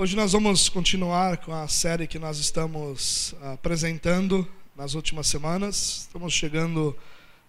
Hoje 0.00 0.16
nós 0.16 0.32
vamos 0.32 0.70
continuar 0.70 1.36
com 1.36 1.52
a 1.52 1.68
série 1.68 2.06
que 2.06 2.18
nós 2.18 2.38
estamos 2.38 3.34
apresentando 3.42 4.48
nas 4.74 4.94
últimas 4.94 5.26
semanas. 5.26 6.06
Estamos 6.06 6.32
chegando, 6.32 6.96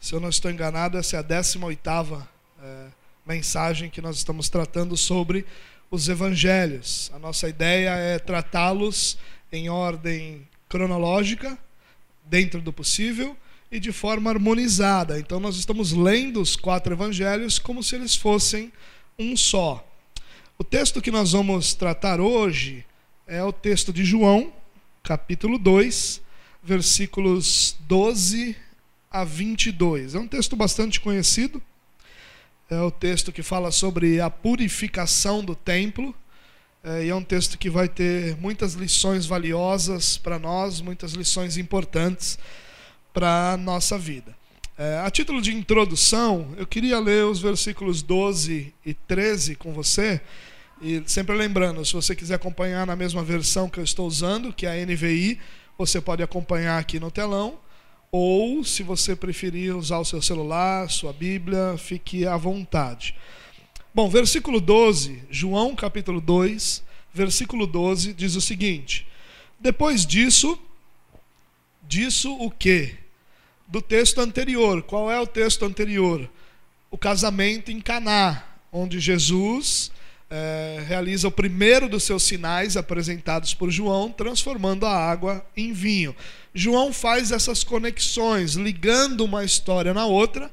se 0.02 0.12
eu 0.12 0.20
não 0.20 0.28
estou 0.28 0.52
enganado, 0.52 0.98
essa 0.98 1.16
é 1.16 1.20
a 1.20 1.22
18 1.22 2.28
é, 2.62 2.88
mensagem 3.26 3.90
que 3.90 4.02
nós 4.02 4.18
estamos 4.18 4.50
tratando 4.50 4.98
sobre 4.98 5.46
os 5.90 6.10
evangelhos. 6.10 7.10
A 7.14 7.20
nossa 7.20 7.48
ideia 7.48 7.92
é 7.92 8.20
tratá-los 8.20 9.18
em 9.50 9.70
ordem 9.70 10.46
cronológica, 10.68 11.58
dentro 12.26 12.62
do 12.62 12.74
possível, 12.74 13.34
e 13.72 13.80
de 13.80 13.94
forma 13.94 14.30
harmonizada. 14.30 15.18
Então 15.18 15.40
nós 15.40 15.56
estamos 15.56 15.94
lendo 15.94 16.42
os 16.42 16.58
quatro 16.58 16.94
evangelhos 16.94 17.58
como 17.58 17.82
se 17.82 17.96
eles 17.96 18.14
fossem 18.14 18.74
um 19.18 19.38
só. 19.38 19.88
O 20.62 20.64
texto 20.64 21.02
que 21.02 21.10
nós 21.10 21.32
vamos 21.32 21.74
tratar 21.74 22.22
hoje 22.22 22.86
é 23.26 23.44
o 23.44 23.52
texto 23.52 23.92
de 23.92 24.06
João, 24.06 24.54
capítulo 25.02 25.58
2, 25.58 26.22
versículos 26.62 27.76
12 27.80 28.56
a 29.10 29.24
22. 29.24 30.14
É 30.14 30.20
um 30.20 30.28
texto 30.28 30.56
bastante 30.56 31.00
conhecido. 31.00 31.60
É 32.70 32.80
o 32.80 32.92
texto 32.92 33.32
que 33.32 33.42
fala 33.42 33.72
sobre 33.72 34.22
a 34.22 34.30
purificação 34.30 35.44
do 35.44 35.56
templo. 35.56 36.14
É, 36.84 37.06
e 37.06 37.10
é 37.10 37.16
um 37.16 37.24
texto 37.24 37.58
que 37.58 37.68
vai 37.68 37.90
ter 37.90 38.38
muitas 38.38 38.76
lições 38.76 39.26
valiosas 39.26 40.16
para 40.16 40.38
nós, 40.38 40.80
muitas 40.80 41.14
lições 41.14 41.58
importantes 41.58 42.38
para 43.12 43.54
a 43.54 43.58
nossa 43.58 43.98
vida. 43.98 44.38
É, 44.78 45.00
a 45.00 45.10
título 45.10 45.42
de 45.42 45.56
introdução, 45.56 46.54
eu 46.56 46.68
queria 46.68 47.00
ler 47.00 47.26
os 47.26 47.40
versículos 47.40 48.04
12 48.04 48.72
e 48.86 48.94
13 48.94 49.56
com 49.56 49.74
você 49.74 50.22
e 50.82 51.04
sempre 51.06 51.36
lembrando, 51.36 51.86
se 51.86 51.94
você 51.94 52.16
quiser 52.16 52.36
acompanhar 52.36 52.88
na 52.88 52.96
mesma 52.96 53.24
versão 53.24 53.70
que 53.70 53.80
eu 53.80 53.84
estou 53.84 54.08
usando, 54.08 54.52
que 54.52 54.66
é 54.66 54.82
a 54.82 54.86
NVI, 54.86 55.40
você 55.78 56.02
pode 56.02 56.24
acompanhar 56.24 56.80
aqui 56.80 57.00
no 57.00 57.12
telão. 57.12 57.60
Ou, 58.12 58.64
se 58.64 58.82
você 58.82 59.16
preferir 59.16 59.76
usar 59.76 60.00
o 60.00 60.06
seu 60.06 60.22
celular, 60.24 60.90
sua 60.90 61.14
Bíblia, 61.14 61.76
fique 61.78 62.26
à 62.26 62.36
vontade. 62.36 63.16
Bom, 63.94 64.10
versículo 64.10 64.60
12, 64.60 65.22
João 65.30 65.76
capítulo 65.76 66.20
2, 66.20 66.84
versículo 67.14 67.68
12, 67.68 68.14
diz 68.14 68.36
o 68.36 68.42
seguinte: 68.42 69.08
Depois 69.60 70.04
disso, 70.04 70.58
disso 71.88 72.34
o 72.34 72.50
quê? 72.50 72.96
Do 73.68 73.84
texto 73.84 74.20
anterior. 74.20 74.82
Qual 74.82 75.12
é 75.12 75.20
o 75.20 75.28
texto 75.28 75.64
anterior? 75.64 76.28
O 76.90 76.98
casamento 76.98 77.72
em 77.72 77.80
Caná, 77.80 78.44
onde 78.74 79.00
Jesus 79.00 79.92
é, 80.32 80.82
realiza 80.88 81.28
o 81.28 81.32
primeiro 81.32 81.90
dos 81.90 82.04
seus 82.04 82.24
sinais 82.24 82.78
apresentados 82.78 83.54
por 83.54 83.70
João, 83.70 84.10
transformando 84.10 84.86
a 84.86 84.96
água 84.96 85.46
em 85.56 85.74
vinho. 85.74 86.16
João 86.54 86.94
faz 86.94 87.32
essas 87.32 87.64
conexões, 87.64 88.54
ligando 88.54 89.26
uma 89.26 89.44
história 89.44 89.94
na 89.94 90.06
outra, 90.06 90.50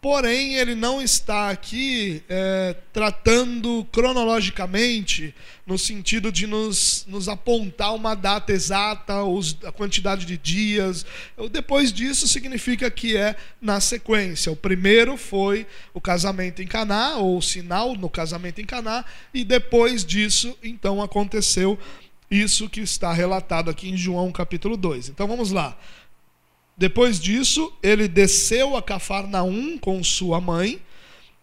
Porém, 0.00 0.54
ele 0.54 0.76
não 0.76 1.02
está 1.02 1.50
aqui 1.50 2.22
é, 2.28 2.76
tratando 2.92 3.84
cronologicamente, 3.90 5.34
no 5.66 5.76
sentido 5.76 6.30
de 6.30 6.46
nos, 6.46 7.04
nos 7.08 7.28
apontar 7.28 7.92
uma 7.96 8.14
data 8.14 8.52
exata, 8.52 9.24
os, 9.24 9.56
a 9.64 9.72
quantidade 9.72 10.24
de 10.24 10.38
dias. 10.38 11.04
Depois 11.50 11.92
disso, 11.92 12.28
significa 12.28 12.88
que 12.92 13.16
é 13.16 13.34
na 13.60 13.80
sequência. 13.80 14.52
O 14.52 14.56
primeiro 14.56 15.16
foi 15.16 15.66
o 15.92 16.00
casamento 16.00 16.62
em 16.62 16.66
Caná, 16.68 17.16
ou 17.16 17.36
o 17.36 17.42
sinal 17.42 17.96
no 17.96 18.08
casamento 18.08 18.60
em 18.60 18.64
Caná, 18.64 19.04
e 19.34 19.42
depois 19.42 20.04
disso, 20.04 20.56
então, 20.62 21.02
aconteceu 21.02 21.76
isso 22.30 22.68
que 22.68 22.80
está 22.80 23.12
relatado 23.12 23.68
aqui 23.68 23.88
em 23.88 23.96
João 23.96 24.30
capítulo 24.30 24.76
2. 24.76 25.08
Então 25.08 25.26
vamos 25.26 25.50
lá. 25.50 25.76
Depois 26.78 27.18
disso, 27.18 27.72
ele 27.82 28.06
desceu 28.06 28.76
a 28.76 28.82
Cafarnaum 28.82 29.76
com 29.78 30.02
sua 30.04 30.40
mãe, 30.40 30.80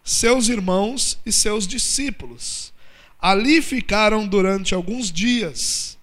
seus 0.02 0.48
irmãos 0.48 1.18
e 1.26 1.30
seus 1.30 1.66
discípulos. 1.66 2.72
Ali 3.20 3.60
ficaram 3.60 4.26
durante 4.26 4.74
alguns 4.74 5.12
dias. 5.12 5.98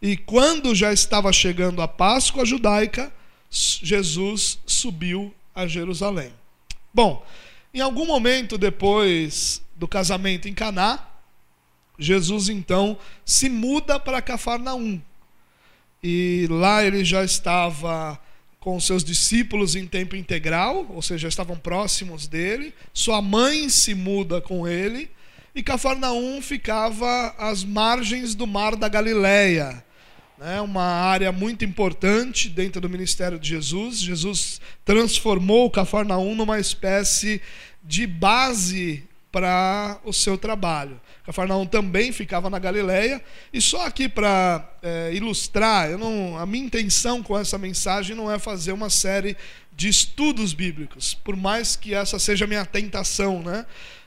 E 0.00 0.16
quando 0.16 0.76
já 0.76 0.92
estava 0.92 1.32
chegando 1.32 1.82
a 1.82 1.88
Páscoa 1.88 2.46
judaica, 2.46 3.12
Jesus 3.50 4.60
subiu 4.64 5.34
a 5.52 5.66
Jerusalém. 5.66 6.32
Bom, 6.94 7.26
em 7.74 7.80
algum 7.80 8.06
momento 8.06 8.56
depois 8.56 9.60
do 9.74 9.88
casamento 9.88 10.48
em 10.48 10.54
Caná, 10.54 11.04
Jesus 11.98 12.48
então 12.48 12.96
se 13.24 13.48
muda 13.48 13.98
para 13.98 14.22
Cafarnaum. 14.22 15.02
E 16.00 16.46
lá 16.48 16.84
ele 16.84 17.04
já 17.04 17.24
estava 17.24 18.20
com 18.60 18.78
seus 18.80 19.04
discípulos 19.04 19.76
em 19.76 19.86
tempo 19.86 20.16
integral, 20.16 20.86
ou 20.90 21.00
seja, 21.00 21.28
estavam 21.28 21.56
próximos 21.56 22.26
dele. 22.26 22.74
Sua 22.92 23.22
mãe 23.22 23.68
se 23.68 23.94
muda 23.94 24.40
com 24.40 24.66
ele. 24.66 25.10
E 25.54 25.62
Cafarnaum 25.62 26.40
ficava 26.42 27.34
às 27.38 27.64
margens 27.64 28.34
do 28.34 28.46
mar 28.46 28.76
da 28.76 28.88
Galileia, 28.88 29.82
né? 30.38 30.60
uma 30.60 30.84
área 30.84 31.32
muito 31.32 31.64
importante 31.64 32.48
dentro 32.48 32.80
do 32.80 32.88
ministério 32.88 33.38
de 33.38 33.48
Jesus. 33.48 33.98
Jesus 33.98 34.60
transformou 34.84 35.70
Cafarnaum 35.70 36.34
numa 36.34 36.60
espécie 36.60 37.40
de 37.82 38.06
base 38.06 39.04
para 39.32 39.98
o 40.04 40.12
seu 40.12 40.36
trabalho. 40.38 41.00
Cafarnaum 41.28 41.66
também 41.66 42.10
ficava 42.10 42.48
na 42.48 42.58
Galileia. 42.58 43.22
E 43.52 43.60
só 43.60 43.84
aqui 43.84 44.08
para 44.08 44.66
é, 44.82 45.10
ilustrar, 45.12 45.90
não, 45.98 46.38
a 46.38 46.46
minha 46.46 46.64
intenção 46.64 47.22
com 47.22 47.38
essa 47.38 47.58
mensagem 47.58 48.16
não 48.16 48.32
é 48.32 48.38
fazer 48.38 48.72
uma 48.72 48.88
série 48.88 49.36
de 49.70 49.88
estudos 49.88 50.54
bíblicos, 50.54 51.12
por 51.12 51.36
mais 51.36 51.76
que 51.76 51.92
essa 51.92 52.18
seja 52.18 52.46
a 52.46 52.48
minha 52.48 52.64
tentação, 52.64 53.42
né? 53.42 53.66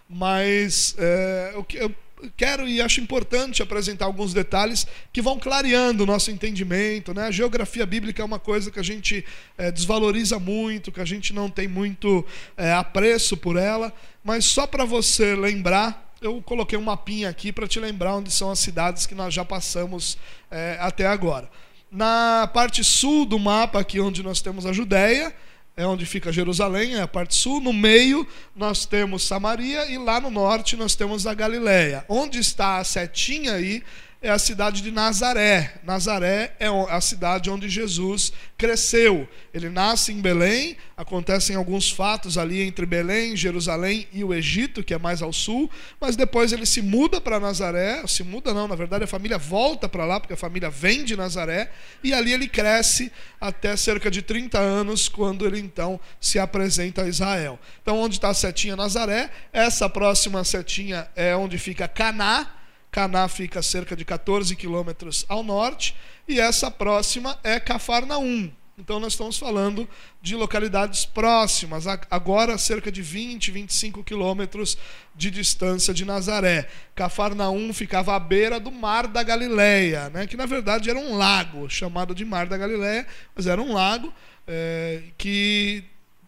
Mas 0.10 0.96
é, 0.98 1.52
eu, 1.54 1.66
eu 1.76 1.96
quero 2.36 2.68
e 2.68 2.82
acho 2.82 3.00
importante 3.00 3.62
apresentar 3.62 4.06
alguns 4.06 4.34
detalhes 4.34 4.88
que 5.14 5.22
vão 5.22 5.38
clareando 5.40 6.02
o 6.02 6.08
nosso 6.08 6.32
entendimento. 6.32 7.14
Né? 7.14 7.28
A 7.28 7.32
geografia 7.32 7.86
bíblica 7.86 8.24
é 8.24 8.26
uma 8.26 8.40
coisa 8.40 8.72
que 8.72 8.80
a 8.80 8.84
gente 8.84 9.24
é, 9.60 9.72
desvaloriza 9.72 10.40
muito, 10.40 10.92
que 10.92 11.00
a 11.00 11.06
gente 11.06 11.34
não 11.34 11.52
tem 11.52 11.68
muito 11.68 12.26
é, 12.58 12.74
apreço 12.74 13.38
por 13.38 13.58
ela, 13.58 13.94
mas 14.24 14.44
só 14.44 14.66
para 14.66 14.86
você 14.86 15.36
lembrar 15.36 16.11
eu 16.22 16.40
coloquei 16.44 16.78
um 16.78 16.84
mapinha 16.84 17.28
aqui 17.30 17.52
para 17.52 17.68
te 17.68 17.80
lembrar 17.80 18.16
onde 18.16 18.30
são 18.30 18.52
as 18.52 18.60
cidades 18.60 19.08
que 19.08 19.16
nós 19.16 19.34
já 19.34 19.44
passamos 19.44 20.20
é, 20.52 20.78
até 20.80 21.08
agora. 21.08 21.50
Na 21.92 22.48
parte 22.54 22.84
sul 22.84 23.26
do 23.26 23.40
mapa, 23.40 23.80
aqui 23.80 24.00
onde 24.00 24.22
nós 24.22 24.40
temos 24.40 24.68
a 24.68 24.72
Judéia, 24.72 25.36
é 25.76 25.84
onde 25.86 26.06
fica 26.06 26.32
Jerusalém, 26.32 26.94
é 26.94 27.02
a 27.02 27.08
parte 27.08 27.34
sul. 27.34 27.60
No 27.60 27.74
meio 27.74 28.28
nós 28.56 28.86
temos 28.86 29.24
Samaria 29.24 29.92
e 29.92 29.98
lá 29.98 30.22
no 30.22 30.30
norte 30.30 30.78
nós 30.78 30.94
temos 30.94 31.26
a 31.26 31.34
Galiléia. 31.34 32.06
Onde 32.08 32.38
está 32.38 32.78
a 32.78 32.84
setinha 32.84 33.54
aí 33.54 33.84
é 34.22 34.30
a 34.30 34.38
cidade 34.38 34.84
de 34.84 34.92
Nazaré. 34.92 35.74
Nazaré 35.84 36.56
é 36.60 36.68
a 36.68 37.02
cidade 37.02 37.50
onde 37.50 37.68
Jesus 37.68 38.32
cresceu. 38.56 39.28
Ele 39.52 39.68
nasce 39.68 40.12
em 40.12 40.22
Belém, 40.22 40.78
acontecem 40.96 41.56
alguns 41.56 41.90
fatos 41.90 42.38
ali 42.38 42.62
entre 42.62 42.86
Belém, 42.86 43.36
Jerusalém 43.36 44.08
e 44.14 44.24
o 44.24 44.32
Egito, 44.32 44.84
que 44.84 44.94
é 44.94 45.00
mais 45.00 45.24
ao 45.24 45.34
sul, 45.34 45.68
mas 46.00 46.16
depois 46.16 46.54
ele 46.54 46.68
se 46.68 46.84
muda 46.84 47.20
para 47.20 47.40
Nazaré, 47.40 48.06
se 48.06 48.24
muda 48.24 48.54
não, 48.54 48.68
na 48.68 48.76
verdade 48.76 49.04
a 49.04 49.08
família 49.08 49.40
volta 49.40 49.90
para 49.90 50.06
lá, 50.06 50.20
porque 50.20 50.34
a 50.34 50.38
família 50.38 50.70
vem 50.70 51.04
de 51.04 51.18
Nazaré, 51.18 51.72
e 52.04 52.14
ali 52.14 52.32
ele 52.32 52.48
cresce 52.48 53.12
até 53.40 53.76
cerca 53.76 54.12
de 54.12 54.22
30 54.22 54.60
anos, 54.60 55.10
quando 55.10 55.48
ele 55.48 55.60
então 55.60 56.00
se 56.20 56.38
apresenta 56.38 57.02
a 57.02 57.08
Israel. 57.08 57.60
Então 57.82 57.98
onde 57.98 58.18
está 58.18 58.30
a 58.30 58.36
setinha 58.36 58.76
Nazaré? 58.76 59.32
Essa 59.52 59.90
próxima 59.90 60.44
setinha 60.44 61.08
é 61.16 61.36
onde 61.36 61.58
fica 61.58 61.88
Caná, 61.88 62.61
Caná 62.92 63.28
fica 63.28 63.62
cerca 63.62 63.96
de 63.96 64.04
14 64.04 64.56
quilômetros 64.56 65.26
ao 65.30 65.44
norte, 65.44 65.96
e 66.28 66.40
essa 66.40 66.70
próxima 66.70 67.40
é 67.44 67.60
Cafarnaum. 67.60 68.52
Então 68.78 69.00
nós 69.00 69.14
estamos 69.14 69.38
falando 69.38 69.88
de 70.22 70.36
localidades 70.36 71.06
próximas, 71.06 71.86
agora 72.10 72.58
cerca 72.58 72.92
de 72.92 73.02
20, 73.02 73.52
25 73.52 74.04
quilômetros 74.04 74.78
de 75.16 75.30
distância 75.30 75.94
de 75.94 76.04
Nazaré. 76.04 76.68
Cafarnaum 76.96 77.72
ficava 77.74 78.16
à 78.16 78.20
beira 78.20 78.60
do 78.60 78.72
Mar 78.72 79.08
da 79.08 79.22
Galileia, 79.22 80.10
né? 80.10 80.26
que 80.26 80.36
na 80.36 80.48
verdade 80.48 80.90
era 80.90 80.98
um 80.98 81.16
lago, 81.16 81.70
chamado 81.70 82.16
de 82.16 82.26
Mar 82.26 82.48
da 82.48 82.58
Galileia, 82.58 83.06
mas 83.36 83.46
era 83.46 83.62
um 83.62 83.74
lago 83.74 84.12
é, 84.48 85.04
que 85.18 85.84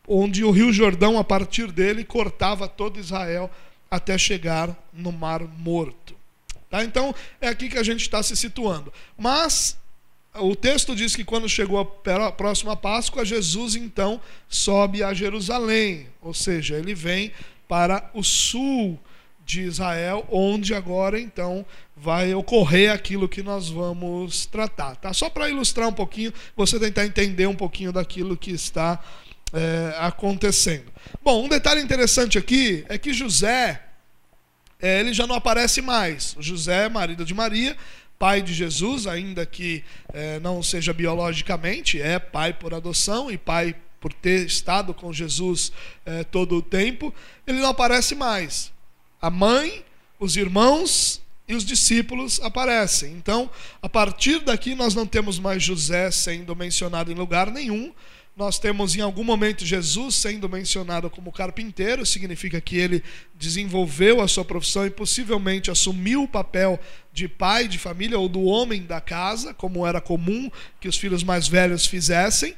onde 0.07 0.43
o 0.43 0.51
Rio 0.51 0.71
Jordão, 0.71 1.17
a 1.17 1.23
partir 1.23 1.71
dele, 1.71 2.03
cortava 2.03 2.67
todo 2.67 2.99
Israel 2.99 3.49
até 3.89 4.17
chegar 4.17 4.75
no 4.93 5.11
Mar 5.11 5.41
Morto. 5.41 6.22
Tá? 6.73 6.83
Então, 6.83 7.13
é 7.39 7.49
aqui 7.49 7.69
que 7.69 7.77
a 7.77 7.83
gente 7.83 8.01
está 8.01 8.23
se 8.23 8.35
situando. 8.35 8.91
Mas 9.15 9.77
o 10.33 10.55
texto 10.55 10.95
diz 10.95 11.15
que 11.15 11.23
quando 11.23 11.47
chegou 11.47 11.79
a 11.79 12.31
próxima 12.31 12.75
Páscoa, 12.75 13.23
Jesus 13.23 13.75
então 13.75 14.19
sobe 14.49 15.03
a 15.03 15.13
Jerusalém, 15.13 16.07
ou 16.19 16.33
seja, 16.33 16.75
ele 16.75 16.95
vem 16.95 17.31
para 17.67 18.09
o 18.11 18.23
sul 18.23 18.99
de 19.45 19.61
Israel, 19.61 20.25
onde 20.31 20.73
agora 20.73 21.19
então 21.19 21.63
vai 21.95 22.33
ocorrer 22.33 22.91
aquilo 22.91 23.29
que 23.29 23.43
nós 23.43 23.69
vamos 23.69 24.47
tratar. 24.47 24.95
Tá? 24.95 25.13
Só 25.13 25.29
para 25.29 25.47
ilustrar 25.51 25.87
um 25.87 25.93
pouquinho, 25.93 26.33
você 26.55 26.79
tentar 26.79 27.05
entender 27.05 27.45
um 27.45 27.55
pouquinho 27.55 27.93
daquilo 27.93 28.35
que 28.35 28.49
está 28.49 28.99
é, 29.53 29.95
acontecendo. 29.99 30.91
Bom, 31.21 31.45
um 31.45 31.47
detalhe 31.47 31.83
interessante 31.83 32.35
aqui 32.35 32.83
é 32.89 32.97
que 32.97 33.13
José, 33.13 33.79
ele 34.83 35.13
já 35.13 35.25
não 35.25 35.35
aparece 35.35 35.81
mais. 35.81 36.35
José, 36.39 36.89
marido 36.89 37.23
de 37.23 37.33
Maria, 37.33 37.75
pai 38.19 38.41
de 38.41 38.53
Jesus, 38.53 39.07
ainda 39.07 39.45
que 39.45 39.83
é, 40.13 40.39
não 40.39 40.63
seja 40.63 40.93
biologicamente, 40.93 42.01
é 42.01 42.19
pai 42.19 42.53
por 42.53 42.73
adoção 42.73 43.31
e 43.31 43.37
pai 43.37 43.75
por 43.99 44.11
ter 44.11 44.45
estado 44.45 44.93
com 44.93 45.13
Jesus 45.13 45.71
é, 46.05 46.25
todo 46.25 46.57
o 46.57 46.61
tempo, 46.61 47.13
ele 47.47 47.59
não 47.59 47.69
aparece 47.69 48.13
mais. 48.13 48.71
A 49.21 49.29
mãe, 49.29 49.85
os 50.19 50.35
irmãos 50.35 51.21
e 51.47 51.55
os 51.55 51.63
discípulos 51.63 52.41
aparecem. 52.41 53.13
Então, 53.13 53.49
a 53.81 53.87
partir 53.87 54.39
daqui, 54.39 54.75
nós 54.75 54.93
não 54.93 55.05
temos 55.05 55.39
mais 55.39 55.63
José 55.63 56.11
sendo 56.11 56.53
mencionado 56.55 57.11
em 57.11 57.15
lugar 57.15 57.49
nenhum. 57.49 57.93
Nós 58.35 58.57
temos 58.57 58.95
em 58.95 59.01
algum 59.01 59.23
momento 59.23 59.63
Jesus 59.63 60.15
sendo 60.15 60.49
mencionado 60.49 61.07
como 61.07 61.31
carpinteiro, 61.31 62.03
significa 62.03 62.59
que 62.59 62.77
ele 62.77 63.03
desenvolveu 63.35 64.21
a 64.21 64.27
sua 64.27 64.43
profissão 64.43 64.87
e 64.87 64.89
possivelmente 64.89 65.69
assumiu 65.69 66.23
o 66.23 66.27
papel 66.27 66.79
de 67.11 67.27
pai 67.27 67.67
de 67.67 67.77
família 67.77 68.17
ou 68.17 68.27
do 68.27 68.41
homem 68.41 68.81
da 68.81 68.99
casa, 68.99 69.53
como 69.53 69.85
era 69.85 70.01
comum 70.01 70.49
que 70.79 70.87
os 70.87 70.97
filhos 70.97 71.23
mais 71.23 71.47
velhos 71.47 71.85
fizessem. 71.85 72.55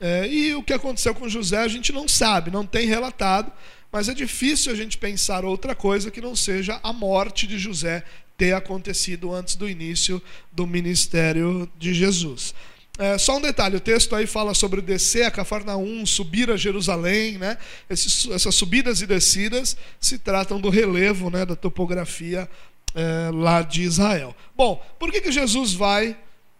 É, 0.00 0.26
e 0.26 0.52
o 0.54 0.64
que 0.64 0.72
aconteceu 0.72 1.14
com 1.14 1.28
José 1.28 1.58
a 1.58 1.68
gente 1.68 1.92
não 1.92 2.08
sabe, 2.08 2.50
não 2.50 2.66
tem 2.66 2.86
relatado, 2.86 3.52
mas 3.92 4.08
é 4.08 4.14
difícil 4.14 4.72
a 4.72 4.74
gente 4.74 4.98
pensar 4.98 5.44
outra 5.44 5.76
coisa 5.76 6.10
que 6.10 6.20
não 6.20 6.34
seja 6.34 6.80
a 6.82 6.92
morte 6.92 7.46
de 7.46 7.56
José 7.56 8.02
ter 8.36 8.52
acontecido 8.52 9.32
antes 9.32 9.54
do 9.54 9.68
início 9.68 10.20
do 10.50 10.66
ministério 10.66 11.70
de 11.78 11.94
Jesus. 11.94 12.52
É, 12.96 13.18
só 13.18 13.38
um 13.38 13.40
detalhe, 13.40 13.76
o 13.76 13.80
texto 13.80 14.14
aí 14.14 14.26
fala 14.26 14.54
sobre 14.54 14.80
descer 14.80 15.24
a 15.24 15.30
Cafarnaum, 15.30 16.06
subir 16.06 16.48
a 16.50 16.56
Jerusalém, 16.56 17.38
né? 17.38 17.58
Esses, 17.90 18.30
essas 18.30 18.54
subidas 18.54 19.00
e 19.00 19.06
descidas 19.06 19.76
se 20.00 20.16
tratam 20.18 20.60
do 20.60 20.70
relevo, 20.70 21.28
né, 21.28 21.44
da 21.44 21.56
topografia 21.56 22.48
é, 22.94 23.30
lá 23.32 23.62
de 23.62 23.82
Israel. 23.82 24.34
Bom, 24.56 24.80
por 24.98 25.10
que, 25.10 25.20
que 25.20 25.32
Jesus 25.32 25.72
vai 25.72 26.16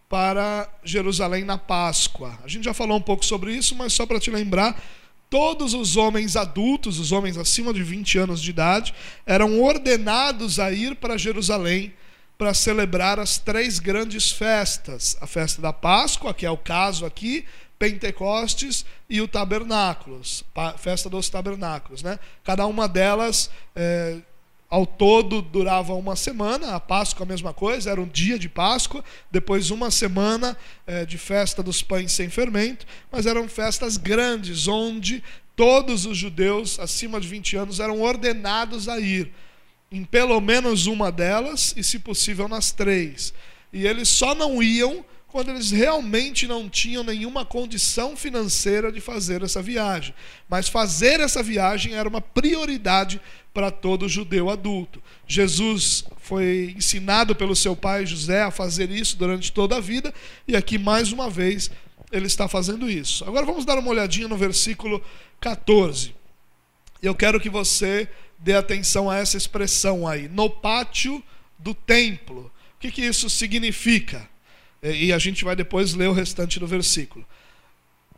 para 0.09 0.69
Jerusalém 0.83 1.43
na 1.43 1.57
Páscoa. 1.57 2.37
A 2.43 2.47
gente 2.47 2.65
já 2.65 2.73
falou 2.73 2.97
um 2.97 3.01
pouco 3.01 3.25
sobre 3.25 3.53
isso, 3.53 3.75
mas 3.75 3.93
só 3.93 4.05
para 4.05 4.19
te 4.19 4.29
lembrar, 4.29 4.81
todos 5.29 5.73
os 5.73 5.97
homens 5.97 6.35
adultos, 6.35 6.99
os 6.99 7.11
homens 7.11 7.37
acima 7.37 7.73
de 7.73 7.83
20 7.83 8.19
anos 8.19 8.41
de 8.41 8.49
idade, 8.49 8.93
eram 9.25 9.61
ordenados 9.61 10.59
a 10.59 10.71
ir 10.71 10.95
para 10.95 11.17
Jerusalém 11.17 11.93
para 12.37 12.53
celebrar 12.53 13.19
as 13.19 13.37
três 13.37 13.79
grandes 13.79 14.31
festas: 14.31 15.17
a 15.21 15.27
festa 15.27 15.61
da 15.61 15.73
Páscoa, 15.73 16.33
que 16.33 16.45
é 16.45 16.51
o 16.51 16.57
caso 16.57 17.05
aqui, 17.05 17.45
Pentecostes 17.77 18.85
e 19.09 19.21
o 19.21 19.27
Tabernáculos, 19.27 20.43
festa 20.77 21.09
dos 21.09 21.29
Tabernáculos, 21.29 22.01
né? 22.01 22.19
Cada 22.43 22.65
uma 22.65 22.87
delas 22.87 23.49
é, 23.75 24.17
ao 24.69 24.85
todo 24.85 25.41
durava 25.41 25.93
uma 25.93 26.15
semana, 26.15 26.75
a 26.75 26.79
Páscoa 26.79 27.25
a 27.25 27.27
mesma 27.27 27.53
coisa, 27.53 27.91
era 27.91 28.01
um 28.01 28.07
dia 28.07 28.39
de 28.39 28.49
Páscoa, 28.49 29.03
depois 29.29 29.71
uma 29.71 29.91
semana 29.91 30.57
é, 30.87 31.05
de 31.05 31.17
festa 31.17 31.61
dos 31.61 31.81
pães 31.81 32.11
sem 32.11 32.29
fermento, 32.29 32.85
mas 33.11 33.25
eram 33.25 33.47
festas 33.47 33.97
grandes, 33.97 34.67
onde 34.67 35.23
todos 35.55 36.05
os 36.05 36.17
judeus 36.17 36.79
acima 36.79 37.19
de 37.19 37.27
20 37.27 37.57
anos 37.57 37.79
eram 37.79 38.01
ordenados 38.01 38.89
a 38.89 38.99
ir, 38.99 39.31
em 39.91 40.03
pelo 40.03 40.39
menos 40.41 40.87
uma 40.87 41.11
delas, 41.11 41.73
e 41.77 41.83
se 41.83 41.99
possível 41.99 42.47
nas 42.47 42.71
três. 42.71 43.33
E 43.71 43.85
eles 43.85 44.09
só 44.09 44.33
não 44.33 44.61
iam 44.61 45.05
quando 45.27 45.51
eles 45.51 45.69
realmente 45.69 46.47
não 46.47 46.69
tinham 46.69 47.03
nenhuma 47.03 47.43
condição 47.43 48.15
financeira 48.15 48.89
de 48.89 49.01
fazer 49.01 49.43
essa 49.43 49.61
viagem. 49.61 50.15
Mas 50.47 50.69
fazer 50.69 51.19
essa 51.19 51.43
viagem 51.43 51.93
era 51.93 52.07
uma 52.07 52.21
prioridade 52.21 53.19
para 53.53 53.69
todo 53.69 54.07
judeu 54.07 54.49
adulto. 54.49 55.03
Jesus 55.27 56.05
foi 56.21 56.73
ensinado 56.77 57.35
pelo 57.35 57.53
seu 57.53 57.75
pai 57.75 58.05
José 58.05 58.43
a 58.43 58.51
fazer 58.51 58.89
isso 58.89 59.17
durante 59.17 59.51
toda 59.51 59.75
a 59.75 59.81
vida, 59.81 60.13
e 60.47 60.55
aqui 60.55 60.77
mais 60.77 61.11
uma 61.11 61.29
vez 61.29 61.69
ele 62.13 62.27
está 62.27 62.47
fazendo 62.47 62.89
isso. 62.89 63.25
Agora 63.25 63.45
vamos 63.45 63.65
dar 63.65 63.77
uma 63.77 63.89
olhadinha 63.89 64.29
no 64.29 64.37
versículo 64.37 65.03
14. 65.41 66.15
Eu 67.01 67.13
quero 67.13 67.41
que 67.41 67.49
você 67.49 68.07
dê 68.45 68.53
atenção 68.53 69.09
a 69.09 69.17
essa 69.17 69.35
expressão 69.35 70.07
aí, 70.07 70.29
no 70.29 70.47
pátio 70.47 71.21
do 71.57 71.73
templo. 71.73 72.51
O 72.75 72.79
que, 72.79 72.91
que 72.91 73.01
isso 73.01 73.27
significa? 73.27 74.29
E 74.83 75.11
a 75.11 75.17
gente 75.17 75.43
vai 75.43 75.55
depois 75.55 75.95
ler 75.95 76.09
o 76.09 76.13
restante 76.13 76.59
do 76.59 76.67
versículo. 76.67 77.25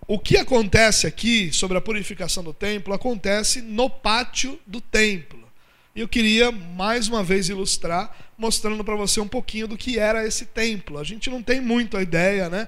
O 0.06 0.20
que 0.20 0.36
acontece 0.36 1.08
aqui 1.08 1.50
sobre 1.54 1.78
a 1.78 1.82
purificação 1.82 2.44
do 2.44 2.54
templo 2.54 2.94
acontece 2.94 3.62
no 3.62 3.90
pátio 3.90 4.60
do 4.68 4.82
templo. 4.82 5.48
E 5.96 6.02
eu 6.02 6.10
queria 6.10 6.52
mais 6.52 7.08
uma 7.08 7.24
vez 7.24 7.48
ilustrar, 7.48 8.14
mostrando 8.38 8.84
para 8.84 8.98
você 8.98 9.22
um 9.22 9.30
pouquinho 9.30 9.66
do 9.66 9.78
que 9.78 9.98
era 9.98 10.28
esse 10.28 10.46
templo. 10.46 11.00
A 11.00 11.06
gente 11.06 11.30
não 11.30 11.42
tem 11.42 11.62
muito 11.62 11.96
a 11.96 12.02
ideia, 12.02 12.50
né? 12.50 12.68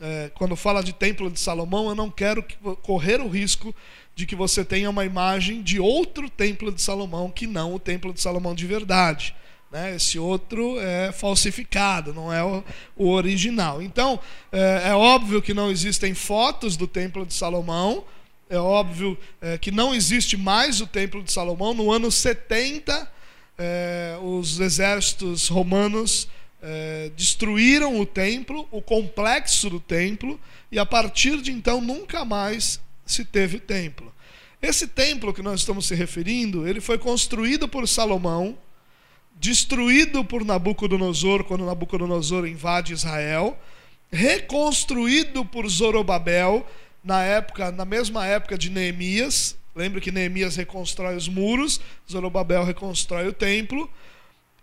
É, 0.00 0.30
quando 0.34 0.56
fala 0.56 0.82
de 0.82 0.92
templo 0.92 1.30
de 1.30 1.38
Salomão, 1.38 1.88
eu 1.88 1.94
não 1.94 2.10
quero 2.10 2.44
correr 2.82 3.20
o 3.20 3.28
risco 3.28 3.72
de 4.16 4.24
que 4.24 4.34
você 4.34 4.64
tenha 4.64 4.88
uma 4.88 5.04
imagem 5.04 5.62
de 5.62 5.78
outro 5.78 6.30
templo 6.30 6.72
de 6.72 6.80
Salomão 6.80 7.30
que 7.30 7.46
não 7.46 7.74
o 7.74 7.78
templo 7.78 8.14
de 8.14 8.20
Salomão 8.20 8.54
de 8.54 8.66
verdade. 8.66 9.36
Né? 9.70 9.94
Esse 9.94 10.18
outro 10.18 10.80
é 10.80 11.12
falsificado, 11.12 12.14
não 12.14 12.32
é 12.32 12.42
o, 12.42 12.64
o 12.96 13.10
original. 13.10 13.82
Então, 13.82 14.18
é, 14.50 14.84
é, 14.86 14.94
óbvio 14.94 15.42
que 15.42 15.52
não 15.52 15.70
existem 15.70 16.14
fotos 16.14 16.78
do 16.78 16.86
Templo 16.86 17.26
de 17.26 17.34
Salomão, 17.34 18.04
é 18.48 18.56
óbvio 18.56 19.18
é, 19.38 19.58
que 19.58 19.70
não 19.70 19.94
existe 19.94 20.34
mais 20.34 20.80
o 20.80 20.86
Templo 20.86 21.22
de 21.22 21.30
Salomão. 21.30 21.74
No 21.74 21.92
ano 21.92 22.10
70, 22.10 23.12
é, 23.58 24.16
os 24.22 24.58
exércitos 24.60 25.48
romanos 25.48 26.26
é, 26.62 27.10
destruíram 27.14 28.00
o 28.00 28.06
templo, 28.06 28.66
o 28.70 28.80
complexo 28.80 29.68
do 29.68 29.78
templo, 29.78 30.40
e 30.72 30.78
a 30.78 30.86
partir 30.86 31.42
de 31.42 31.52
então 31.52 31.82
nunca 31.82 32.24
mais 32.24 32.80
se 33.06 33.24
teve 33.24 33.58
templo. 33.58 34.12
Esse 34.60 34.86
templo 34.86 35.32
que 35.32 35.42
nós 35.42 35.60
estamos 35.60 35.86
se 35.86 35.94
referindo, 35.94 36.66
ele 36.66 36.80
foi 36.80 36.98
construído 36.98 37.68
por 37.68 37.86
Salomão 37.86 38.58
destruído 39.38 40.24
por 40.24 40.44
Nabucodonosor 40.44 41.44
quando 41.44 41.66
Nabucodonosor 41.66 42.46
invade 42.46 42.92
Israel, 42.92 43.58
reconstruído 44.10 45.44
por 45.44 45.68
Zorobabel 45.68 46.66
na 47.04 47.22
época, 47.22 47.70
na 47.70 47.84
mesma 47.84 48.26
época 48.26 48.56
de 48.56 48.70
Neemias. 48.70 49.56
Lembra 49.74 50.00
que 50.00 50.10
Neemias 50.10 50.56
reconstrói 50.56 51.16
os 51.16 51.28
muros, 51.28 51.80
Zorobabel 52.10 52.64
reconstrói 52.64 53.28
o 53.28 53.32
templo. 53.32 53.90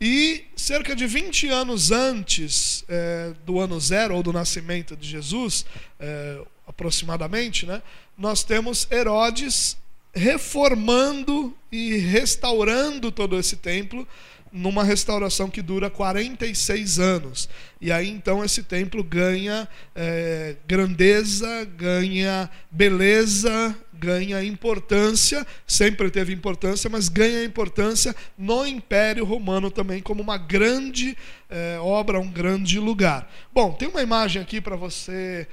E 0.02 0.46
cerca 0.56 0.96
de 0.96 1.06
20 1.06 1.48
anos 1.48 1.92
antes 1.92 2.84
é, 2.90 3.32
do 3.46 3.60
ano 3.60 3.80
zero, 3.80 4.16
ou 4.16 4.24
do 4.24 4.34
nascimento 4.34 4.98
de 4.98 5.08
Jesus, 5.08 5.66
é, 6.00 6.42
aproximadamente, 6.68 7.66
né, 7.66 7.82
nós 8.18 8.44
temos 8.44 8.88
Herodes 8.92 9.78
reformando 10.14 11.56
e 11.72 11.98
restaurando 11.98 13.12
todo 13.12 13.38
esse 13.40 13.56
templo 13.56 14.08
numa 14.54 14.84
restauração 14.84 15.50
que 15.50 15.64
dura 15.64 15.90
46 15.90 17.00
anos. 17.00 17.50
E 17.82 17.92
aí 17.92 18.08
então 18.08 18.46
esse 18.46 18.62
templo 18.62 19.04
ganha 19.04 19.68
é, 19.96 20.56
grandeza, 20.68 21.66
ganha 21.76 22.48
beleza, 22.70 23.76
ganha 23.92 24.44
importância, 24.44 25.48
sempre 25.66 26.12
teve 26.12 26.32
importância, 26.32 26.88
mas 26.88 27.10
ganha 27.10 27.44
importância 27.44 28.16
no 28.38 28.64
Império 28.68 29.26
Romano 29.26 29.72
também 29.72 30.04
como 30.04 30.22
uma 30.22 30.38
grande 30.38 31.18
é, 31.50 31.80
obra, 31.80 32.20
um 32.20 32.30
grande 32.30 32.80
lugar. 32.80 33.32
Bom, 33.52 33.72
tem 33.72 33.88
uma 33.88 34.04
imagem 34.04 34.40
aqui 34.40 34.62
para 34.62 34.76
você 34.76 35.48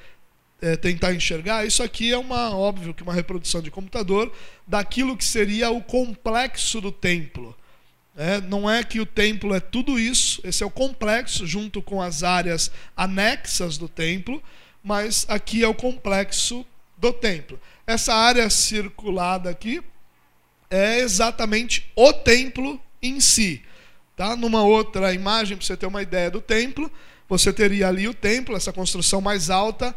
é, 0.60 0.76
tentar 0.76 1.14
enxergar. 1.14 1.66
Isso 1.66 1.82
aqui 1.82 2.12
é 2.12 2.18
uma 2.18 2.54
óbvio 2.56 2.94
que 2.94 3.02
uma 3.02 3.14
reprodução 3.14 3.62
de 3.62 3.70
computador 3.70 4.32
daquilo 4.66 5.16
que 5.16 5.24
seria 5.24 5.70
o 5.70 5.82
complexo 5.82 6.80
do 6.80 6.92
templo. 6.92 7.56
É, 8.16 8.40
não 8.40 8.68
é 8.68 8.82
que 8.84 9.00
o 9.00 9.06
templo 9.06 9.54
é 9.54 9.60
tudo 9.60 9.98
isso, 9.98 10.40
esse 10.44 10.62
é 10.62 10.66
o 10.66 10.70
complexo, 10.70 11.46
junto 11.46 11.80
com 11.80 12.02
as 12.02 12.22
áreas 12.22 12.70
anexas 12.96 13.78
do 13.78 13.88
templo, 13.88 14.42
mas 14.82 15.24
aqui 15.28 15.62
é 15.62 15.68
o 15.68 15.74
complexo 15.74 16.66
do 16.98 17.12
templo. 17.12 17.58
Essa 17.86 18.14
área 18.14 18.50
circulada 18.50 19.48
aqui 19.48 19.80
é 20.70 20.98
exatamente 20.98 21.90
o 21.96 22.12
templo 22.12 22.80
em 23.02 23.20
si. 23.20 23.62
Tá? 24.16 24.36
Numa 24.36 24.62
outra 24.62 25.14
imagem, 25.14 25.56
para 25.56 25.66
você 25.66 25.76
ter 25.76 25.86
uma 25.86 26.02
ideia 26.02 26.30
do 26.30 26.40
templo, 26.40 26.90
você 27.30 27.52
teria 27.52 27.88
ali 27.88 28.06
o 28.06 28.12
templo, 28.12 28.56
essa 28.56 28.72
construção 28.72 29.20
mais 29.20 29.48
alta, 29.48 29.94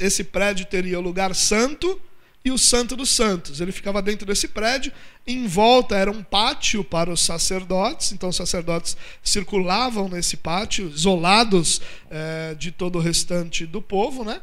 esse 0.00 0.24
prédio 0.24 0.66
teria 0.66 0.98
o 0.98 1.02
lugar 1.02 1.34
santo, 1.34 1.98
e 2.46 2.50
o 2.52 2.56
Santo 2.56 2.94
dos 2.94 3.10
Santos. 3.10 3.60
Ele 3.60 3.72
ficava 3.72 4.00
dentro 4.00 4.24
desse 4.24 4.46
prédio, 4.46 4.92
em 5.26 5.48
volta 5.48 5.96
era 5.96 6.12
um 6.12 6.22
pátio 6.22 6.84
para 6.84 7.10
os 7.10 7.20
sacerdotes, 7.20 8.12
então 8.12 8.28
os 8.28 8.36
sacerdotes 8.36 8.96
circulavam 9.20 10.08
nesse 10.08 10.36
pátio, 10.36 10.88
isolados 10.88 11.80
é, 12.08 12.54
de 12.54 12.70
todo 12.70 12.98
o 12.98 13.02
restante 13.02 13.66
do 13.66 13.82
povo, 13.82 14.24
né? 14.24 14.40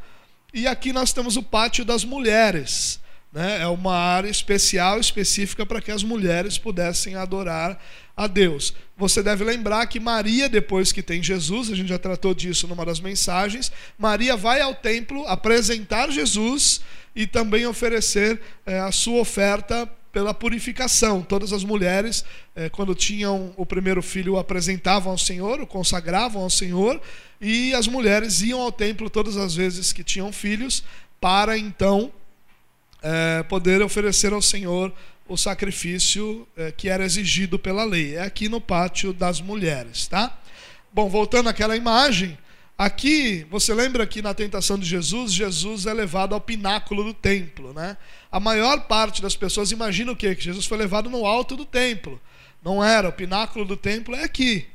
E 0.54 0.68
aqui 0.68 0.92
nós 0.92 1.14
temos 1.14 1.38
o 1.38 1.44
pátio 1.44 1.86
das 1.86 2.04
mulheres. 2.04 3.00
Né? 3.34 3.64
É 3.64 3.68
uma 3.68 3.96
área 3.96 4.30
especial, 4.30 5.00
específica 5.00 5.66
para 5.66 5.82
que 5.82 5.92
as 5.92 6.04
mulheres 6.04 6.60
pudessem 6.60 7.16
adorar 7.16 7.82
a 8.16 8.28
Deus. 8.28 8.76
Você 8.96 9.24
deve 9.24 9.44
lembrar 9.44 9.88
que 9.88 10.00
Maria, 10.00 10.48
depois 10.48 10.92
que 10.92 11.02
tem 11.02 11.22
Jesus, 11.24 11.72
a 11.72 11.76
gente 11.76 11.90
já 11.90 11.98
tratou 11.98 12.36
disso 12.36 12.68
numa 12.68 12.86
das 12.86 13.00
mensagens, 13.00 13.72
Maria 13.98 14.38
vai 14.38 14.62
ao 14.62 14.76
templo 14.76 15.26
apresentar 15.26 16.12
Jesus 16.12 16.82
e 17.16 17.26
também 17.26 17.66
oferecer 17.66 18.40
é, 18.68 18.80
a 18.80 18.92
sua 18.92 19.22
oferta 19.22 19.90
pela 20.12 20.32
purificação. 20.32 21.24
Todas 21.24 21.52
as 21.52 21.64
mulheres, 21.64 22.24
é, 22.56 22.70
quando 22.70 22.94
tinham 22.94 23.52
o 23.58 23.66
primeiro 23.66 24.04
filho, 24.04 24.34
o 24.34 24.38
apresentavam 24.38 25.12
ao 25.12 25.18
Senhor, 25.18 25.60
o 25.60 25.66
consagravam 25.66 26.44
ao 26.44 26.52
Senhor, 26.52 27.02
e 27.42 27.74
as 27.74 27.88
mulheres 27.88 28.44
iam 28.44 28.62
ao 28.62 28.72
templo 28.72 29.10
todas 29.10 29.38
as 29.38 29.56
vezes 29.56 29.92
que 29.92 30.04
tinham 30.04 30.32
filhos, 30.32 30.84
para 31.20 31.58
então 31.58 32.12
é, 33.04 33.44
poder 33.44 33.84
oferecer 33.84 34.34
ao 34.34 34.42
Senhor 34.42 34.92
o 35.28 35.38
sacrifício 35.38 36.48
é, 36.58 36.72
que 36.72 36.90
era 36.90 37.06
exigido 37.06 37.60
pela 37.60 37.84
lei. 37.84 38.16
É 38.16 38.24
aqui 38.24 38.50
no 38.50 38.60
pátio 38.60 39.14
das 39.14 39.40
mulheres, 39.40 40.08
tá? 40.08 40.36
Bom, 40.92 41.10
voltando 41.10 41.50
àquela 41.50 41.76
imagem, 41.76 42.38
Aqui, 42.76 43.46
você 43.52 43.72
lembra 43.72 44.06
que 44.08 44.22
na 44.22 44.34
tentação 44.34 44.80
de 44.80 44.86
Jesus, 44.86 45.32
Jesus 45.32 45.86
é 45.86 45.94
levado 45.94 46.34
ao 46.34 46.42
pináculo 46.42 47.04
do 47.04 47.14
templo, 47.14 47.72
né? 47.72 47.96
A 48.32 48.40
maior 48.40 48.88
parte 48.88 49.22
das 49.22 49.36
pessoas 49.36 49.72
imagina 49.72 50.12
o 50.12 50.16
quê? 50.16 50.34
Que 50.34 50.44
Jesus 50.44 50.66
foi 50.66 50.80
levado 50.80 51.08
no 51.08 51.24
alto 51.24 51.56
do 51.56 51.66
templo. 51.66 52.20
Não 52.64 52.84
era, 52.84 53.10
o 53.10 53.14
pináculo 53.14 53.64
do 53.64 53.78
templo 53.78 54.16
é 54.16 54.24
aqui, 54.24 54.66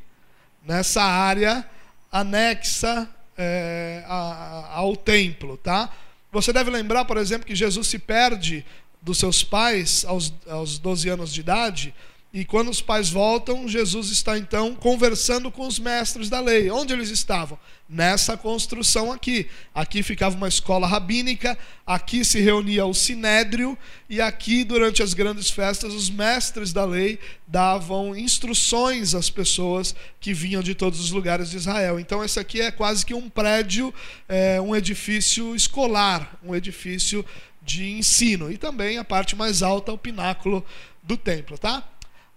nessa 0.64 1.02
área 1.02 1.68
anexa 2.10 3.08
é, 3.36 4.04
a, 4.06 4.76
ao 4.76 4.96
templo, 4.96 5.56
tá? 5.56 5.92
Você 6.30 6.52
deve 6.52 6.70
lembrar, 6.70 7.04
por 7.04 7.16
exemplo, 7.16 7.46
que 7.46 7.54
Jesus 7.54 7.86
se 7.86 7.98
perde 7.98 8.64
dos 9.00 9.18
seus 9.18 9.42
pais 9.42 10.04
aos, 10.04 10.32
aos 10.46 10.78
12 10.78 11.08
anos 11.08 11.32
de 11.32 11.40
idade, 11.40 11.94
e 12.30 12.44
quando 12.44 12.68
os 12.70 12.82
pais 12.82 13.08
voltam, 13.08 13.66
Jesus 13.66 14.10
está 14.10 14.36
então 14.36 14.74
conversando 14.74 15.50
com 15.50 15.66
os 15.66 15.78
mestres 15.78 16.28
da 16.28 16.40
lei. 16.40 16.70
Onde 16.70 16.92
eles 16.92 17.08
estavam? 17.08 17.58
Nessa 17.88 18.36
construção 18.36 19.10
aqui. 19.10 19.48
Aqui 19.74 20.02
ficava 20.02 20.36
uma 20.36 20.46
escola 20.46 20.86
rabínica, 20.86 21.56
aqui 21.86 22.22
se 22.26 22.38
reunia 22.38 22.84
o 22.84 22.92
sinédrio, 22.92 23.78
e 24.10 24.20
aqui, 24.20 24.62
durante 24.62 25.02
as 25.02 25.14
grandes 25.14 25.48
festas, 25.48 25.94
os 25.94 26.10
mestres 26.10 26.70
da 26.70 26.84
lei 26.84 27.18
davam 27.46 28.14
instruções 28.14 29.14
às 29.14 29.30
pessoas 29.30 29.94
que 30.20 30.34
vinham 30.34 30.62
de 30.62 30.74
todos 30.74 31.00
os 31.00 31.10
lugares 31.10 31.48
de 31.48 31.56
Israel. 31.56 31.98
Então, 31.98 32.22
esse 32.22 32.38
aqui 32.38 32.60
é 32.60 32.70
quase 32.70 33.06
que 33.06 33.14
um 33.14 33.30
prédio, 33.30 33.92
é, 34.28 34.60
um 34.60 34.76
edifício 34.76 35.56
escolar, 35.56 36.38
um 36.44 36.54
edifício 36.54 37.24
de 37.62 37.90
ensino. 37.90 38.52
E 38.52 38.58
também 38.58 38.98
a 38.98 39.04
parte 39.04 39.34
mais 39.34 39.62
alta, 39.62 39.90
o 39.92 39.96
pináculo 39.96 40.62
do 41.02 41.16
templo, 41.16 41.56
tá? 41.56 41.88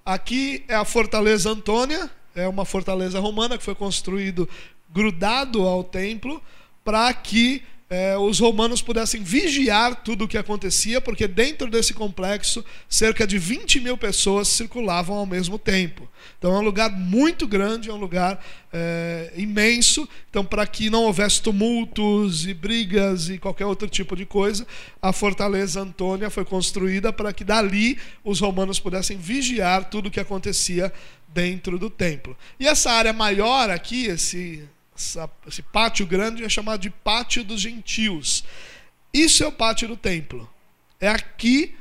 Aqui 0.06 0.64
é 0.68 0.76
a 0.76 0.84
Fortaleza 0.84 1.50
Antônia, 1.50 2.10
é 2.36 2.48
uma 2.48 2.66
fortaleza 2.66 3.20
romana 3.20 3.58
que 3.58 3.64
foi 3.64 3.76
construído 3.76 4.50
grudado 4.90 5.62
ao 5.62 5.84
templo 5.84 6.42
para 6.84 7.14
que 7.14 7.64
eh, 7.92 8.18
os 8.18 8.40
romanos 8.40 8.82
pudessem 8.82 9.22
vigiar 9.22 9.98
tudo 9.98 10.24
o 10.24 10.28
que 10.28 10.38
acontecia, 10.38 11.02
porque 11.02 11.28
dentro 11.28 11.70
desse 11.70 11.94
complexo 11.94 12.64
cerca 12.88 13.28
de 13.28 13.38
20 13.38 13.82
mil 13.82 13.98
pessoas 13.98 14.48
circulavam 14.48 15.18
ao 15.18 15.26
mesmo 15.26 15.60
tempo. 15.60 16.08
Então 16.40 16.56
é 16.56 16.60
um 16.60 16.62
lugar 16.62 16.90
muito 16.90 17.46
grande, 17.46 17.90
é 17.90 17.94
um 17.94 17.98
lugar 17.98 18.42
é, 18.72 19.34
imenso. 19.36 20.08
Então, 20.30 20.46
para 20.46 20.66
que 20.66 20.90
não 20.90 21.04
houvesse 21.04 21.42
tumultos 21.42 22.48
e 22.48 22.54
brigas 22.54 23.28
e 23.28 23.38
qualquer 23.38 23.66
outro 23.66 23.90
tipo 23.90 24.16
de 24.16 24.26
coisa, 24.26 24.66
a 25.02 25.12
fortaleza 25.12 25.82
Antônia 25.82 26.30
foi 26.30 26.46
construída 26.46 27.12
para 27.12 27.34
que 27.34 27.44
dali 27.44 28.00
os 28.24 28.40
romanos 28.40 28.80
pudessem 28.80 29.18
vigiar 29.18 29.90
tudo 29.90 30.08
o 30.08 30.12
que 30.12 30.22
acontecia 30.22 30.94
dentro 31.28 31.78
do 31.78 31.90
templo. 31.90 32.38
E 32.58 32.66
essa 32.66 32.90
área 32.90 33.12
maior 33.12 33.70
aqui, 33.70 34.06
esse, 34.06 34.64
essa, 35.02 35.30
esse 35.48 35.62
pátio 35.62 36.06
grande, 36.06 36.44
é 36.44 36.50
chamado 36.50 36.82
de 36.82 36.90
Pátio 36.90 37.44
dos 37.44 37.60
Gentios. 37.60 38.44
Isso 39.14 39.44
é 39.44 39.48
o 39.48 39.52
pátio 39.52 39.88
do 39.88 39.98
templo. 39.98 40.50
É 41.00 41.08
aqui 41.08 41.76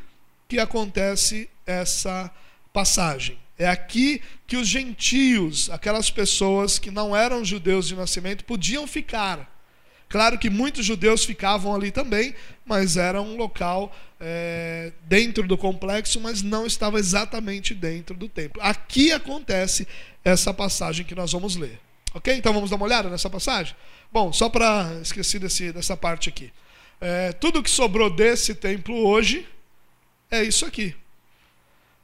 que 0.48 0.58
acontece 0.58 1.48
essa 1.66 2.30
passagem. 2.72 3.38
É 3.58 3.68
aqui 3.68 4.22
que 4.46 4.56
os 4.56 4.66
gentios, 4.66 5.68
aquelas 5.68 6.10
pessoas 6.10 6.78
que 6.78 6.90
não 6.90 7.14
eram 7.14 7.44
judeus 7.44 7.86
de 7.86 7.94
nascimento, 7.94 8.44
podiam 8.44 8.86
ficar. 8.86 9.48
Claro 10.08 10.38
que 10.38 10.50
muitos 10.50 10.84
judeus 10.84 11.24
ficavam 11.24 11.72
ali 11.74 11.92
também, 11.92 12.34
mas 12.64 12.96
era 12.96 13.20
um 13.20 13.36
local 13.36 13.94
é, 14.18 14.92
dentro 15.02 15.46
do 15.46 15.56
complexo, 15.58 16.18
mas 16.20 16.42
não 16.42 16.66
estava 16.66 16.98
exatamente 16.98 17.74
dentro 17.74 18.16
do 18.16 18.28
templo. 18.28 18.60
Aqui 18.62 19.12
acontece 19.12 19.86
essa 20.24 20.52
passagem 20.52 21.04
que 21.04 21.14
nós 21.14 21.30
vamos 21.30 21.54
ler. 21.54 21.78
Ok? 22.14 22.34
Então 22.34 22.52
vamos 22.52 22.70
dar 22.70 22.76
uma 22.76 22.86
olhada 22.86 23.08
nessa 23.08 23.30
passagem? 23.30 23.74
Bom, 24.12 24.32
só 24.32 24.48
para 24.48 24.98
esquecer 25.02 25.38
desse, 25.38 25.72
dessa 25.72 25.96
parte 25.96 26.28
aqui. 26.28 26.52
É, 27.00 27.32
tudo 27.32 27.62
que 27.62 27.70
sobrou 27.70 28.10
desse 28.10 28.54
templo 28.54 28.94
hoje 29.06 29.46
é 30.30 30.42
isso 30.42 30.66
aqui 30.66 30.94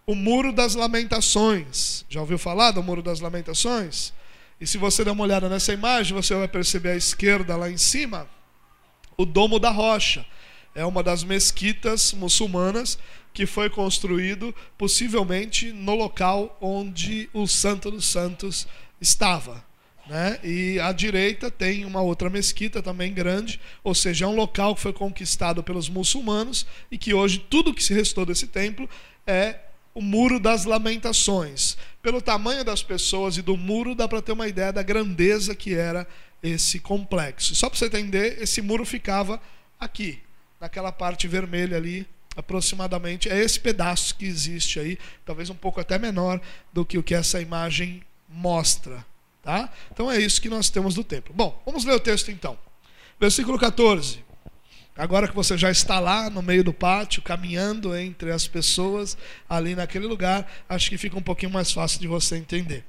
o 0.07 0.15
Muro 0.15 0.53
das 0.53 0.77
Lamentações. 0.77 2.05
Já 2.09 2.21
ouviu 2.21 2.39
falar 2.39 2.71
do 2.71 2.83
Muro 2.83 3.03
das 3.03 3.19
Lamentações? 3.19 4.13
E 4.61 4.67
se 4.67 4.79
você 4.79 5.05
der 5.05 5.11
uma 5.11 5.25
olhada 5.25 5.49
nessa 5.49 5.73
imagem, 5.73 6.15
você 6.15 6.33
vai 6.35 6.47
perceber 6.47 6.91
à 6.91 6.97
esquerda, 6.97 7.57
lá 7.57 7.69
em 7.69 7.77
cima, 7.77 8.29
o 9.17 9.27
Domo 9.27 9.59
da 9.59 9.71
Rocha. 9.71 10.25
É 10.75 10.85
uma 10.85 11.03
das 11.03 11.25
mesquitas 11.25 12.13
muçulmanas 12.13 12.99
que 13.35 13.47
foi 13.47 13.69
construído 13.69 14.55
possivelmente 14.79 15.73
no 15.73 15.95
local 15.95 16.57
onde 16.61 17.29
o 17.33 17.47
Santo 17.47 17.91
dos 17.91 18.07
Santos 18.07 18.67
estava. 19.01 19.65
Né? 20.07 20.39
E 20.45 20.79
à 20.81 20.93
direita 20.93 21.51
tem 21.51 21.85
uma 21.85 22.01
outra 22.01 22.31
mesquita 22.31 22.81
também 22.81 23.13
grande, 23.13 23.61
ou 23.83 23.95
seja, 23.95 24.25
é 24.25 24.29
um 24.29 24.37
local 24.37 24.75
que 24.75 24.81
foi 24.81 24.93
conquistado 24.93 25.63
pelos 25.63 25.89
muçulmanos 25.89 26.65
e 26.91 26.97
que 26.97 27.13
hoje 27.13 27.45
tudo 27.51 27.75
que 27.75 27.83
se 27.83 27.93
restou 27.93 28.25
desse 28.25 28.47
templo 28.47 28.89
é 29.27 29.61
o 29.93 30.01
Muro 30.01 30.39
das 30.39 30.65
Lamentações. 30.65 31.77
Pelo 32.03 32.21
tamanho 32.21 32.63
das 32.65 32.83
pessoas 32.83 33.37
e 33.37 33.43
do 33.43 33.57
muro, 33.57 33.95
dá 33.95 34.07
para 34.07 34.23
ter 34.23 34.33
uma 34.33 34.47
ideia 34.47 34.73
da 34.73 34.83
grandeza 34.83 35.55
que 35.55 35.75
era 35.75 36.07
esse 36.43 36.79
complexo. 36.79 37.57
Só 37.57 37.69
para 37.69 37.79
você 37.79 37.87
entender, 37.87 38.41
esse 38.41 38.61
muro 38.61 38.85
ficava 38.85 39.41
aqui, 39.81 40.21
naquela 40.61 40.93
parte 40.93 41.27
vermelha 41.27 41.77
ali, 41.77 42.07
aproximadamente. 42.37 43.29
É 43.29 43.43
esse 43.43 43.59
pedaço 43.59 44.15
que 44.15 44.27
existe 44.27 44.79
aí, 44.79 44.99
talvez 45.25 45.51
um 45.51 45.55
pouco 45.55 45.81
até 45.81 45.99
menor 45.99 46.41
do 46.73 46.85
que 46.85 46.99
o 46.99 47.03
que 47.03 47.15
essa 47.15 47.41
imagem 47.41 48.03
mostra. 48.29 49.05
Tá? 49.47 49.71
Então 49.93 50.11
é 50.11 50.19
isso 50.19 50.43
que 50.43 50.49
nós 50.49 50.69
temos 50.71 50.97
do 50.97 51.05
templo. 51.05 51.33
Bom, 51.33 51.63
vamos 51.65 51.85
ler 51.85 51.95
o 51.95 52.01
texto 52.01 52.33
então. 52.33 52.59
Versículo 53.21 53.57
14. 53.57 54.19
Agora 54.97 55.29
que 55.29 55.37
você 55.37 55.57
já 55.57 55.71
está 55.71 56.01
lá 56.01 56.29
no 56.29 56.43
meio 56.43 56.65
do 56.65 56.73
pátio, 56.73 57.23
caminhando 57.23 57.97
entre 57.97 58.33
as 58.33 58.49
pessoas 58.49 59.17
ali 59.49 59.77
naquele 59.77 60.05
lugar, 60.05 60.51
acho 60.69 60.91
que 60.91 60.99
fica 60.99 61.17
um 61.17 61.23
pouquinho 61.23 61.53
mais 61.53 61.71
fácil 61.71 62.01
de 62.01 62.09
você 62.09 62.37
entender. 62.37 62.85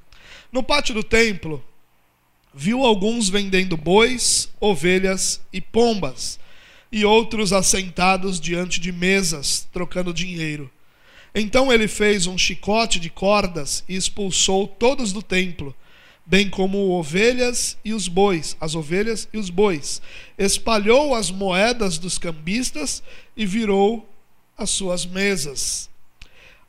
No 0.50 0.60
pátio 0.60 0.96
do 0.96 1.04
templo, 1.04 1.64
viu 2.52 2.82
alguns 2.84 3.28
vendendo 3.28 3.76
bois, 3.76 4.50
ovelhas 4.58 5.40
e 5.52 5.60
pombas, 5.60 6.40
e 6.90 7.04
outros 7.04 7.52
assentados 7.52 8.40
diante 8.40 8.80
de 8.80 8.90
mesas, 8.90 9.68
trocando 9.72 10.12
dinheiro. 10.12 10.68
Então 11.32 11.72
ele 11.72 11.86
fez 11.86 12.26
um 12.26 12.36
chicote 12.36 12.98
de 12.98 13.10
cordas 13.10 13.84
e 13.88 13.94
expulsou 13.94 14.66
todos 14.66 15.12
do 15.12 15.22
templo 15.22 15.72
bem 16.28 16.50
como 16.50 16.90
ovelhas 16.90 17.78
e 17.82 17.94
os 17.94 18.06
bois, 18.06 18.54
as 18.60 18.74
ovelhas 18.74 19.26
e 19.32 19.38
os 19.38 19.48
bois. 19.48 20.02
Espalhou 20.36 21.14
as 21.14 21.30
moedas 21.30 21.96
dos 21.96 22.18
cambistas 22.18 23.02
e 23.34 23.46
virou 23.46 24.06
as 24.56 24.68
suas 24.68 25.06
mesas. 25.06 25.88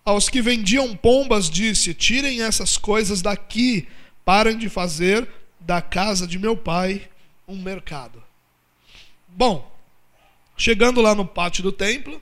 Aos 0.06 0.30
que 0.30 0.42
vendiam 0.42 0.96
pombas 0.96 1.50
disse: 1.50 1.94
Tirem 1.94 2.42
essas 2.42 2.78
coisas 2.78 3.22
daqui, 3.22 3.86
parem 4.24 4.58
de 4.58 4.70
fazer 4.70 5.28
da 5.60 5.82
casa 5.82 6.26
de 6.26 6.40
meu 6.40 6.56
pai 6.56 7.10
um 7.46 7.62
mercado. 7.62 8.24
Bom, 9.28 9.70
chegando 10.56 11.02
lá 11.02 11.14
no 11.14 11.26
pátio 11.26 11.62
do 11.62 11.72
templo, 11.72 12.22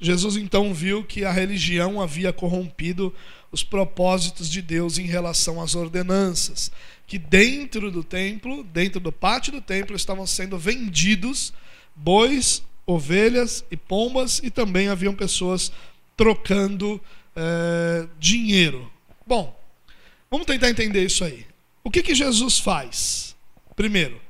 Jesus 0.00 0.36
então 0.36 0.74
viu 0.74 1.04
que 1.04 1.24
a 1.24 1.30
religião 1.30 2.02
havia 2.02 2.32
corrompido 2.32 3.14
os 3.52 3.62
propósitos 3.62 4.48
de 4.48 4.62
Deus 4.62 4.98
em 4.98 5.06
relação 5.06 5.60
às 5.60 5.74
ordenanças, 5.74 6.72
que 7.06 7.18
dentro 7.18 7.90
do 7.90 8.02
templo, 8.02 8.64
dentro 8.64 8.98
do 8.98 9.12
pátio 9.12 9.52
do 9.52 9.60
templo, 9.60 9.94
estavam 9.94 10.26
sendo 10.26 10.58
vendidos 10.58 11.52
bois, 11.94 12.62
ovelhas 12.86 13.62
e 13.70 13.76
pombas, 13.76 14.40
e 14.42 14.50
também 14.50 14.88
haviam 14.88 15.14
pessoas 15.14 15.70
trocando 16.16 16.98
é, 17.36 18.08
dinheiro. 18.18 18.90
Bom, 19.26 19.54
vamos 20.30 20.46
tentar 20.46 20.70
entender 20.70 21.04
isso 21.04 21.22
aí. 21.22 21.46
O 21.84 21.90
que, 21.90 22.02
que 22.02 22.14
Jesus 22.14 22.58
faz? 22.58 23.36
Primeiro, 23.76 24.20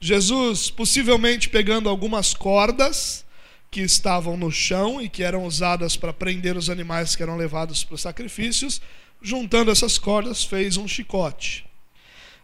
Jesus, 0.00 0.70
possivelmente 0.70 1.48
pegando 1.48 1.88
algumas 1.88 2.32
cordas 2.32 3.24
que 3.70 3.80
estavam 3.80 4.36
no 4.36 4.50
chão 4.50 5.00
e 5.00 5.08
que 5.08 5.22
eram 5.22 5.44
usadas 5.44 5.96
para 5.96 6.12
prender 6.12 6.56
os 6.56 6.70
animais 6.70 7.14
que 7.14 7.22
eram 7.22 7.36
levados 7.36 7.84
para 7.84 7.94
os 7.94 8.00
sacrifícios, 8.00 8.80
juntando 9.20 9.70
essas 9.70 9.98
cordas, 9.98 10.44
fez 10.44 10.76
um 10.76 10.88
chicote. 10.88 11.66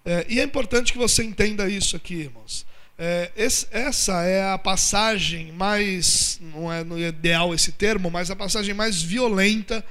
É, 0.05 0.27
e 0.29 0.39
é 0.39 0.43
importante 0.43 0.93
que 0.93 0.99
você 0.99 1.25
entenda 1.25 1.69
isso 1.69 1.97
aqui, 1.97 2.15
irmãos. 2.15 2.67
É, 2.97 3.33
esse, 3.37 3.67
essa 3.71 4.23
é 4.23 4.53
a 4.53 4.59
passagem 4.59 5.51
mais, 5.53 6.39
não 6.41 6.73
é 6.73 6.85
no 6.85 6.99
ideal 6.99 7.55
esse 7.55 7.73
termo, 7.73 8.11
mas 8.11 8.31
a 8.31 8.37
passagem 8.37 8.75
mais 8.75 9.03
violenta 9.03 9.85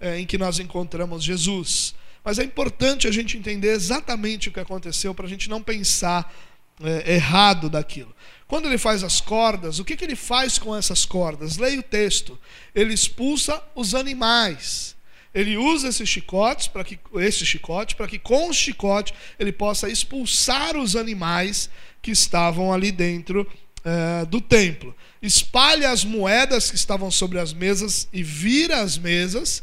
é, 0.00 0.18
em 0.18 0.26
que 0.26 0.36
nós 0.36 0.58
encontramos 0.58 1.22
Jesus. 1.22 1.94
Mas 2.24 2.38
é 2.38 2.44
importante 2.44 3.06
a 3.06 3.12
gente 3.12 3.38
entender 3.38 3.72
exatamente 3.72 4.48
o 4.48 4.52
que 4.52 4.60
aconteceu 4.60 5.14
para 5.14 5.26
a 5.26 5.28
gente 5.28 5.48
não 5.48 5.62
pensar 5.62 6.34
é, 6.82 7.14
errado 7.14 7.70
daquilo. 7.70 8.14
Quando 8.50 8.66
ele 8.66 8.78
faz 8.78 9.04
as 9.04 9.20
cordas, 9.20 9.78
o 9.78 9.84
que, 9.84 9.94
que 9.94 10.04
ele 10.04 10.16
faz 10.16 10.58
com 10.58 10.74
essas 10.74 11.06
cordas? 11.06 11.56
Leia 11.56 11.78
o 11.78 11.84
texto. 11.84 12.36
Ele 12.74 12.92
expulsa 12.92 13.62
os 13.76 13.94
animais. 13.94 14.96
Ele 15.32 15.56
usa 15.56 15.86
esses 15.86 16.08
chicotes 16.08 16.66
para 16.66 16.82
que 16.82 16.98
esse 17.14 17.46
chicote 17.46 17.94
para 17.94 18.08
que 18.08 18.18
com 18.18 18.48
o 18.48 18.52
chicote 18.52 19.14
ele 19.38 19.52
possa 19.52 19.88
expulsar 19.88 20.76
os 20.76 20.96
animais 20.96 21.70
que 22.02 22.10
estavam 22.10 22.72
ali 22.72 22.90
dentro 22.90 23.46
é, 23.84 24.24
do 24.24 24.40
templo. 24.40 24.96
Espalha 25.22 25.92
as 25.92 26.04
moedas 26.04 26.72
que 26.72 26.76
estavam 26.76 27.08
sobre 27.08 27.38
as 27.38 27.52
mesas 27.52 28.08
e 28.12 28.20
vira 28.20 28.80
as 28.80 28.98
mesas 28.98 29.62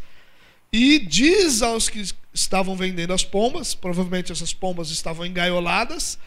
e 0.71 0.97
diz 0.97 1.61
aos 1.61 1.89
que 1.89 2.05
estavam 2.33 2.73
vendendo 2.73 3.11
as 3.11 3.25
pombas, 3.25 3.75
provavelmente 3.75 4.31
essas 4.31 4.53
pombas 4.53 4.91
estavam 4.91 5.25
engaioladas, 5.25 6.17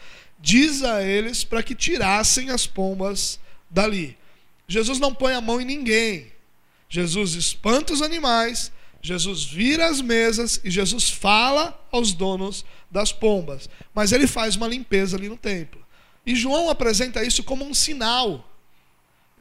diz 0.41 0.83
a 0.83 1.03
eles 1.03 1.43
para 1.43 1.63
que 1.63 1.75
tirassem 1.75 2.49
as 2.49 2.65
pombas 2.65 3.39
dali. 3.69 4.17
Jesus 4.67 4.99
não 4.99 5.13
põe 5.13 5.33
a 5.33 5.41
mão 5.41 5.61
em 5.61 5.65
ninguém. 5.65 6.31
Jesus 6.89 7.35
espanta 7.35 7.93
os 7.93 8.01
animais, 8.01 8.71
Jesus 9.01 9.45
vira 9.45 9.87
as 9.87 10.01
mesas 10.01 10.59
e 10.63 10.69
Jesus 10.69 11.09
fala 11.09 11.79
aos 11.91 12.11
donos 12.11 12.65
das 12.89 13.11
pombas. 13.11 13.69
Mas 13.93 14.11
ele 14.11 14.27
faz 14.27 14.55
uma 14.55 14.67
limpeza 14.67 15.15
ali 15.15 15.29
no 15.29 15.37
templo. 15.37 15.81
E 16.25 16.35
João 16.35 16.69
apresenta 16.69 17.23
isso 17.23 17.43
como 17.43 17.65
um 17.65 17.73
sinal. 17.73 18.50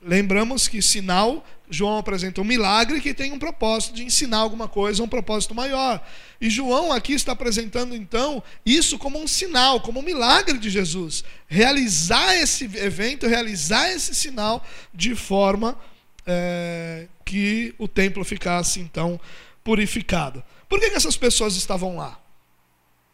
Lembramos 0.03 0.67
que 0.67 0.81
sinal, 0.81 1.45
João 1.69 1.99
apresenta 1.99 2.41
um 2.41 2.45
milagre 2.45 3.01
que 3.01 3.15
tem 3.15 3.33
um 3.33 3.39
propósito 3.39 3.95
de 3.95 4.03
ensinar 4.03 4.39
alguma 4.39 4.67
coisa, 4.67 5.03
um 5.03 5.09
propósito 5.09 5.55
maior. 5.55 6.05
E 6.41 6.49
João 6.49 6.91
aqui 6.91 7.13
está 7.13 7.33
apresentando 7.33 7.95
então 7.95 8.43
isso 8.65 8.99
como 8.99 9.21
um 9.21 9.29
sinal, 9.29 9.81
como 9.81 10.01
um 10.01 10.03
milagre 10.03 10.59
de 10.59 10.71
Jesus. 10.71 11.23
Realizar 11.47 12.35
esse 12.35 12.65
evento, 12.65 13.27
realizar 13.27 13.91
esse 13.91 14.15
sinal 14.15 14.65
de 14.93 15.15
forma 15.15 15.79
é, 16.27 17.07
que 17.25 17.75
o 17.79 17.87
templo 17.87 18.25
ficasse 18.25 18.81
então 18.81 19.21
purificado. 19.63 20.43
Por 20.69 20.81
que, 20.81 20.91
que 20.91 20.97
essas 20.97 21.17
pessoas 21.17 21.57
estavam 21.57 21.97
lá? 21.97 22.19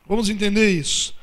Vamos 0.07 0.29
entender 0.29 0.71
isso. 0.71 1.15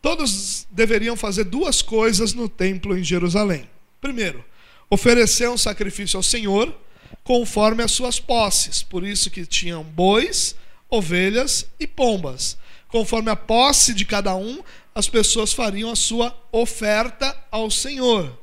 Todos 0.00 0.66
deveriam 0.70 1.16
fazer 1.16 1.44
duas 1.44 1.82
coisas 1.82 2.34
no 2.34 2.48
templo 2.48 2.96
em 2.96 3.02
Jerusalém. 3.02 3.68
Primeiro, 4.00 4.44
oferecer 4.90 5.48
um 5.48 5.58
sacrifício 5.58 6.16
ao 6.16 6.22
Senhor 6.22 6.74
conforme 7.22 7.82
as 7.82 7.92
suas 7.92 8.18
posses. 8.18 8.82
Por 8.82 9.06
isso 9.06 9.30
que 9.30 9.44
tinham 9.44 9.82
bois, 9.82 10.54
ovelhas 10.88 11.66
e 11.78 11.86
pombas. 11.86 12.56
Conforme 12.88 13.30
a 13.30 13.36
posse 13.36 13.92
de 13.92 14.04
cada 14.04 14.34
um, 14.34 14.62
as 14.94 15.08
pessoas 15.08 15.52
fariam 15.52 15.90
a 15.90 15.96
sua 15.96 16.36
oferta 16.50 17.36
ao 17.50 17.70
Senhor. 17.70 18.36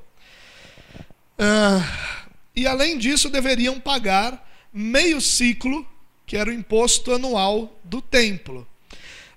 Ah, 1.38 2.26
e 2.56 2.66
além 2.66 2.98
disso, 2.98 3.30
deveriam 3.30 3.80
pagar 3.80 4.48
meio 4.72 5.20
ciclo, 5.20 5.86
que 6.26 6.38
era 6.38 6.50
o 6.50 6.54
imposto 6.54 7.12
anual 7.12 7.78
do 7.84 8.02
templo. 8.02 8.68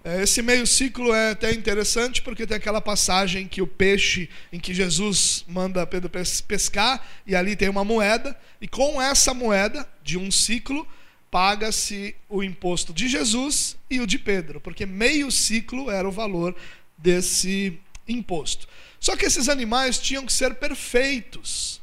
É, 0.08 0.22
esse 0.22 0.40
meio 0.40 0.66
ciclo 0.66 1.12
é 1.12 1.32
até 1.32 1.52
interessante 1.52 2.22
porque 2.22 2.46
tem 2.46 2.56
aquela 2.56 2.80
passagem 2.80 3.46
que 3.46 3.60
o 3.60 3.66
peixe, 3.66 4.30
em 4.50 4.58
que 4.58 4.72
Jesus 4.72 5.44
manda 5.46 5.86
Pedro 5.86 6.10
pescar, 6.48 7.06
e 7.26 7.36
ali 7.36 7.54
tem 7.54 7.68
uma 7.68 7.84
moeda, 7.84 8.34
e 8.58 8.66
com 8.66 9.02
essa 9.02 9.34
moeda 9.34 9.86
de 10.02 10.16
um 10.16 10.30
ciclo, 10.30 10.88
paga-se 11.30 12.16
o 12.26 12.42
imposto 12.42 12.94
de 12.94 13.06
Jesus 13.06 13.76
e 13.90 14.00
o 14.00 14.06
de 14.06 14.18
Pedro, 14.18 14.62
porque 14.62 14.86
meio 14.86 15.30
ciclo 15.30 15.90
era 15.90 16.08
o 16.08 16.12
valor 16.12 16.56
desse 16.96 17.78
imposto. 18.08 18.66
Só 18.98 19.14
que 19.14 19.26
esses 19.26 19.46
animais 19.46 19.98
tinham 19.98 20.24
que 20.24 20.32
ser 20.32 20.54
perfeitos. 20.54 21.77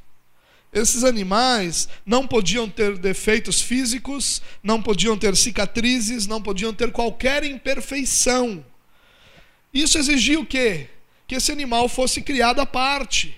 Esses 0.76 1.06
animais 1.06 1.88
não 2.06 2.28
podiam 2.28 2.70
ter 2.70 2.98
defeitos 2.98 3.62
físicos, 3.62 4.42
não 4.62 4.82
podiam 4.82 5.18
ter 5.18 5.34
cicatrizes, 5.38 6.28
não 6.28 6.42
podiam 6.42 6.74
ter 6.74 6.92
qualquer 6.92 7.46
imperfeição. 7.46 8.64
Isso 9.74 9.98
exigia 9.98 10.38
o 10.38 10.46
quê? 10.46 10.90
Que 11.26 11.36
esse 11.36 11.50
animal 11.50 11.88
fosse 11.88 12.22
criado 12.22 12.60
à 12.60 12.66
parte, 12.66 13.38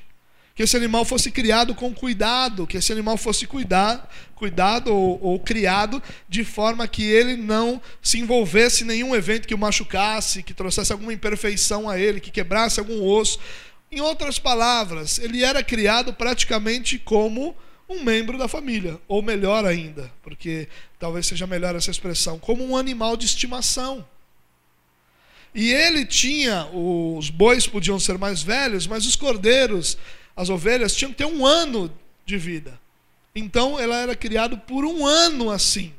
que 0.56 0.64
esse 0.64 0.76
animal 0.76 1.06
fosse 1.06 1.30
criado 1.30 1.76
com 1.76 1.94
cuidado, 1.94 2.66
que 2.66 2.78
esse 2.78 2.92
animal 2.92 3.18
fosse 3.18 3.46
cuidar, 3.46 4.12
cuidado 4.34 4.92
ou, 4.92 5.20
ou 5.22 5.40
criado 5.40 6.02
de 6.28 6.44
forma 6.44 6.88
que 6.88 7.04
ele 7.04 7.38
não 7.38 7.80
se 8.02 8.18
envolvesse 8.18 8.84
em 8.84 8.88
nenhum 8.88 9.16
evento 9.16 9.48
que 9.48 9.54
o 9.54 9.60
machucasse, 9.60 10.42
que 10.42 10.56
trouxesse 10.56 10.92
alguma 10.92 11.14
imperfeição 11.14 11.88
a 11.88 12.00
ele, 12.00 12.20
que 12.20 12.32
quebrasse 12.32 12.80
algum 12.80 13.04
osso. 13.04 13.40
Em 13.92 14.02
outras 14.02 14.38
palavras, 14.38 15.18
ele 15.18 15.44
era 15.44 15.64
criado 15.64 16.14
praticamente 16.14 17.00
como 17.00 17.56
um 17.90 18.04
membro 18.04 18.38
da 18.38 18.48
família, 18.48 19.00
ou 19.08 19.22
melhor 19.22 19.66
ainda, 19.66 20.12
porque 20.22 20.68
talvez 21.00 21.26
seja 21.26 21.48
melhor 21.48 21.74
essa 21.74 21.90
expressão, 21.90 22.38
como 22.38 22.66
um 22.66 22.76
animal 22.76 23.16
de 23.16 23.26
estimação. 23.26 24.06
E 25.56 25.72
ele 25.72 26.06
tinha, 26.06 26.68
os 26.68 27.30
bois 27.30 27.66
podiam 27.66 28.00
ser 28.00 28.18
mais 28.18 28.44
velhos, 28.44 28.86
mas 28.86 29.06
os 29.06 29.16
cordeiros, 29.16 29.98
as 30.36 30.50
ovelhas, 30.50 30.94
tinham 30.94 31.12
que 31.12 31.18
ter 31.18 31.26
um 31.26 31.46
ano 31.46 31.92
de 32.26 32.38
vida. 32.38 32.78
Então 33.34 33.80
ela 33.80 33.96
era 33.96 34.16
criado 34.16 34.58
por 34.58 34.84
um 34.84 35.06
ano 35.06 35.50
assim, 35.50 35.94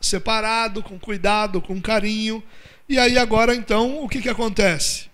separado, 0.00 0.82
com 0.82 0.98
cuidado, 0.98 1.60
com 1.60 1.80
carinho. 1.80 2.42
E 2.88 2.98
aí 2.98 3.18
agora 3.18 3.54
então 3.54 4.02
o 4.04 4.08
que, 4.08 4.22
que 4.22 4.28
acontece? 4.28 5.10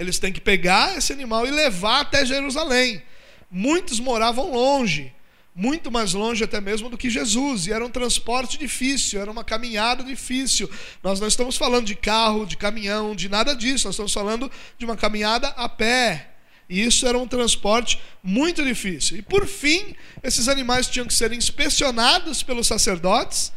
Eles 0.00 0.18
têm 0.18 0.32
que 0.32 0.40
pegar 0.40 0.96
esse 0.96 1.12
animal 1.12 1.46
e 1.46 1.50
levar 1.50 2.00
até 2.00 2.24
Jerusalém. 2.24 3.02
Muitos 3.50 4.00
moravam 4.00 4.50
longe, 4.50 5.12
muito 5.54 5.90
mais 5.90 6.14
longe 6.14 6.42
até 6.42 6.58
mesmo 6.58 6.88
do 6.88 6.96
que 6.96 7.10
Jesus, 7.10 7.66
e 7.66 7.72
era 7.72 7.84
um 7.84 7.90
transporte 7.90 8.56
difícil, 8.56 9.20
era 9.20 9.30
uma 9.30 9.44
caminhada 9.44 10.02
difícil. 10.02 10.70
Nós 11.02 11.20
não 11.20 11.28
estamos 11.28 11.58
falando 11.58 11.84
de 11.84 11.94
carro, 11.94 12.46
de 12.46 12.56
caminhão, 12.56 13.14
de 13.14 13.28
nada 13.28 13.54
disso, 13.54 13.88
nós 13.88 13.94
estamos 13.94 14.14
falando 14.14 14.50
de 14.78 14.86
uma 14.86 14.96
caminhada 14.96 15.48
a 15.48 15.68
pé. 15.68 16.30
E 16.66 16.82
isso 16.82 17.06
era 17.06 17.18
um 17.18 17.28
transporte 17.28 18.00
muito 18.22 18.64
difícil. 18.64 19.18
E 19.18 19.22
por 19.22 19.46
fim, 19.46 19.94
esses 20.22 20.48
animais 20.48 20.86
tinham 20.86 21.06
que 21.06 21.12
ser 21.12 21.30
inspecionados 21.32 22.42
pelos 22.42 22.66
sacerdotes 22.66 23.52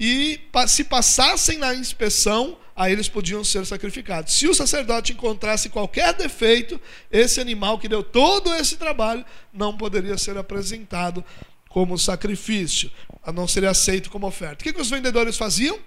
e 0.00 0.40
se 0.66 0.82
passassem 0.82 1.58
na 1.58 1.72
inspeção, 1.72 2.58
aí 2.76 2.92
eles 2.92 3.08
podiam 3.08 3.44
ser 3.44 3.64
sacrificados. 3.66 4.34
Se 4.34 4.48
o 4.48 4.54
sacerdote 4.54 5.12
encontrasse 5.12 5.68
qualquer 5.68 6.12
defeito, 6.14 6.80
esse 7.10 7.40
animal 7.40 7.78
que 7.78 7.88
deu 7.88 8.02
todo 8.02 8.54
esse 8.54 8.76
trabalho 8.76 9.24
não 9.52 9.76
poderia 9.76 10.18
ser 10.18 10.36
apresentado 10.36 11.24
como 11.68 11.98
sacrifício, 11.98 12.90
não 13.34 13.48
seria 13.48 13.70
aceito 13.70 14.10
como 14.10 14.26
oferta. 14.26 14.62
O 14.62 14.64
que, 14.64 14.72
que 14.72 14.80
os 14.80 14.90
vendedores 14.90 15.36
faziam? 15.36 15.78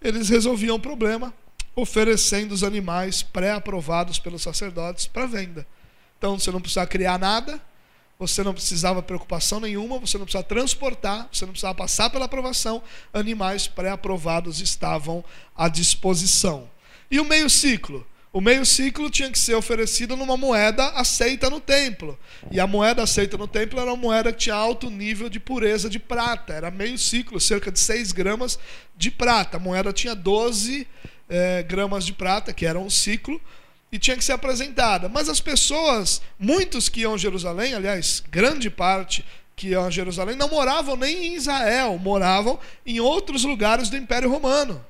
Eles 0.00 0.28
resolviam 0.28 0.76
o 0.76 0.80
problema 0.80 1.34
oferecendo 1.74 2.52
os 2.52 2.62
animais 2.62 3.22
pré-aprovados 3.22 4.18
pelos 4.18 4.42
sacerdotes 4.42 5.06
para 5.06 5.26
venda. 5.26 5.66
Então 6.18 6.38
você 6.38 6.50
não 6.50 6.60
precisa 6.60 6.86
criar 6.86 7.18
nada, 7.18 7.60
você 8.20 8.44
não 8.44 8.52
precisava 8.52 9.02
preocupação 9.02 9.60
nenhuma, 9.60 9.98
você 9.98 10.18
não 10.18 10.26
precisava 10.26 10.46
transportar, 10.46 11.26
você 11.32 11.46
não 11.46 11.52
precisava 11.52 11.74
passar 11.74 12.10
pela 12.10 12.26
aprovação, 12.26 12.82
animais 13.14 13.66
pré-aprovados 13.66 14.60
estavam 14.60 15.24
à 15.56 15.70
disposição. 15.70 16.68
E 17.10 17.18
o 17.18 17.24
meio 17.24 17.48
ciclo? 17.48 18.06
O 18.30 18.40
meio 18.40 18.64
ciclo 18.66 19.08
tinha 19.10 19.30
que 19.30 19.38
ser 19.38 19.54
oferecido 19.54 20.16
numa 20.16 20.36
moeda 20.36 20.86
aceita 20.90 21.48
no 21.48 21.58
templo. 21.60 22.16
E 22.50 22.60
a 22.60 22.66
moeda 22.66 23.02
aceita 23.02 23.38
no 23.38 23.48
templo 23.48 23.80
era 23.80 23.90
uma 23.90 23.96
moeda 23.96 24.32
que 24.32 24.38
tinha 24.38 24.54
alto 24.54 24.90
nível 24.90 25.30
de 25.30 25.40
pureza 25.40 25.88
de 25.88 25.98
prata. 25.98 26.52
Era 26.52 26.70
meio 26.70 26.98
ciclo, 26.98 27.40
cerca 27.40 27.72
de 27.72 27.80
6 27.80 28.12
gramas 28.12 28.58
de 28.96 29.10
prata. 29.10 29.56
A 29.56 29.60
moeda 29.60 29.92
tinha 29.94 30.14
12 30.14 30.86
eh, 31.28 31.62
gramas 31.66 32.04
de 32.04 32.12
prata, 32.12 32.52
que 32.52 32.66
era 32.66 32.78
um 32.78 32.90
ciclo. 32.90 33.40
E 33.92 33.98
tinha 33.98 34.16
que 34.16 34.24
ser 34.24 34.32
apresentada. 34.32 35.08
Mas 35.08 35.28
as 35.28 35.40
pessoas, 35.40 36.22
muitos 36.38 36.88
que 36.88 37.00
iam 37.00 37.14
a 37.14 37.18
Jerusalém, 37.18 37.74
aliás, 37.74 38.22
grande 38.30 38.70
parte 38.70 39.24
que 39.56 39.68
iam 39.68 39.84
a 39.84 39.90
Jerusalém, 39.90 40.36
não 40.36 40.48
moravam 40.48 40.96
nem 40.96 41.26
em 41.26 41.34
Israel, 41.34 41.98
moravam 41.98 42.58
em 42.86 43.00
outros 43.00 43.44
lugares 43.44 43.90
do 43.90 43.96
Império 43.96 44.30
Romano. 44.30 44.84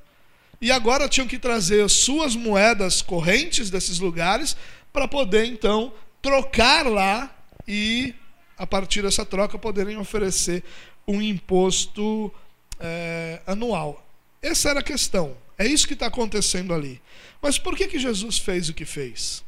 E 0.61 0.71
agora 0.71 1.09
tinham 1.09 1.27
que 1.27 1.39
trazer 1.39 1.89
suas 1.89 2.37
moedas 2.37 3.01
correntes 3.01 3.71
desses 3.71 3.99
lugares 3.99 4.57
para 4.93 5.09
poder 5.09 5.47
então 5.47 5.93
trocar 6.21 6.87
lá 6.87 7.35
e, 7.67 8.15
a 8.59 8.67
partir 8.67 9.03
dessa 9.03 9.25
troca, 9.25 9.59
poderem 9.59 9.97
oferecer 9.97 10.63
um 11.09 11.23
imposto 11.23 12.33
é, 12.79 13.41
anual. 13.47 14.07
Essa 14.43 14.71
era 14.71 14.81
a 14.81 14.83
questão. 14.83 15.35
É 15.61 15.67
isso 15.67 15.87
que 15.87 15.93
está 15.93 16.07
acontecendo 16.07 16.73
ali. 16.73 17.03
Mas 17.43 17.59
por 17.59 17.77
que, 17.77 17.87
que 17.87 17.99
Jesus 17.99 18.39
fez 18.39 18.71
o 18.71 18.73
que 18.73 18.87
fez? 18.87 19.45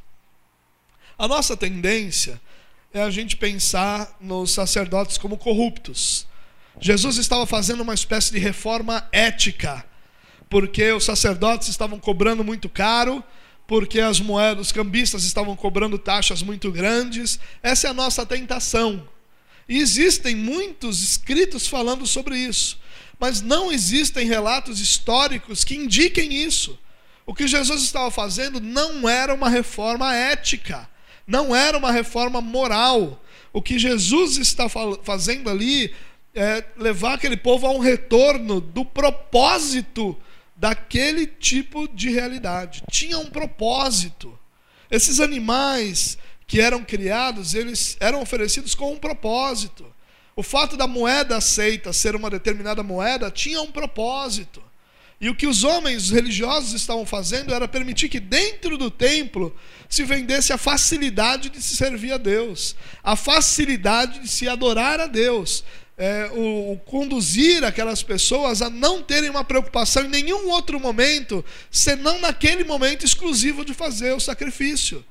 A 1.17 1.27
nossa 1.27 1.57
tendência 1.57 2.39
é 2.93 3.01
a 3.01 3.09
gente 3.09 3.35
pensar 3.35 4.15
nos 4.21 4.51
sacerdotes 4.51 5.17
como 5.17 5.39
corruptos. 5.39 6.27
Jesus 6.79 7.17
estava 7.17 7.47
fazendo 7.47 7.81
uma 7.81 7.95
espécie 7.95 8.31
de 8.31 8.37
reforma 8.37 9.09
ética, 9.11 9.83
porque 10.51 10.91
os 10.91 11.03
sacerdotes 11.03 11.67
estavam 11.67 11.99
cobrando 11.99 12.43
muito 12.43 12.69
caro, 12.69 13.23
porque 13.65 13.99
as 13.99 14.19
moedas, 14.19 14.67
os 14.67 14.71
cambistas 14.71 15.23
estavam 15.23 15.55
cobrando 15.55 15.97
taxas 15.97 16.43
muito 16.43 16.71
grandes. 16.71 17.39
Essa 17.63 17.87
é 17.87 17.89
a 17.89 17.93
nossa 17.93 18.23
tentação. 18.23 19.09
E 19.67 19.79
existem 19.79 20.35
muitos 20.35 21.01
escritos 21.01 21.65
falando 21.65 22.05
sobre 22.05 22.37
isso, 22.37 22.79
mas 23.19 23.41
não 23.41 23.71
existem 23.71 24.27
relatos 24.27 24.79
históricos 24.79 25.63
que 25.63 25.75
indiquem 25.75 26.33
isso. 26.33 26.77
O 27.25 27.33
que 27.33 27.47
Jesus 27.47 27.83
estava 27.83 28.11
fazendo 28.11 28.59
não 28.59 29.07
era 29.07 29.33
uma 29.33 29.49
reforma 29.49 30.13
ética, 30.13 30.89
não 31.25 31.55
era 31.55 31.77
uma 31.77 31.91
reforma 31.91 32.41
moral. 32.41 33.23
O 33.53 33.61
que 33.61 33.79
Jesus 33.79 34.37
está 34.37 34.67
fazendo 35.03 35.49
ali 35.49 35.93
é 36.35 36.63
levar 36.77 37.13
aquele 37.13 37.37
povo 37.37 37.67
a 37.67 37.71
um 37.71 37.79
retorno 37.79 38.59
do 38.59 38.83
propósito 38.83 40.17
daquele 40.55 41.27
tipo 41.27 41.87
de 41.87 42.09
realidade. 42.09 42.83
Tinha 42.89 43.19
um 43.19 43.29
propósito. 43.29 44.37
Esses 44.89 45.19
animais 45.19 46.17
que 46.47 46.59
eram 46.59 46.83
criados, 46.83 47.53
eles 47.53 47.95
eram 47.99 48.21
oferecidos 48.21 48.75
com 48.75 48.93
um 48.93 48.97
propósito. 48.97 49.92
O 50.35 50.41
fato 50.41 50.75
da 50.75 50.87
moeda 50.87 51.37
aceita 51.37 51.93
ser 51.93 52.15
uma 52.15 52.29
determinada 52.29 52.81
moeda 52.81 53.29
tinha 53.29 53.61
um 53.61 53.71
propósito. 53.71 54.61
E 55.21 55.29
o 55.29 55.35
que 55.35 55.47
os 55.47 55.63
homens 55.63 56.09
religiosos 56.09 56.73
estavam 56.73 57.05
fazendo 57.05 57.53
era 57.53 57.67
permitir 57.67 58.09
que 58.09 58.19
dentro 58.19 58.77
do 58.77 58.91
templo 58.91 59.55
se 59.87 60.03
vendesse 60.03 60.51
a 60.51 60.57
facilidade 60.57 61.49
de 61.49 61.61
se 61.61 61.77
servir 61.77 62.11
a 62.11 62.17
Deus, 62.17 62.75
a 63.01 63.15
facilidade 63.15 64.19
de 64.19 64.27
se 64.27 64.49
adorar 64.49 64.99
a 64.99 65.07
Deus, 65.07 65.63
é, 65.97 66.29
o, 66.33 66.73
o, 66.73 66.77
conduzir 66.79 67.63
aquelas 67.63 68.01
pessoas 68.01 68.61
a 68.61 68.69
não 68.69 69.01
terem 69.01 69.29
uma 69.29 69.43
preocupação 69.43 70.03
em 70.03 70.09
nenhum 70.09 70.49
outro 70.49 70.79
momento, 70.79 71.45
senão 71.69 72.19
naquele 72.19 72.63
momento 72.63 73.05
exclusivo 73.05 73.63
de 73.63 73.73
fazer 73.73 74.13
o 74.13 74.19
sacrifício. 74.19 75.05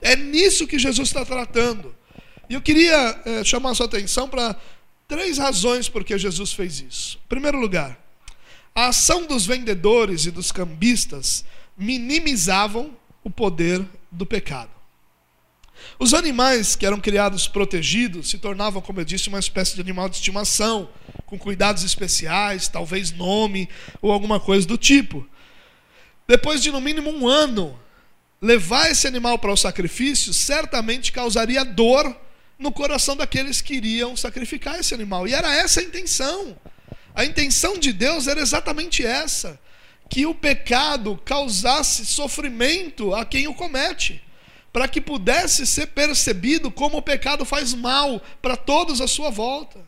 É 0.00 0.14
nisso 0.14 0.66
que 0.66 0.78
Jesus 0.78 1.08
está 1.08 1.24
tratando. 1.24 1.94
E 2.48 2.54
eu 2.54 2.62
queria 2.62 3.20
é, 3.24 3.44
chamar 3.44 3.74
sua 3.74 3.86
atenção 3.86 4.28
para 4.28 4.56
três 5.06 5.38
razões 5.38 5.88
por 5.88 6.02
que 6.02 6.16
Jesus 6.16 6.52
fez 6.52 6.80
isso. 6.80 7.18
Em 7.24 7.28
primeiro 7.28 7.58
lugar, 7.58 7.98
a 8.74 8.88
ação 8.88 9.26
dos 9.26 9.44
vendedores 9.44 10.26
e 10.26 10.30
dos 10.30 10.50
cambistas 10.50 11.44
minimizavam 11.76 12.96
o 13.22 13.30
poder 13.30 13.84
do 14.10 14.24
pecado. 14.24 14.70
Os 15.98 16.14
animais 16.14 16.74
que 16.74 16.86
eram 16.86 17.00
criados 17.00 17.46
protegidos 17.46 18.30
se 18.30 18.38
tornavam, 18.38 18.80
como 18.80 19.00
eu 19.00 19.04
disse, 19.04 19.28
uma 19.28 19.38
espécie 19.38 19.74
de 19.74 19.80
animal 19.80 20.08
de 20.08 20.16
estimação, 20.16 20.88
com 21.26 21.38
cuidados 21.38 21.84
especiais, 21.84 22.68
talvez 22.68 23.12
nome 23.12 23.68
ou 24.00 24.10
alguma 24.10 24.40
coisa 24.40 24.66
do 24.66 24.78
tipo. 24.78 25.26
Depois 26.26 26.62
de 26.62 26.70
no 26.70 26.80
mínimo 26.80 27.10
um 27.10 27.28
ano, 27.28 27.78
levar 28.40 28.90
esse 28.90 29.06
animal 29.06 29.38
para 29.38 29.52
o 29.52 29.56
sacrifício 29.56 30.32
certamente 30.32 31.12
causaria 31.12 31.64
dor 31.64 32.16
no 32.58 32.72
coração 32.72 33.16
daqueles 33.16 33.60
que 33.60 33.74
iriam 33.74 34.16
sacrificar 34.16 34.78
esse 34.78 34.92
animal. 34.92 35.28
E 35.28 35.34
era 35.34 35.54
essa 35.54 35.80
a 35.80 35.84
intenção. 35.84 36.56
A 37.14 37.24
intenção 37.24 37.78
de 37.78 37.92
Deus 37.92 38.26
era 38.26 38.40
exatamente 38.40 39.04
essa: 39.04 39.58
que 40.08 40.26
o 40.26 40.34
pecado 40.34 41.20
causasse 41.24 42.04
sofrimento 42.04 43.14
a 43.14 43.24
quem 43.24 43.46
o 43.46 43.54
comete, 43.54 44.22
para 44.72 44.88
que 44.88 45.00
pudesse 45.00 45.66
ser 45.66 45.88
percebido 45.88 46.70
como 46.70 46.98
o 46.98 47.02
pecado 47.02 47.44
faz 47.44 47.74
mal 47.74 48.20
para 48.42 48.56
todos 48.56 49.00
à 49.00 49.06
sua 49.06 49.30
volta. 49.30 49.86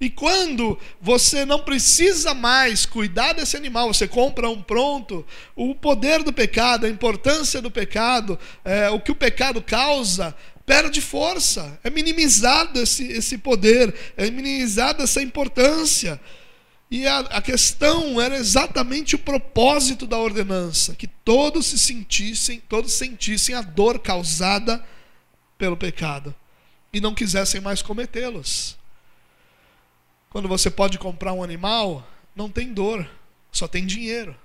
E 0.00 0.08
quando 0.08 0.78
você 0.98 1.44
não 1.44 1.60
precisa 1.60 2.32
mais 2.32 2.86
cuidar 2.86 3.34
desse 3.34 3.54
animal, 3.54 3.92
você 3.92 4.08
compra 4.08 4.48
um 4.48 4.62
pronto, 4.62 5.26
o 5.54 5.74
poder 5.74 6.22
do 6.22 6.32
pecado, 6.32 6.86
a 6.86 6.88
importância 6.88 7.60
do 7.60 7.70
pecado, 7.70 8.38
é, 8.64 8.88
o 8.88 8.98
que 8.98 9.12
o 9.12 9.14
pecado 9.14 9.60
causa, 9.60 10.34
perde 10.66 11.00
força. 11.00 11.78
É 11.82 11.90
minimizado 11.90 12.80
esse, 12.80 13.04
esse 13.04 13.38
poder, 13.38 13.94
é 14.16 14.30
minimizada 14.30 15.04
essa 15.04 15.22
importância. 15.22 16.20
E 16.90 17.06
a, 17.06 17.20
a, 17.20 17.42
questão 17.42 18.20
era 18.20 18.36
exatamente 18.36 19.14
o 19.14 19.18
propósito 19.18 20.06
da 20.08 20.18
ordenança, 20.18 20.94
que 20.96 21.06
todos 21.06 21.66
se 21.66 21.78
sentissem, 21.78 22.60
todos 22.68 22.92
sentissem 22.94 23.54
a 23.54 23.62
dor 23.62 24.00
causada 24.00 24.84
pelo 25.56 25.76
pecado 25.76 26.34
e 26.92 27.00
não 27.00 27.14
quisessem 27.14 27.60
mais 27.60 27.80
cometê-los. 27.80 28.76
Quando 30.30 30.48
você 30.48 30.68
pode 30.68 30.98
comprar 30.98 31.32
um 31.32 31.42
animal, 31.42 32.06
não 32.34 32.50
tem 32.50 32.72
dor, 32.72 33.08
só 33.52 33.68
tem 33.68 33.86
dinheiro. 33.86 34.36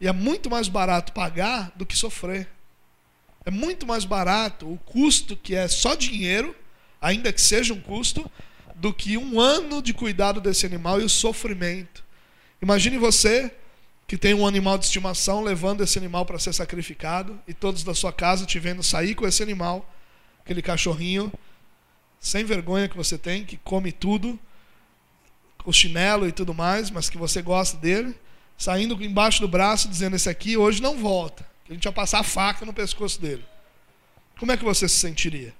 E 0.00 0.08
é 0.08 0.12
muito 0.12 0.50
mais 0.50 0.68
barato 0.68 1.12
pagar 1.12 1.70
do 1.76 1.86
que 1.86 1.96
sofrer. 1.96 2.48
É 3.44 3.50
muito 3.50 3.86
mais 3.86 4.04
barato 4.04 4.70
o 4.70 4.78
custo 4.78 5.36
que 5.36 5.54
é 5.54 5.66
só 5.68 5.94
dinheiro, 5.94 6.54
ainda 7.00 7.32
que 7.32 7.40
seja 7.40 7.72
um 7.72 7.80
custo, 7.80 8.30
do 8.74 8.92
que 8.92 9.16
um 9.16 9.38
ano 9.40 9.82
de 9.82 9.92
cuidado 9.92 10.40
desse 10.40 10.64
animal 10.64 11.00
e 11.00 11.04
o 11.04 11.08
sofrimento. 11.08 12.04
Imagine 12.62 12.98
você 12.98 13.52
que 14.06 14.16
tem 14.16 14.34
um 14.34 14.46
animal 14.46 14.76
de 14.76 14.86
estimação 14.86 15.42
levando 15.42 15.82
esse 15.82 15.98
animal 15.98 16.26
para 16.26 16.38
ser 16.38 16.52
sacrificado 16.52 17.38
e 17.46 17.54
todos 17.54 17.84
da 17.84 17.94
sua 17.94 18.12
casa 18.12 18.44
te 18.44 18.58
vendo 18.58 18.82
sair 18.82 19.14
com 19.14 19.26
esse 19.26 19.42
animal, 19.42 19.88
aquele 20.42 20.62
cachorrinho 20.62 21.32
sem 22.20 22.44
vergonha 22.44 22.88
que 22.88 22.96
você 22.96 23.16
tem, 23.16 23.44
que 23.44 23.56
come 23.56 23.90
tudo, 23.90 24.38
o 25.64 25.72
chinelo 25.72 26.28
e 26.28 26.32
tudo 26.32 26.52
mais, 26.52 26.90
mas 26.90 27.08
que 27.08 27.16
você 27.16 27.40
gosta 27.40 27.76
dele, 27.78 28.14
saindo 28.58 29.02
embaixo 29.02 29.40
do 29.40 29.48
braço 29.48 29.88
dizendo 29.88 30.16
esse 30.16 30.28
aqui 30.28 30.56
hoje 30.56 30.82
não 30.82 30.98
volta, 30.98 31.46
a 31.70 31.72
gente 31.72 31.84
vai 31.84 31.92
passar 31.92 32.18
a 32.18 32.24
faca 32.24 32.66
no 32.66 32.72
pescoço 32.72 33.20
dele. 33.20 33.44
Como 34.38 34.50
é 34.50 34.56
que 34.56 34.64
você 34.64 34.88
se 34.88 34.96
sentiria? 34.96 35.54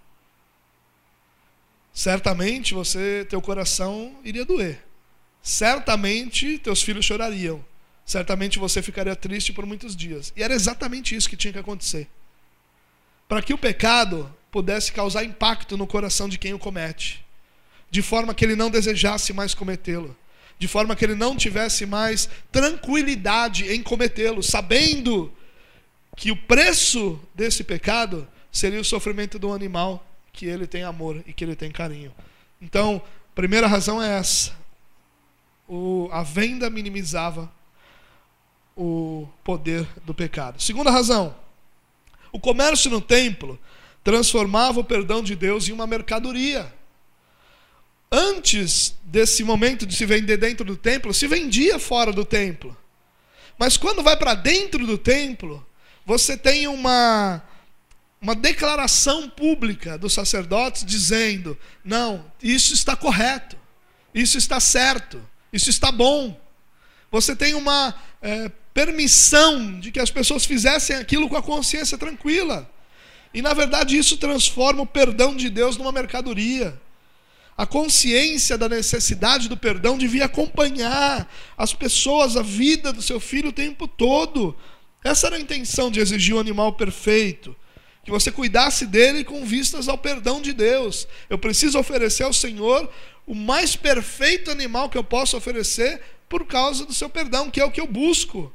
certamente 1.93 2.73
você, 2.73 3.27
teu 3.29 3.43
coração 3.43 4.15
iria 4.25 4.45
doer. 4.45 4.83
Certamente 5.43 6.59
teus 6.59 6.83
filhos 6.83 7.05
chorariam. 7.05 7.65
Certamente 8.07 8.59
você 8.59 8.81
ficaria 8.81 9.15
triste 9.15 9.53
por 9.53 9.67
muitos 9.67 9.95
dias. 9.95 10.33
E 10.37 10.43
era 10.43 10.55
exatamente 10.55 11.15
isso 11.15 11.29
que 11.29 11.37
tinha 11.37 11.53
que 11.53 11.59
acontecer. 11.59 12.09
Para 13.29 13.43
que 13.43 13.53
o 13.53 13.59
pecado 13.59 14.35
pudesse 14.51 14.93
causar 14.93 15.25
impacto 15.25 15.77
no 15.77 15.87
coração 15.87 16.29
de 16.29 16.39
quem 16.39 16.55
o 16.55 16.59
comete, 16.59 17.25
de 17.91 18.03
forma 18.03 18.35
que 18.35 18.45
ele 18.45 18.57
não 18.57 18.71
desejasse 18.71 19.33
mais 19.33 19.55
cometê-lo, 19.55 20.17
de 20.59 20.67
forma 20.67 20.97
que 20.97 21.05
ele 21.05 21.15
não 21.15 21.37
tivesse 21.37 21.87
mais 21.87 22.29
tranquilidade 22.51 23.71
em 23.73 23.83
cometê-lo, 23.83 24.43
sabendo 24.43 25.33
que 26.17 26.31
o 26.31 26.37
preço 26.37 27.19
desse 27.35 27.65
pecado 27.65 28.27
seria 28.53 28.81
o 28.81 28.85
sofrimento 28.85 29.39
do 29.39 29.53
animal 29.53 30.05
que 30.33 30.47
ele 30.47 30.67
tem 30.67 30.83
amor 30.83 31.23
e 31.27 31.33
que 31.33 31.45
ele 31.45 31.57
tem 31.57 31.71
carinho. 31.71 32.13
Então, 32.61 33.03
primeira 33.35 33.67
razão 33.67 34.03
é 34.03 34.19
essa. 34.19 34.53
O, 35.69 36.09
a 36.13 36.23
venda 36.23 36.69
minimizava 36.69 37.51
o 38.77 39.29
poder 39.45 39.87
do 40.05 40.15
pecado. 40.15 40.61
Segunda 40.61 40.91
razão, 40.91 41.35
o 42.33 42.41
comércio 42.41 42.91
no 42.91 43.01
templo 43.01 43.59
transformava 44.03 44.81
o 44.81 44.85
perdão 44.85 45.23
de 45.23 45.37
Deus 45.37 45.69
em 45.69 45.73
uma 45.73 45.87
mercadoria. 45.87 46.73
Antes 48.11 48.97
desse 49.05 49.45
momento 49.45 49.87
de 49.87 49.95
se 49.95 50.05
vender 50.05 50.37
dentro 50.37 50.65
do 50.65 50.77
templo, 50.77 51.15
se 51.15 51.27
vendia 51.27 51.79
fora 51.79 52.13
do 52.13 52.25
templo. 52.25 52.77
Mas 53.59 53.77
quando 53.77 54.03
vai 54.03 54.17
para 54.17 54.35
dentro 54.35 54.87
do 54.87 54.99
templo, 54.99 55.65
você 56.05 56.37
tem 56.37 56.67
uma 56.67 57.43
uma 58.21 58.35
declaração 58.35 59.31
pública 59.31 59.97
dos 59.97 60.13
sacerdotes 60.13 60.85
dizendo: 60.85 61.57
não, 61.85 62.25
isso 62.43 62.75
está 62.75 62.95
correto, 62.95 63.57
isso 64.15 64.37
está 64.37 64.61
certo, 64.61 65.23
isso 65.53 65.71
está 65.71 65.91
bom. 65.91 66.39
Você 67.11 67.35
tem 67.35 67.55
uma 67.55 67.95
é, 68.23 68.51
permissão 68.75 69.81
de 69.81 69.91
que 69.91 69.99
as 69.99 70.11
pessoas 70.11 70.45
fizessem 70.45 70.97
aquilo 70.97 71.29
com 71.29 71.37
a 71.37 71.43
consciência 71.43 71.99
tranquila. 71.99 72.71
E 73.33 73.41
na 73.41 73.55
verdade 73.55 73.97
isso 73.97 74.17
transforma 74.17 74.83
o 74.83 74.87
perdão 74.87 75.35
de 75.35 75.49
Deus 75.49 75.77
numa 75.77 75.93
mercadoria. 75.93 76.81
A 77.57 77.67
consciência 77.67 78.57
da 78.57 78.69
necessidade 78.69 79.49
do 79.49 79.57
perdão 79.57 79.99
devia 79.99 80.25
acompanhar 80.25 81.31
as 81.59 81.75
pessoas, 81.75 82.37
a 82.37 82.43
vida 82.43 82.93
do 82.93 83.03
seu 83.03 83.21
filho 83.21 83.51
o 83.51 83.53
tempo 83.53 83.87
todo. 83.87 84.57
Essa 85.03 85.29
era 85.29 85.37
a 85.37 85.41
intenção 85.41 85.91
de 85.91 86.01
exigir 86.01 86.35
um 86.35 86.41
animal 86.41 86.75
perfeito. 86.75 87.57
Que 88.05 88.11
você 88.11 88.31
cuidasse 88.31 88.87
dele 88.87 89.25
com 89.25 89.45
vistas 89.45 89.89
ao 89.89 89.99
perdão 89.99 90.41
de 90.41 90.53
Deus. 90.53 91.07
Eu 91.29 91.39
preciso 91.39 91.79
oferecer 91.79 92.23
ao 92.23 92.33
Senhor 92.33 92.91
o 93.27 93.35
mais 93.35 93.77
perfeito 93.77 94.51
animal 94.51 94.89
que 94.89 94.99
eu 94.99 95.05
posso 95.05 95.37
oferecer 95.37 96.01
por 96.29 96.47
causa 96.47 96.87
do 96.87 96.95
seu 96.95 97.09
perdão, 97.09 97.51
que 97.51 97.61
é 97.61 97.65
o 97.65 97.71
que 97.71 97.81
eu 97.81 97.87
busco. 97.87 98.53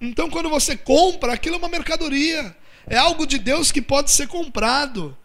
Então, 0.00 0.30
quando 0.30 0.48
você 0.48 0.76
compra, 0.76 1.32
aquilo 1.32 1.56
é 1.56 1.58
uma 1.58 1.68
mercadoria. 1.68 2.56
É 2.86 2.96
algo 2.96 3.26
de 3.26 3.38
Deus 3.38 3.70
que 3.70 3.82
pode 3.82 4.10
ser 4.10 4.26
comprado. 4.26 5.16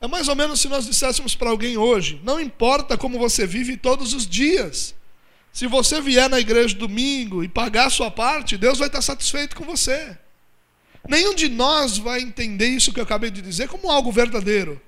É 0.00 0.06
mais 0.06 0.28
ou 0.28 0.36
menos 0.36 0.60
se 0.60 0.68
nós 0.68 0.86
disséssemos 0.86 1.34
para 1.34 1.50
alguém 1.50 1.76
hoje: 1.76 2.20
não 2.22 2.40
importa 2.40 2.96
como 2.96 3.18
você 3.18 3.46
vive 3.46 3.76
todos 3.76 4.12
os 4.12 4.26
dias, 4.26 4.94
se 5.54 5.68
você 5.68 6.00
vier 6.00 6.28
na 6.28 6.40
igreja 6.40 6.74
domingo 6.74 7.44
e 7.44 7.48
pagar 7.48 7.86
a 7.86 7.90
sua 7.90 8.10
parte, 8.10 8.56
Deus 8.56 8.80
vai 8.80 8.88
estar 8.88 9.00
satisfeito 9.00 9.54
com 9.54 9.64
você. 9.64 10.18
Nenhum 11.08 11.32
de 11.32 11.48
nós 11.48 11.96
vai 11.96 12.20
entender 12.20 12.66
isso 12.66 12.92
que 12.92 12.98
eu 12.98 13.04
acabei 13.04 13.30
de 13.30 13.40
dizer 13.40 13.68
como 13.68 13.88
algo 13.88 14.10
verdadeiro. 14.10 14.82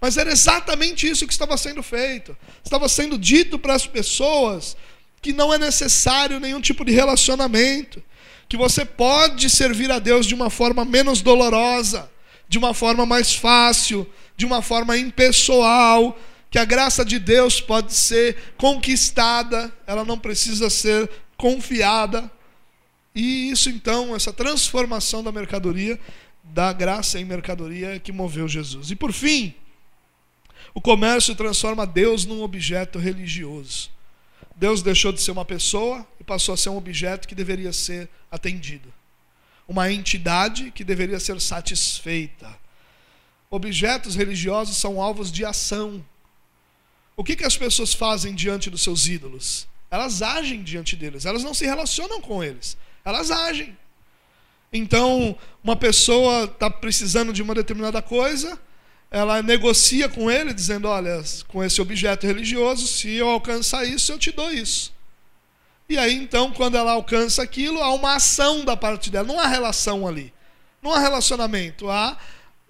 Mas 0.00 0.16
era 0.16 0.32
exatamente 0.32 1.08
isso 1.08 1.24
que 1.24 1.32
estava 1.32 1.56
sendo 1.56 1.84
feito. 1.84 2.36
Estava 2.64 2.88
sendo 2.88 3.16
dito 3.16 3.60
para 3.60 3.74
as 3.74 3.86
pessoas 3.86 4.76
que 5.22 5.32
não 5.32 5.54
é 5.54 5.58
necessário 5.58 6.40
nenhum 6.40 6.60
tipo 6.60 6.84
de 6.84 6.90
relacionamento, 6.90 8.02
que 8.48 8.56
você 8.56 8.84
pode 8.84 9.48
servir 9.48 9.88
a 9.92 10.00
Deus 10.00 10.26
de 10.26 10.34
uma 10.34 10.50
forma 10.50 10.84
menos 10.84 11.22
dolorosa, 11.22 12.10
de 12.48 12.58
uma 12.58 12.74
forma 12.74 13.06
mais 13.06 13.36
fácil, 13.36 14.04
de 14.36 14.44
uma 14.44 14.62
forma 14.62 14.98
impessoal, 14.98 16.18
que 16.50 16.58
a 16.58 16.64
graça 16.64 17.04
de 17.04 17.18
Deus 17.18 17.60
pode 17.60 17.92
ser 17.94 18.54
conquistada, 18.56 19.72
ela 19.86 20.04
não 20.04 20.18
precisa 20.18 20.70
ser 20.70 21.10
confiada. 21.36 22.30
E 23.14 23.50
isso 23.50 23.68
então, 23.68 24.14
essa 24.14 24.32
transformação 24.32 25.22
da 25.22 25.30
mercadoria, 25.32 25.98
da 26.42 26.72
graça 26.72 27.20
em 27.20 27.24
mercadoria 27.24 27.96
é 27.96 27.98
que 27.98 28.12
moveu 28.12 28.48
Jesus. 28.48 28.90
E 28.90 28.96
por 28.96 29.12
fim, 29.12 29.54
o 30.74 30.80
comércio 30.80 31.34
transforma 31.34 31.86
Deus 31.86 32.24
num 32.24 32.42
objeto 32.42 32.98
religioso. 32.98 33.90
Deus 34.56 34.82
deixou 34.82 35.12
de 35.12 35.20
ser 35.20 35.30
uma 35.30 35.44
pessoa 35.44 36.06
e 36.18 36.24
passou 36.24 36.54
a 36.54 36.56
ser 36.56 36.70
um 36.70 36.76
objeto 36.76 37.28
que 37.28 37.34
deveria 37.34 37.72
ser 37.72 38.08
atendido. 38.30 38.92
Uma 39.68 39.92
entidade 39.92 40.70
que 40.70 40.82
deveria 40.82 41.20
ser 41.20 41.40
satisfeita 41.40 42.58
Objetos 43.50 44.14
religiosos 44.14 44.76
são 44.76 45.00
alvos 45.00 45.32
de 45.32 45.44
ação. 45.44 46.04
O 47.18 47.24
que, 47.24 47.34
que 47.34 47.44
as 47.44 47.56
pessoas 47.56 47.92
fazem 47.92 48.32
diante 48.32 48.70
dos 48.70 48.80
seus 48.80 49.08
ídolos? 49.08 49.66
Elas 49.90 50.22
agem 50.22 50.62
diante 50.62 50.94
deles, 50.94 51.26
elas 51.26 51.42
não 51.42 51.52
se 51.52 51.64
relacionam 51.64 52.20
com 52.20 52.44
eles, 52.44 52.78
elas 53.04 53.32
agem. 53.32 53.76
Então, 54.72 55.36
uma 55.64 55.74
pessoa 55.74 56.44
está 56.44 56.70
precisando 56.70 57.32
de 57.32 57.42
uma 57.42 57.56
determinada 57.56 58.00
coisa, 58.00 58.56
ela 59.10 59.42
negocia 59.42 60.08
com 60.08 60.30
ele, 60.30 60.54
dizendo: 60.54 60.86
Olha, 60.86 61.20
com 61.48 61.64
esse 61.64 61.82
objeto 61.82 62.24
religioso, 62.24 62.86
se 62.86 63.10
eu 63.10 63.28
alcançar 63.28 63.84
isso, 63.84 64.12
eu 64.12 64.18
te 64.18 64.30
dou 64.30 64.52
isso. 64.52 64.94
E 65.88 65.98
aí, 65.98 66.14
então, 66.14 66.52
quando 66.52 66.76
ela 66.76 66.92
alcança 66.92 67.42
aquilo, 67.42 67.82
há 67.82 67.92
uma 67.94 68.14
ação 68.14 68.64
da 68.64 68.76
parte 68.76 69.10
dela, 69.10 69.26
não 69.26 69.40
há 69.40 69.48
relação 69.48 70.06
ali, 70.06 70.32
não 70.80 70.92
há 70.92 71.00
relacionamento, 71.00 71.90
há 71.90 72.16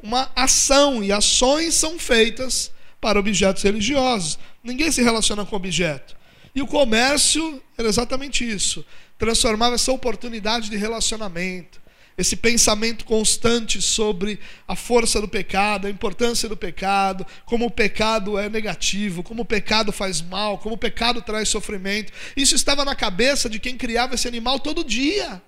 uma 0.02 0.30
ação 0.34 1.04
e 1.04 1.12
ações 1.12 1.74
são 1.74 1.98
feitas 1.98 2.72
para 3.00 3.18
objetos 3.18 3.62
religiosos. 3.62 4.38
Ninguém 4.62 4.90
se 4.90 5.02
relaciona 5.02 5.44
com 5.44 5.56
objeto. 5.56 6.16
E 6.54 6.62
o 6.62 6.66
comércio 6.66 7.62
era 7.76 7.88
exatamente 7.88 8.48
isso. 8.48 8.84
Transformava 9.18 9.74
essa 9.74 9.92
oportunidade 9.92 10.70
de 10.70 10.76
relacionamento, 10.76 11.80
esse 12.16 12.36
pensamento 12.36 13.04
constante 13.04 13.80
sobre 13.80 14.40
a 14.66 14.74
força 14.74 15.20
do 15.20 15.28
pecado, 15.28 15.86
a 15.86 15.90
importância 15.90 16.48
do 16.48 16.56
pecado, 16.56 17.24
como 17.44 17.66
o 17.66 17.70
pecado 17.70 18.36
é 18.36 18.48
negativo, 18.48 19.22
como 19.22 19.42
o 19.42 19.44
pecado 19.44 19.92
faz 19.92 20.20
mal, 20.20 20.58
como 20.58 20.74
o 20.74 20.78
pecado 20.78 21.22
traz 21.22 21.48
sofrimento. 21.48 22.12
Isso 22.36 22.56
estava 22.56 22.84
na 22.84 22.96
cabeça 22.96 23.48
de 23.48 23.60
quem 23.60 23.76
criava 23.76 24.16
esse 24.16 24.26
animal 24.26 24.58
todo 24.58 24.82
dia. 24.82 25.40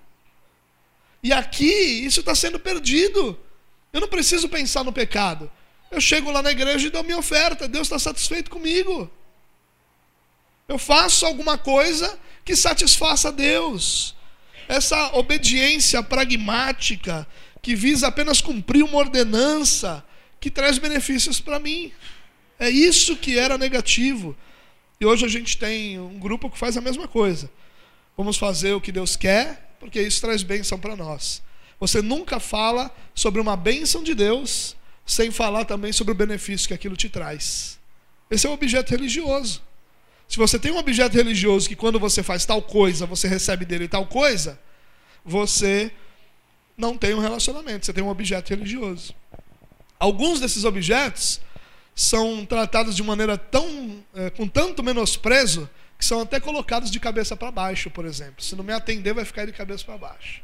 E 1.23 1.33
aqui 1.33 1.65
isso 2.05 2.21
está 2.21 2.33
sendo 2.33 2.59
perdido. 2.59 3.37
Eu 3.91 3.99
não 3.99 4.07
preciso 4.07 4.47
pensar 4.47 4.83
no 4.83 4.93
pecado. 4.93 5.51
Eu 5.91 5.99
chego 5.99 6.31
lá 6.31 6.41
na 6.41 6.51
igreja 6.51 6.87
e 6.87 6.89
dou 6.89 7.03
minha 7.03 7.17
oferta. 7.17 7.67
Deus 7.67 7.87
está 7.87 7.99
satisfeito 7.99 8.49
comigo. 8.49 9.11
Eu 10.67 10.77
faço 10.77 11.25
alguma 11.25 11.57
coisa 11.57 12.17
que 12.45 12.55
satisfaça 12.55 13.27
a 13.27 13.31
Deus. 13.31 14.15
Essa 14.69 15.17
obediência 15.17 16.01
pragmática 16.01 17.27
que 17.61 17.75
visa 17.75 18.07
apenas 18.07 18.39
cumprir 18.39 18.83
uma 18.83 18.97
ordenança 18.97 20.03
que 20.39 20.49
traz 20.49 20.77
benefícios 20.77 21.41
para 21.41 21.59
mim. 21.59 21.91
É 22.57 22.69
isso 22.69 23.17
que 23.17 23.37
era 23.37 23.57
negativo. 23.57 24.35
E 24.99 25.05
hoje 25.05 25.25
a 25.25 25.29
gente 25.29 25.57
tem 25.57 25.99
um 25.99 26.17
grupo 26.17 26.49
que 26.49 26.57
faz 26.57 26.77
a 26.77 26.81
mesma 26.81 27.07
coisa. 27.07 27.51
Vamos 28.15 28.37
fazer 28.37 28.73
o 28.73 28.81
que 28.81 28.91
Deus 28.91 29.17
quer, 29.17 29.75
porque 29.79 30.01
isso 30.01 30.21
traz 30.21 30.41
bênção 30.41 30.79
para 30.79 30.95
nós. 30.95 31.41
Você 31.79 32.01
nunca 32.01 32.39
fala 32.39 32.89
sobre 33.13 33.41
uma 33.41 33.57
bênção 33.57 34.03
de 34.03 34.13
Deus 34.13 34.75
sem 35.05 35.31
falar 35.31 35.65
também 35.65 35.91
sobre 35.91 36.11
o 36.13 36.15
benefício 36.15 36.67
que 36.67 36.73
aquilo 36.73 36.95
te 36.95 37.09
traz. 37.09 37.79
Esse 38.29 38.47
é 38.47 38.49
um 38.49 38.53
objeto 38.53 38.91
religioso. 38.91 39.61
Se 40.27 40.37
você 40.37 40.57
tem 40.57 40.71
um 40.71 40.77
objeto 40.77 41.15
religioso 41.15 41.67
que 41.67 41.75
quando 41.75 41.99
você 41.99 42.23
faz 42.23 42.45
tal 42.45 42.61
coisa, 42.61 43.05
você 43.05 43.27
recebe 43.27 43.65
dele 43.65 43.87
tal 43.87 44.05
coisa, 44.05 44.57
você 45.25 45.91
não 46.77 46.97
tem 46.97 47.13
um 47.13 47.19
relacionamento, 47.19 47.85
você 47.85 47.93
tem 47.93 48.03
um 48.03 48.09
objeto 48.09 48.49
religioso. 48.49 49.13
Alguns 49.99 50.39
desses 50.39 50.63
objetos 50.63 51.41
são 51.93 52.45
tratados 52.45 52.95
de 52.95 53.03
maneira 53.03 53.37
tão 53.37 54.03
é, 54.15 54.29
com 54.29 54.47
tanto 54.47 54.81
menosprezo 54.81 55.69
que 55.97 56.05
são 56.05 56.21
até 56.21 56.39
colocados 56.39 56.89
de 56.89 56.99
cabeça 56.99 57.35
para 57.35 57.51
baixo, 57.51 57.91
por 57.91 58.05
exemplo. 58.05 58.41
Se 58.43 58.55
não 58.55 58.63
me 58.63 58.73
atender, 58.73 59.13
vai 59.13 59.25
ficar 59.25 59.45
de 59.45 59.51
cabeça 59.51 59.85
para 59.85 59.97
baixo. 59.97 60.41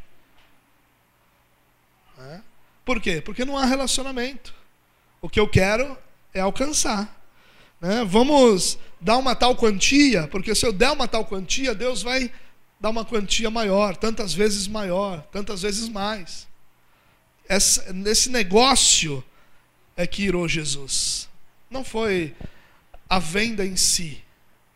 Né? 2.17 2.43
Por 2.87 3.01
quê? 3.01 3.19
Porque 3.19 3.43
não 3.43 3.57
há 3.57 3.65
relacionamento. 3.65 4.55
O 5.21 5.27
que 5.27 5.41
eu 5.41 5.45
quero 5.45 5.97
é 6.33 6.39
alcançar. 6.39 7.21
Né? 7.81 8.05
Vamos 8.05 8.79
dar 9.01 9.17
uma 9.17 9.35
tal 9.35 9.57
quantia, 9.57 10.25
porque 10.29 10.55
se 10.55 10.65
eu 10.65 10.71
der 10.71 10.91
uma 10.91 11.05
tal 11.05 11.25
quantia, 11.25 11.75
Deus 11.75 12.01
vai 12.01 12.31
dar 12.79 12.89
uma 12.89 13.03
quantia 13.03 13.49
maior, 13.49 13.97
tantas 13.97 14.33
vezes 14.33 14.69
maior, 14.69 15.21
tantas 15.33 15.63
vezes 15.63 15.89
mais. 15.89 16.47
Essa, 17.49 17.91
nesse 17.91 18.29
negócio 18.29 19.21
é 19.97 20.07
que 20.07 20.23
irou 20.23 20.47
Jesus. 20.47 21.27
Não 21.69 21.83
foi 21.83 22.33
a 23.09 23.19
venda 23.19 23.65
em 23.65 23.75
si, 23.75 24.23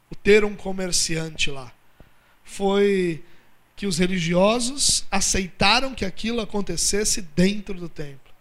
o 0.10 0.16
ter 0.16 0.44
um 0.44 0.54
comerciante 0.54 1.50
lá. 1.50 1.72
Foi 2.44 3.24
que 3.82 3.88
os 3.88 3.98
religiosos 3.98 5.08
aceitaram 5.10 5.96
que 5.96 6.06
aquilo 6.06 6.40
acontecesse 6.40 7.20
dentro 7.20 7.74
do 7.74 7.90
templo. 7.90 8.32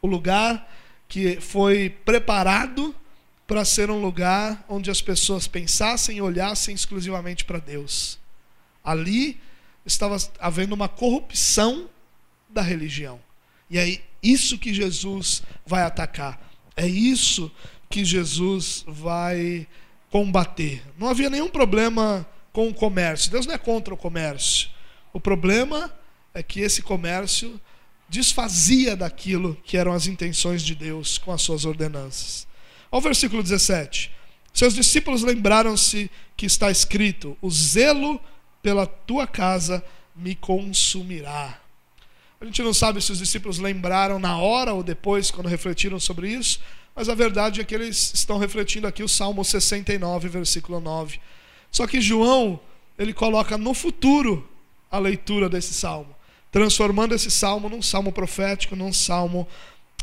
O 0.00 0.06
lugar 0.06 0.72
que 1.08 1.40
foi 1.40 1.90
preparado 1.90 2.94
para 3.44 3.64
ser 3.64 3.90
um 3.90 4.00
lugar 4.00 4.64
onde 4.68 4.92
as 4.92 5.02
pessoas 5.02 5.48
pensassem 5.48 6.18
e 6.18 6.22
olhassem 6.22 6.72
exclusivamente 6.72 7.44
para 7.44 7.58
Deus. 7.58 8.20
Ali 8.84 9.40
estava 9.84 10.16
havendo 10.38 10.76
uma 10.76 10.88
corrupção 10.88 11.90
da 12.48 12.62
religião. 12.62 13.20
E 13.68 13.78
é 13.80 14.00
isso 14.22 14.58
que 14.58 14.72
Jesus 14.72 15.42
vai 15.66 15.82
atacar. 15.82 16.40
É 16.76 16.86
isso 16.86 17.50
que 17.90 18.04
Jesus 18.04 18.84
vai 18.86 19.66
combater. 20.08 20.84
Não 20.96 21.08
havia 21.08 21.28
nenhum 21.28 21.48
problema 21.48 22.24
com 22.52 22.68
o 22.68 22.74
comércio. 22.74 23.32
Deus 23.32 23.44
não 23.44 23.54
é 23.54 23.58
contra 23.58 23.92
o 23.92 23.96
comércio. 23.96 24.72
O 25.14 25.20
problema 25.20 25.94
é 26.34 26.42
que 26.42 26.60
esse 26.60 26.82
comércio 26.82 27.60
desfazia 28.08 28.96
daquilo 28.96 29.56
que 29.64 29.76
eram 29.76 29.92
as 29.92 30.08
intenções 30.08 30.60
de 30.60 30.74
Deus 30.74 31.18
com 31.18 31.30
as 31.30 31.40
suas 31.40 31.64
ordenanças. 31.64 32.48
Ao 32.90 33.00
versículo 33.00 33.40
17. 33.40 34.10
Seus 34.52 34.74
discípulos 34.74 35.22
lembraram-se 35.22 36.10
que 36.36 36.46
está 36.46 36.68
escrito: 36.68 37.38
O 37.40 37.48
zelo 37.48 38.20
pela 38.60 38.86
tua 38.86 39.24
casa 39.24 39.84
me 40.16 40.34
consumirá. 40.34 41.60
A 42.40 42.44
gente 42.44 42.60
não 42.62 42.74
sabe 42.74 43.00
se 43.00 43.12
os 43.12 43.18
discípulos 43.18 43.58
lembraram 43.58 44.18
na 44.18 44.36
hora 44.38 44.72
ou 44.72 44.82
depois, 44.82 45.30
quando 45.30 45.46
refletiram 45.48 46.00
sobre 46.00 46.28
isso, 46.28 46.60
mas 46.94 47.08
a 47.08 47.14
verdade 47.14 47.60
é 47.60 47.64
que 47.64 47.74
eles 47.74 48.12
estão 48.14 48.36
refletindo 48.36 48.88
aqui 48.88 49.02
o 49.02 49.08
Salmo 49.08 49.44
69, 49.44 50.28
versículo 50.28 50.80
9. 50.80 51.20
Só 51.70 51.86
que 51.86 52.00
João, 52.00 52.58
ele 52.98 53.14
coloca 53.14 53.56
no 53.56 53.74
futuro 53.74 54.48
a 54.94 54.98
leitura 55.00 55.48
desse 55.48 55.74
salmo, 55.74 56.14
transformando 56.52 57.14
esse 57.16 57.28
salmo 57.28 57.68
num 57.68 57.82
salmo 57.82 58.12
profético, 58.12 58.76
num 58.76 58.92
salmo 58.92 59.46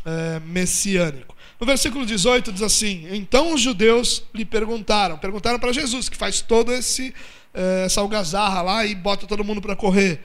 é, 0.04 0.38
messiânico. 0.40 1.34
No 1.58 1.66
versículo 1.66 2.04
18 2.04 2.52
diz 2.52 2.60
assim: 2.60 3.08
Então 3.10 3.54
os 3.54 3.60
judeus 3.60 4.22
lhe 4.34 4.44
perguntaram, 4.44 5.16
perguntaram 5.16 5.58
para 5.58 5.72
Jesus, 5.72 6.10
que 6.10 6.16
faz 6.16 6.42
todo 6.42 6.70
esse 6.72 7.14
é, 7.54 7.84
essa 7.86 8.02
algazarra 8.02 8.60
lá 8.60 8.84
e 8.84 8.94
bota 8.94 9.26
todo 9.26 9.42
mundo 9.42 9.62
para 9.62 9.74
correr. 9.74 10.20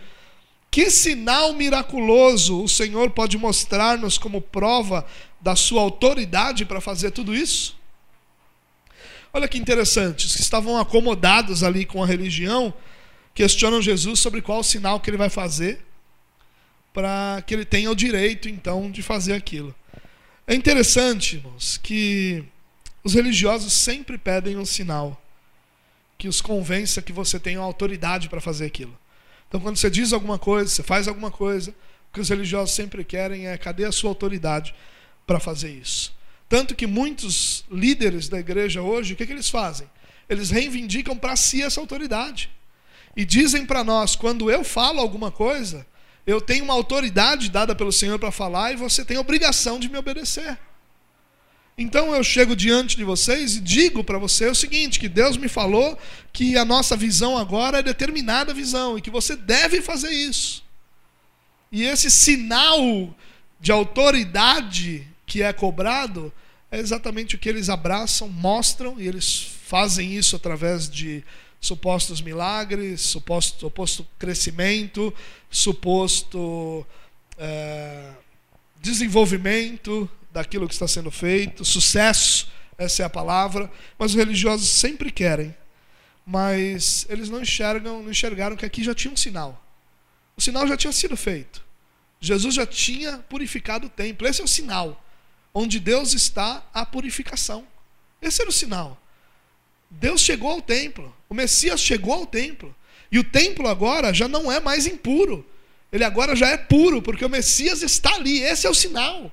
Que 0.70 0.92
sinal 0.92 1.54
miraculoso 1.54 2.62
o 2.62 2.68
Senhor 2.68 3.12
pode 3.12 3.38
mostrar-nos 3.38 4.18
como 4.18 4.42
prova 4.42 5.06
da 5.40 5.56
sua 5.56 5.82
autoridade 5.82 6.66
para 6.66 6.82
fazer 6.82 7.12
tudo 7.12 7.34
isso? 7.34 7.78
Olha 9.34 9.48
que 9.48 9.58
interessante, 9.58 10.26
os 10.26 10.36
que 10.36 10.42
estavam 10.42 10.78
acomodados 10.78 11.64
ali 11.64 11.86
com 11.86 12.04
a 12.04 12.06
religião 12.06 12.74
questionam 13.38 13.80
Jesus 13.80 14.20
sobre 14.20 14.42
qual 14.42 14.64
sinal 14.64 15.00
que 15.00 15.12
ele 15.12 15.16
vai 15.16 15.30
fazer 15.30 15.86
para 16.92 17.44
que 17.46 17.54
ele 17.54 17.66
tenha 17.66 17.92
o 17.92 17.96
direito 17.96 18.50
então 18.50 18.90
de 18.90 19.04
fazer 19.04 19.34
aquilo. 19.34 19.76
É 20.48 20.56
interessante, 20.56 21.36
irmãos, 21.36 21.78
que 21.78 22.44
os 23.04 23.14
religiosos 23.14 23.74
sempre 23.74 24.18
pedem 24.18 24.58
um 24.58 24.66
sinal 24.66 25.22
que 26.18 26.28
os 26.28 26.42
convença 26.42 27.00
que 27.00 27.14
você 27.14 27.40
tem 27.40 27.58
autoridade 27.58 28.28
para 28.28 28.42
fazer 28.42 28.66
aquilo. 28.66 28.98
Então, 29.48 29.62
quando 29.62 29.78
você 29.78 29.92
diz 29.92 30.14
alguma 30.14 30.40
coisa, 30.40 30.68
você 30.68 30.82
faz 30.82 31.08
alguma 31.08 31.30
coisa, 31.30 31.70
o 32.10 32.14
que 32.14 32.20
os 32.20 32.30
religiosos 32.30 32.74
sempre 32.74 33.04
querem 33.04 33.46
é 33.46 33.56
cadê 33.56 33.86
a 33.86 33.92
sua 33.92 34.10
autoridade 34.10 34.74
para 35.28 35.40
fazer 35.40 35.70
isso? 35.70 36.12
Tanto 36.50 36.74
que 36.74 36.88
muitos 36.88 37.64
líderes 37.70 38.30
da 38.30 38.40
igreja 38.40 38.82
hoje, 38.82 39.14
o 39.14 39.16
que, 39.16 39.28
que 39.28 39.34
eles 39.34 39.48
fazem? 39.48 39.88
Eles 40.28 40.50
reivindicam 40.50 41.16
para 41.16 41.36
si 41.36 41.62
essa 41.62 41.80
autoridade. 41.80 42.57
E 43.18 43.26
dizem 43.26 43.66
para 43.66 43.84
nós: 43.84 44.16
quando 44.16 44.52
eu 44.52 44.64
falo 44.64 45.02
alguma 45.02 45.32
coisa, 45.32 45.86
eu 46.26 46.40
tenho 46.40 46.64
uma 46.64 46.76
autoridade 46.76 47.50
dada 47.50 47.74
pelo 47.74 47.92
Senhor 47.92 48.20
para 48.20 48.32
falar 48.32 48.72
e 48.72 48.76
você 48.76 49.04
tem 49.04 49.18
obrigação 49.18 49.80
de 49.80 49.90
me 49.90 49.98
obedecer. 49.98 50.56
Então 51.76 52.14
eu 52.14 52.24
chego 52.24 52.56
diante 52.56 52.96
de 52.96 53.04
vocês 53.04 53.56
e 53.56 53.60
digo 53.60 54.04
para 54.04 54.20
você 54.20 54.46
o 54.46 54.54
seguinte: 54.54 55.00
que 55.00 55.10
Deus 55.10 55.36
me 55.36 55.50
falou 55.50 55.98
que 56.32 56.56
a 56.56 56.64
nossa 56.64 56.96
visão 56.96 57.36
agora 57.36 57.80
é 57.80 57.84
determinada 57.84 58.54
visão 58.54 58.96
e 58.96 59.02
que 59.02 59.10
você 59.10 59.36
deve 59.36 59.82
fazer 59.82 60.12
isso. 60.12 60.64
E 61.72 61.84
esse 61.84 62.12
sinal 62.12 63.16
de 63.60 63.72
autoridade 63.72 65.08
que 65.26 65.42
é 65.42 65.52
cobrado 65.52 66.32
é 66.70 66.78
exatamente 66.78 67.36
o 67.36 67.40
que 67.40 67.50
eles 67.50 67.68
abraçam, 67.68 68.30
mostram, 68.30 69.00
e 69.00 69.08
eles 69.08 69.48
fazem 69.66 70.14
isso 70.14 70.36
através 70.36 70.90
de 70.90 71.24
supostos 71.60 72.22
milagres, 72.22 73.02
suposto, 73.02 73.60
suposto 73.60 74.08
crescimento, 74.18 75.14
suposto 75.50 76.86
é, 77.38 78.14
desenvolvimento 78.82 80.10
daquilo 80.32 80.68
que 80.68 80.74
está 80.74 80.88
sendo 80.88 81.10
feito, 81.12 81.66
sucesso, 81.66 82.48
essa 82.78 83.02
é 83.02 83.06
a 83.06 83.10
palavra, 83.10 83.72
mas 83.98 84.12
os 84.12 84.18
religiosos 84.18 84.70
sempre 84.70 85.12
querem, 85.12 85.56
mas 86.26 87.08
eles 87.10 87.30
não 87.30 87.42
enxergam, 87.42 88.04
não 88.04 88.12
enxergaram 88.12 88.56
que 88.56 88.66
aqui 88.66 88.84
já 88.84 88.94
tinha 88.94 89.14
um 89.14 89.18
sinal. 89.18 89.64
O 90.36 90.42
sinal 90.42 90.68
já 90.68 90.78
tinha 90.78 90.94
sido 90.94 91.18
feito. 91.18 91.66
Jesus 92.22 92.56
já 92.56 92.66
tinha 92.66 93.18
purificado 93.18 93.88
o 93.88 93.90
templo. 93.90 94.28
Esse 94.28 94.42
é 94.42 94.44
o 94.44 94.48
sinal. 94.48 95.04
Onde 95.54 95.80
Deus 95.80 96.14
está, 96.14 96.64
a 96.74 96.86
purificação. 96.86 97.68
Esse 98.22 98.42
era 98.42 98.50
o 98.50 98.54
sinal. 98.54 99.02
Deus 99.90 100.22
chegou 100.22 100.52
ao 100.52 100.62
templo. 100.62 101.16
O 101.30 101.34
Messias 101.34 101.80
chegou 101.80 102.14
ao 102.14 102.26
templo. 102.26 102.76
E 103.12 103.20
o 103.20 103.24
templo 103.24 103.68
agora 103.68 104.14
já 104.14 104.28
não 104.28 104.52
é 104.52 104.60
mais 104.60 104.86
impuro. 104.86 105.46
Ele 105.92 106.04
agora 106.04 106.36
já 106.36 106.50
é 106.50 106.58
puro, 106.58 107.02
porque 107.02 107.26
o 107.26 107.30
Messias 107.30 107.82
está 107.82 108.16
ali. 108.16 108.42
Esse 108.42 108.68
é 108.68 108.70
o 108.70 108.74
sinal. 108.74 109.32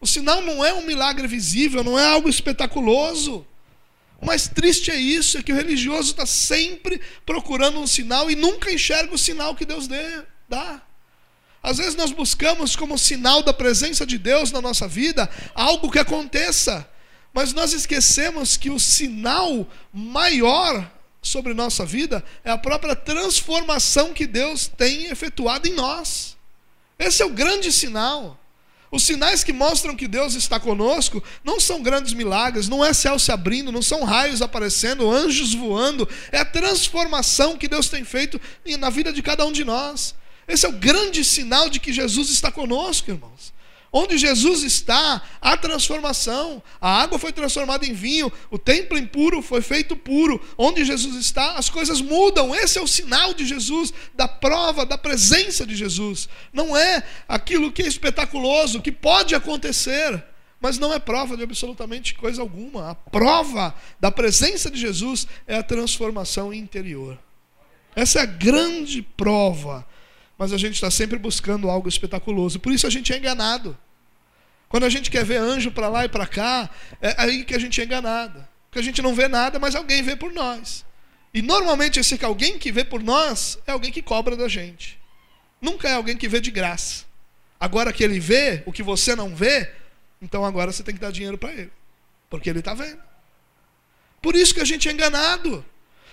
O 0.00 0.06
sinal 0.06 0.42
não 0.42 0.64
é 0.64 0.72
um 0.72 0.82
milagre 0.82 1.26
visível, 1.26 1.82
não 1.82 1.98
é 1.98 2.06
algo 2.06 2.28
espetaculoso. 2.28 3.46
O 4.20 4.26
mais 4.26 4.48
triste 4.48 4.90
é 4.90 4.96
isso, 4.96 5.38
é 5.38 5.42
que 5.42 5.52
o 5.52 5.56
religioso 5.56 6.10
está 6.10 6.26
sempre 6.26 7.00
procurando 7.26 7.78
um 7.78 7.86
sinal 7.86 8.30
e 8.30 8.34
nunca 8.34 8.72
enxerga 8.72 9.14
o 9.14 9.18
sinal 9.18 9.54
que 9.54 9.66
Deus 9.66 9.86
dê, 9.86 10.22
dá. 10.48 10.82
Às 11.62 11.78
vezes 11.78 11.94
nós 11.94 12.12
buscamos 12.12 12.76
como 12.76 12.98
sinal 12.98 13.42
da 13.42 13.52
presença 13.52 14.04
de 14.04 14.18
Deus 14.18 14.52
na 14.52 14.60
nossa 14.60 14.86
vida 14.86 15.28
algo 15.54 15.90
que 15.90 15.98
aconteça. 15.98 16.88
Mas 17.34 17.52
nós 17.52 17.72
esquecemos 17.72 18.56
que 18.56 18.70
o 18.70 18.78
sinal 18.78 19.66
maior 19.92 20.88
sobre 21.20 21.52
nossa 21.52 21.84
vida 21.84 22.24
é 22.44 22.50
a 22.50 22.56
própria 22.58 22.94
transformação 22.94 24.14
que 24.14 24.26
Deus 24.26 24.68
tem 24.68 25.06
efetuado 25.06 25.66
em 25.66 25.74
nós. 25.74 26.36
Esse 26.96 27.22
é 27.22 27.26
o 27.26 27.30
grande 27.30 27.72
sinal. 27.72 28.38
Os 28.94 29.02
sinais 29.02 29.42
que 29.42 29.52
mostram 29.52 29.96
que 29.96 30.06
Deus 30.06 30.34
está 30.34 30.60
conosco 30.60 31.20
não 31.42 31.58
são 31.58 31.82
grandes 31.82 32.12
milagres, 32.12 32.68
não 32.68 32.84
é 32.84 32.92
céu 32.92 33.18
se 33.18 33.32
abrindo, 33.32 33.72
não 33.72 33.82
são 33.82 34.04
raios 34.04 34.40
aparecendo, 34.40 35.10
anjos 35.10 35.52
voando, 35.52 36.08
é 36.30 36.38
a 36.38 36.44
transformação 36.44 37.58
que 37.58 37.66
Deus 37.66 37.88
tem 37.88 38.04
feito 38.04 38.40
na 38.78 38.90
vida 38.90 39.12
de 39.12 39.20
cada 39.20 39.44
um 39.44 39.50
de 39.50 39.64
nós. 39.64 40.14
Esse 40.46 40.66
é 40.66 40.68
o 40.68 40.72
grande 40.78 41.24
sinal 41.24 41.68
de 41.68 41.80
que 41.80 41.92
Jesus 41.92 42.30
está 42.30 42.52
conosco, 42.52 43.10
irmãos. 43.10 43.52
Onde 43.96 44.18
Jesus 44.18 44.64
está, 44.64 45.22
há 45.40 45.56
transformação. 45.56 46.60
A 46.80 47.00
água 47.00 47.16
foi 47.16 47.32
transformada 47.32 47.86
em 47.86 47.92
vinho, 47.92 48.32
o 48.50 48.58
templo 48.58 48.98
impuro 48.98 49.40
foi 49.40 49.62
feito 49.62 49.94
puro. 49.94 50.44
Onde 50.58 50.84
Jesus 50.84 51.14
está, 51.14 51.52
as 51.52 51.70
coisas 51.70 52.00
mudam. 52.00 52.52
Esse 52.52 52.76
é 52.76 52.82
o 52.82 52.88
sinal 52.88 53.32
de 53.32 53.46
Jesus, 53.46 53.94
da 54.12 54.26
prova, 54.26 54.84
da 54.84 54.98
presença 54.98 55.64
de 55.64 55.76
Jesus. 55.76 56.28
Não 56.52 56.76
é 56.76 57.04
aquilo 57.28 57.70
que 57.70 57.82
é 57.82 57.86
espetaculoso, 57.86 58.82
que 58.82 58.90
pode 58.90 59.32
acontecer, 59.32 60.24
mas 60.60 60.76
não 60.76 60.92
é 60.92 60.98
prova 60.98 61.36
de 61.36 61.44
absolutamente 61.44 62.14
coisa 62.14 62.42
alguma. 62.42 62.90
A 62.90 62.94
prova 62.96 63.72
da 64.00 64.10
presença 64.10 64.72
de 64.72 64.80
Jesus 64.80 65.28
é 65.46 65.58
a 65.58 65.62
transformação 65.62 66.52
interior. 66.52 67.16
Essa 67.94 68.18
é 68.18 68.22
a 68.22 68.26
grande 68.26 69.02
prova 69.02 69.86
mas 70.36 70.52
a 70.52 70.58
gente 70.58 70.74
está 70.74 70.90
sempre 70.90 71.18
buscando 71.18 71.70
algo 71.70 71.88
espetaculoso. 71.88 72.58
Por 72.58 72.72
isso 72.72 72.86
a 72.86 72.90
gente 72.90 73.12
é 73.12 73.18
enganado. 73.18 73.76
Quando 74.74 74.86
a 74.86 74.90
gente 74.90 75.08
quer 75.08 75.24
ver 75.24 75.36
anjo 75.36 75.70
para 75.70 75.86
lá 75.86 76.04
e 76.04 76.08
para 76.08 76.26
cá, 76.26 76.68
é 77.00 77.14
aí 77.16 77.44
que 77.44 77.54
a 77.54 77.60
gente 77.60 77.80
é 77.80 77.84
enganado. 77.84 78.44
Porque 78.64 78.80
a 78.80 78.82
gente 78.82 79.00
não 79.00 79.14
vê 79.14 79.28
nada, 79.28 79.56
mas 79.56 79.76
alguém 79.76 80.02
vê 80.02 80.16
por 80.16 80.32
nós. 80.32 80.84
E 81.32 81.40
normalmente 81.40 82.00
esse 82.00 82.18
alguém 82.24 82.58
que 82.58 82.72
vê 82.72 82.82
por 82.82 83.00
nós 83.00 83.56
é 83.68 83.70
alguém 83.70 83.92
que 83.92 84.02
cobra 84.02 84.36
da 84.36 84.48
gente. 84.48 84.98
Nunca 85.60 85.88
é 85.88 85.92
alguém 85.92 86.16
que 86.16 86.26
vê 86.26 86.40
de 86.40 86.50
graça. 86.50 87.04
Agora 87.60 87.92
que 87.92 88.02
ele 88.02 88.18
vê 88.18 88.64
o 88.66 88.72
que 88.72 88.82
você 88.82 89.14
não 89.14 89.32
vê, 89.36 89.70
então 90.20 90.44
agora 90.44 90.72
você 90.72 90.82
tem 90.82 90.92
que 90.92 91.00
dar 91.00 91.12
dinheiro 91.12 91.38
para 91.38 91.52
ele. 91.52 91.70
Porque 92.28 92.50
ele 92.50 92.58
está 92.58 92.74
vendo. 92.74 93.00
Por 94.20 94.34
isso 94.34 94.52
que 94.52 94.60
a 94.60 94.64
gente 94.64 94.88
é 94.88 94.92
enganado. 94.92 95.64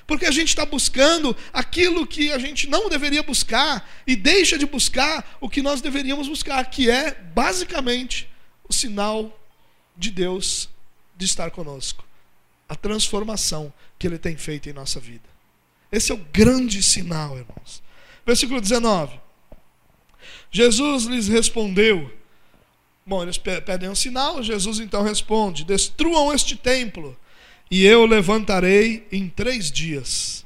Porque 0.05 0.27
a 0.27 0.31
gente 0.31 0.49
está 0.49 0.67
buscando 0.67 1.35
aquilo 1.51 2.05
que 2.05 2.31
a 2.31 2.37
gente 2.37 2.69
não 2.69 2.89
deveria 2.89 3.23
buscar 3.23 3.89
e 4.05 4.15
deixa 4.15 4.55
de 4.55 4.67
buscar 4.67 5.37
o 5.41 5.49
que 5.49 5.63
nós 5.63 5.81
deveríamos 5.81 6.27
buscar, 6.27 6.63
que 6.69 6.91
é 6.91 7.15
basicamente 7.33 8.29
o 8.71 8.73
sinal 8.73 9.37
de 9.97 10.09
Deus 10.09 10.69
de 11.17 11.25
estar 11.25 11.51
conosco, 11.51 12.05
a 12.69 12.73
transformação 12.73 13.71
que 13.99 14.07
Ele 14.07 14.17
tem 14.17 14.37
feito 14.37 14.69
em 14.69 14.73
nossa 14.73 14.97
vida. 14.97 15.29
Esse 15.91 16.13
é 16.13 16.15
o 16.15 16.25
grande 16.31 16.81
sinal, 16.81 17.37
irmãos. 17.37 17.83
Versículo 18.25 18.61
19. 18.61 19.19
Jesus 20.49 21.03
lhes 21.03 21.27
respondeu. 21.27 22.09
Bom, 23.05 23.21
eles 23.21 23.37
pedem 23.37 23.89
um 23.89 23.95
sinal, 23.95 24.41
Jesus 24.41 24.79
então 24.79 25.03
responde: 25.03 25.65
Destruam 25.65 26.33
este 26.33 26.55
templo 26.55 27.17
e 27.69 27.85
eu 27.85 28.05
levantarei 28.05 29.05
em 29.11 29.27
três 29.27 29.69
dias. 29.69 30.45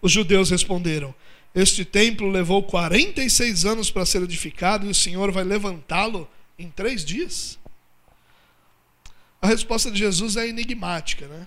Os 0.00 0.10
judeus 0.10 0.48
responderam: 0.48 1.14
Este 1.54 1.84
templo 1.84 2.30
levou 2.30 2.62
46 2.62 3.66
anos 3.66 3.90
para 3.90 4.06
ser 4.06 4.22
edificado 4.22 4.86
e 4.86 4.90
o 4.90 4.94
Senhor 4.94 5.30
vai 5.30 5.44
levantá-lo 5.44 6.26
em 6.58 6.70
três 6.70 7.04
dias? 7.04 7.58
A 9.40 9.46
resposta 9.46 9.90
de 9.90 9.98
Jesus 9.98 10.36
é 10.36 10.48
enigmática, 10.48 11.26
né? 11.26 11.46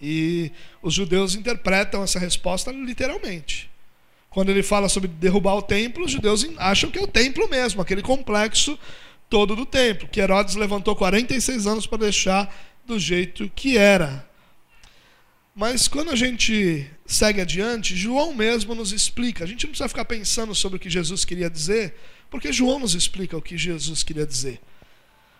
E 0.00 0.52
os 0.82 0.94
judeus 0.94 1.34
interpretam 1.34 2.02
essa 2.02 2.18
resposta 2.18 2.70
literalmente. 2.70 3.70
Quando 4.30 4.50
ele 4.50 4.62
fala 4.62 4.88
sobre 4.88 5.08
derrubar 5.08 5.54
o 5.54 5.62
templo, 5.62 6.04
os 6.04 6.10
judeus 6.10 6.46
acham 6.58 6.90
que 6.90 6.98
é 6.98 7.02
o 7.02 7.06
templo 7.06 7.48
mesmo, 7.48 7.80
aquele 7.80 8.02
complexo 8.02 8.78
todo 9.30 9.56
do 9.56 9.64
templo, 9.64 10.08
que 10.08 10.20
Herodes 10.20 10.56
levantou 10.56 10.94
46 10.94 11.66
anos 11.66 11.86
para 11.86 11.98
deixar 11.98 12.54
do 12.84 12.98
jeito 12.98 13.50
que 13.54 13.78
era. 13.78 14.28
Mas 15.54 15.86
quando 15.86 16.10
a 16.10 16.16
gente 16.16 16.90
segue 17.06 17.40
adiante, 17.40 17.96
João 17.96 18.34
mesmo 18.34 18.74
nos 18.74 18.92
explica. 18.92 19.44
A 19.44 19.46
gente 19.46 19.64
não 19.64 19.70
precisa 19.70 19.88
ficar 19.88 20.04
pensando 20.04 20.54
sobre 20.54 20.76
o 20.76 20.80
que 20.80 20.90
Jesus 20.90 21.24
queria 21.24 21.48
dizer, 21.48 21.94
porque 22.34 22.52
João 22.52 22.80
nos 22.80 22.96
explica 22.96 23.36
o 23.36 23.40
que 23.40 23.56
Jesus 23.56 24.02
queria 24.02 24.26
dizer. 24.26 24.60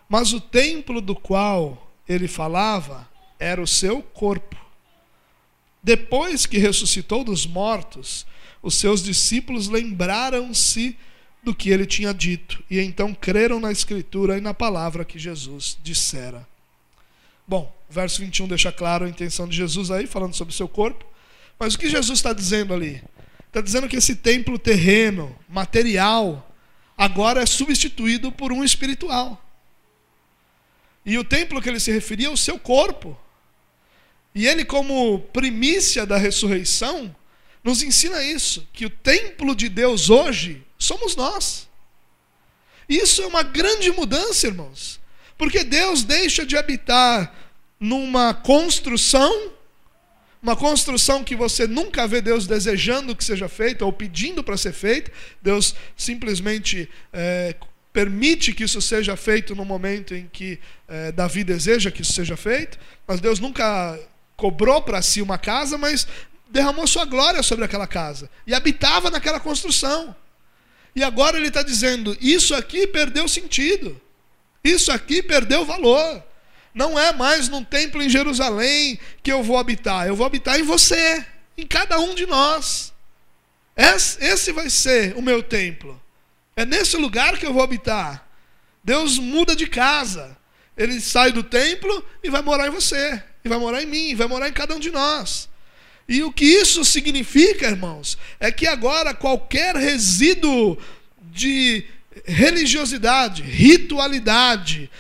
Mas 0.09 0.33
o 0.33 0.41
templo 0.41 1.01
do 1.01 1.17
qual 1.17 1.93
ele 2.09 2.29
falava 2.29 3.11
era 3.37 3.61
o 3.61 3.67
seu 3.67 4.01
corpo. 4.01 4.57
Depois 5.83 6.47
que 6.47 6.57
ressuscitou 6.57 7.25
dos 7.25 7.49
mortos, 7.49 8.25
os 8.63 8.77
seus 8.77 9.03
discípulos 9.03 9.67
lembraram-se 9.67 10.97
do 11.43 11.53
que 11.53 11.71
ele 11.71 11.85
tinha 11.85 12.15
dito 12.15 12.63
e 12.71 12.79
então 12.79 13.13
creram 13.13 13.59
na 13.59 13.73
Escritura 13.73 14.39
e 14.39 14.41
na 14.41 14.55
palavra 14.55 15.05
que 15.05 15.19
Jesus 15.19 15.77
dissera. 15.83 16.47
Bom, 17.45 17.77
verso 17.91 18.21
21 18.21 18.47
deixa 18.47 18.71
claro 18.71 19.05
a 19.05 19.09
intenção 19.09 19.49
de 19.49 19.57
Jesus 19.57 19.91
aí, 19.91 20.07
falando 20.07 20.35
sobre 20.35 20.55
o 20.55 20.57
seu 20.57 20.69
corpo. 20.69 21.05
Mas 21.59 21.75
o 21.75 21.79
que 21.81 21.91
Jesus 21.91 22.21
está 22.21 22.33
dizendo 22.33 22.73
ali? 22.73 23.03
Está 23.49 23.61
dizendo 23.61 23.89
que 23.89 23.97
esse 23.97 24.15
templo 24.15 24.57
terreno, 24.57 25.37
material, 25.49 26.54
agora 26.97 27.43
é 27.43 27.47
substituído 27.47 28.31
por 28.31 28.53
um 28.53 28.65
espiritual. 28.65 29.41
E 31.05 31.19
o 31.19 31.25
templo 31.25 31.61
que 31.61 31.69
ele 31.69 31.81
se 31.81 31.93
referia 31.93 32.29
é 32.29 32.31
o 32.31 32.37
seu 32.37 32.59
corpo. 32.59 33.19
E 34.35 34.47
ele, 34.47 34.65
como 34.65 35.21
primícia 35.33 36.05
da 36.07 36.17
ressurreição, 36.17 37.15
nos 37.63 37.83
ensina 37.83 38.23
isso: 38.23 38.67
que 38.73 38.87
o 38.87 38.91
templo 38.91 39.55
de 39.55 39.69
Deus 39.69 40.11
hoje 40.11 40.65
somos 40.79 41.15
nós. 41.15 41.69
Isso 42.89 43.23
é 43.23 43.27
uma 43.27 43.43
grande 43.43 43.91
mudança, 43.91 44.47
irmãos. 44.47 45.01
Porque 45.37 45.65
Deus 45.65 46.05
deixa 46.05 46.45
de 46.45 46.57
habitar 46.57 47.35
numa 47.81 48.33
construção, 48.35 49.53
uma 50.45 50.55
construção 50.55 51.25
que 51.25 51.35
você 51.35 51.67
nunca 51.67 52.07
vê 52.07 52.21
Deus 52.21 52.47
desejando 52.47 53.17
que 53.17 53.25
seja 53.25 53.49
feita 53.49 53.83
ou 53.83 53.91
pedindo 53.91 54.45
para 54.45 54.59
ser 54.59 54.75
feita. 54.75 55.11
Deus 55.41 55.75
simplesmente 55.97 56.87
é, 57.15 57.57
permite 57.91 58.53
que 58.53 58.63
isso 58.63 58.83
seja 58.83 59.17
feito 59.17 59.57
no 59.57 59.65
momento 59.65 60.15
em 60.15 60.29
que 60.31 60.61
é, 60.87 61.11
Davi 61.13 61.45
deseja 61.45 61.91
que 61.91 62.03
isso 62.03 62.13
seja 62.13 62.37
feito. 62.37 62.79
Mas 63.09 63.23
Deus 63.23 63.41
nunca 63.41 63.99
cobrou 64.37 64.83
para 64.83 65.01
si 65.01 65.23
uma 65.23 65.39
casa, 65.39 65.79
mas 65.79 66.07
derramou 66.51 66.87
sua 66.87 67.07
glória 67.07 67.43
sobre 67.43 67.65
aquela 67.65 67.87
casa 67.87 68.29
e 68.47 68.53
habitava 68.53 69.09
naquela 69.09 69.41
construção. 69.41 70.15
E 70.95 71.03
agora 71.03 71.39
ele 71.39 71.49
está 71.49 71.63
dizendo: 71.63 72.15
isso 72.21 72.55
aqui 72.55 72.87
perdeu 72.87 73.27
sentido, 73.27 73.99
isso 74.63 74.93
aqui 74.93 75.23
perdeu 75.23 75.65
valor. 75.65 76.23
Não 76.75 76.99
é 76.99 77.13
mais 77.13 77.49
num 77.49 77.63
templo 77.63 78.03
em 78.03 78.11
Jerusalém 78.11 78.99
que 79.23 79.31
eu 79.31 79.43
vou 79.43 79.57
habitar, 79.57 80.09
eu 80.09 80.17
vou 80.17 80.27
habitar 80.27 80.59
em 80.59 80.65
você, 80.65 81.25
em 81.57 81.65
cada 81.67 82.01
um 82.01 82.15
de 82.15 82.27
nós. 82.27 82.93
Esse 83.77 84.53
vai 84.53 84.69
ser 84.69 85.17
o 85.17 85.23
meu 85.23 85.43
templo. 85.43 86.01
É 86.57 86.65
nesse 86.65 86.97
lugar 86.97 87.39
que 87.39 87.47
eu 87.47 87.53
vou 87.53 87.63
habitar. 87.63 88.29
Deus 88.83 89.19
muda 89.19 89.55
de 89.55 89.67
casa. 89.67 90.37
Ele 90.77 91.01
sai 91.01 91.31
do 91.31 91.45
templo 91.45 92.05
e 92.23 92.29
vai 92.29 92.43
morar 92.43 92.67
em 92.67 92.71
você, 92.71 93.23
e 93.45 93.49
vai 93.49 93.59
morar 93.59 93.81
em 93.81 93.87
mim, 93.87 94.11
e 94.11 94.15
vai 94.15 94.27
morar 94.27 94.49
em 94.49 94.53
cada 94.53 94.75
um 94.75 94.81
de 94.81 94.91
nós. 94.91 95.49
E 96.09 96.23
o 96.23 96.33
que 96.33 96.45
isso 96.45 96.85
significa, 96.85 97.67
irmãos, 97.67 98.19
é 98.41 98.51
que 98.51 98.67
agora 98.67 99.15
qualquer 99.15 99.77
resíduo 99.77 100.77
de 101.23 101.87
religiosidade, 102.25 103.43
ritualidade, 103.43 104.91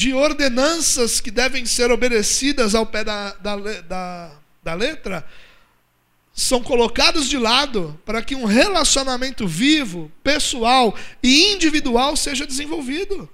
de 0.00 0.14
ordenanças 0.14 1.20
que 1.20 1.30
devem 1.30 1.66
ser 1.66 1.90
obedecidas 1.90 2.74
ao 2.74 2.86
pé 2.86 3.04
da, 3.04 3.34
da, 3.34 3.56
da, 3.82 4.32
da 4.62 4.72
letra, 4.72 5.26
são 6.32 6.62
colocados 6.62 7.28
de 7.28 7.36
lado 7.36 8.00
para 8.06 8.22
que 8.22 8.34
um 8.34 8.46
relacionamento 8.46 9.46
vivo, 9.46 10.10
pessoal 10.24 10.96
e 11.22 11.52
individual 11.52 12.16
seja 12.16 12.46
desenvolvido. 12.46 13.28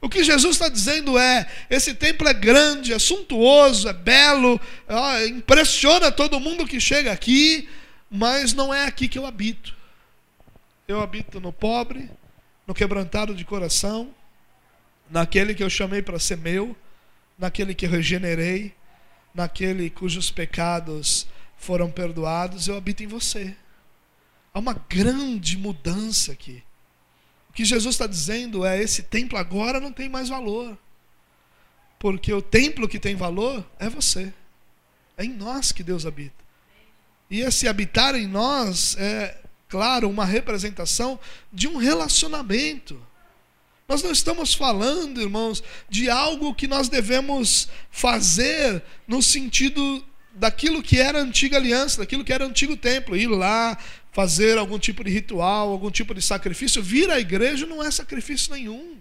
O 0.00 0.08
que 0.08 0.24
Jesus 0.24 0.54
está 0.54 0.70
dizendo 0.70 1.18
é: 1.18 1.46
esse 1.68 1.92
templo 1.92 2.26
é 2.26 2.32
grande, 2.32 2.94
é 2.94 2.98
suntuoso, 2.98 3.86
é 3.86 3.92
belo, 3.92 4.58
ó, 4.88 5.18
impressiona 5.26 6.10
todo 6.10 6.40
mundo 6.40 6.66
que 6.66 6.80
chega 6.80 7.12
aqui, 7.12 7.68
mas 8.10 8.54
não 8.54 8.72
é 8.72 8.86
aqui 8.86 9.08
que 9.08 9.18
eu 9.18 9.26
habito. 9.26 9.74
Eu 10.88 11.02
habito 11.02 11.38
no 11.38 11.52
pobre, 11.52 12.08
no 12.66 12.72
quebrantado 12.72 13.34
de 13.34 13.44
coração, 13.44 14.08
naquele 15.12 15.54
que 15.54 15.62
eu 15.62 15.68
chamei 15.68 16.00
para 16.00 16.18
ser 16.18 16.38
meu, 16.38 16.74
naquele 17.38 17.74
que 17.74 17.86
regenerei, 17.86 18.74
naquele 19.34 19.90
cujos 19.90 20.30
pecados 20.30 21.26
foram 21.58 21.90
perdoados, 21.90 22.66
eu 22.66 22.76
habito 22.76 23.04
em 23.04 23.06
você. 23.06 23.54
Há 24.54 24.58
uma 24.58 24.72
grande 24.72 25.56
mudança 25.58 26.32
aqui. 26.32 26.62
O 27.50 27.52
que 27.52 27.64
Jesus 27.64 27.94
está 27.94 28.06
dizendo 28.06 28.64
é: 28.64 28.82
esse 28.82 29.02
templo 29.02 29.38
agora 29.38 29.78
não 29.78 29.92
tem 29.92 30.08
mais 30.08 30.30
valor. 30.30 30.76
Porque 31.98 32.32
o 32.32 32.42
templo 32.42 32.88
que 32.88 32.98
tem 32.98 33.14
valor 33.14 33.64
é 33.78 33.88
você. 33.88 34.32
É 35.16 35.24
em 35.24 35.32
nós 35.32 35.70
que 35.70 35.82
Deus 35.82 36.06
habita. 36.06 36.42
E 37.30 37.40
esse 37.40 37.68
habitar 37.68 38.14
em 38.14 38.26
nós 38.26 38.96
é, 38.96 39.38
claro, 39.68 40.08
uma 40.08 40.24
representação 40.24 41.20
de 41.52 41.68
um 41.68 41.76
relacionamento. 41.76 43.00
Nós 43.92 44.02
não 44.02 44.10
estamos 44.10 44.54
falando, 44.54 45.20
irmãos, 45.20 45.62
de 45.86 46.08
algo 46.08 46.54
que 46.54 46.66
nós 46.66 46.88
devemos 46.88 47.68
fazer 47.90 48.82
no 49.06 49.22
sentido 49.22 50.02
daquilo 50.32 50.82
que 50.82 50.98
era 50.98 51.18
a 51.18 51.22
antiga 51.22 51.58
aliança, 51.58 51.98
daquilo 51.98 52.24
que 52.24 52.32
era 52.32 52.42
o 52.42 52.48
antigo 52.48 52.74
templo, 52.74 53.14
ir 53.14 53.26
lá, 53.26 53.76
fazer 54.10 54.56
algum 54.56 54.78
tipo 54.78 55.04
de 55.04 55.10
ritual, 55.10 55.68
algum 55.68 55.90
tipo 55.90 56.14
de 56.14 56.22
sacrifício. 56.22 56.82
Vir 56.82 57.10
à 57.10 57.20
igreja 57.20 57.66
não 57.66 57.82
é 57.82 57.90
sacrifício 57.90 58.54
nenhum. 58.54 58.96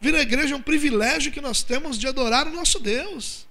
Vir 0.00 0.14
à 0.14 0.20
igreja 0.20 0.54
é 0.54 0.56
um 0.56 0.62
privilégio 0.62 1.32
que 1.32 1.40
nós 1.40 1.64
temos 1.64 1.98
de 1.98 2.06
adorar 2.06 2.46
o 2.46 2.52
nosso 2.52 2.78
Deus. 2.78 3.48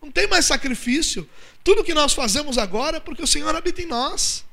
Não 0.00 0.12
tem 0.12 0.28
mais 0.28 0.46
sacrifício. 0.46 1.28
Tudo 1.64 1.82
que 1.82 1.92
nós 1.92 2.12
fazemos 2.12 2.56
agora 2.56 2.98
é 2.98 3.00
porque 3.00 3.24
o 3.24 3.26
Senhor 3.26 3.52
habita 3.52 3.82
em 3.82 3.86
nós. 3.86 4.44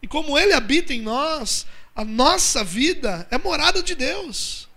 E 0.00 0.06
como 0.06 0.38
Ele 0.38 0.52
habita 0.52 0.94
em 0.94 1.02
nós, 1.02 1.66
a 1.94 2.04
nossa 2.04 2.64
vida 2.64 3.26
é 3.30 3.38
morada 3.38 3.82
de 3.82 3.94
Deus. 3.94 4.68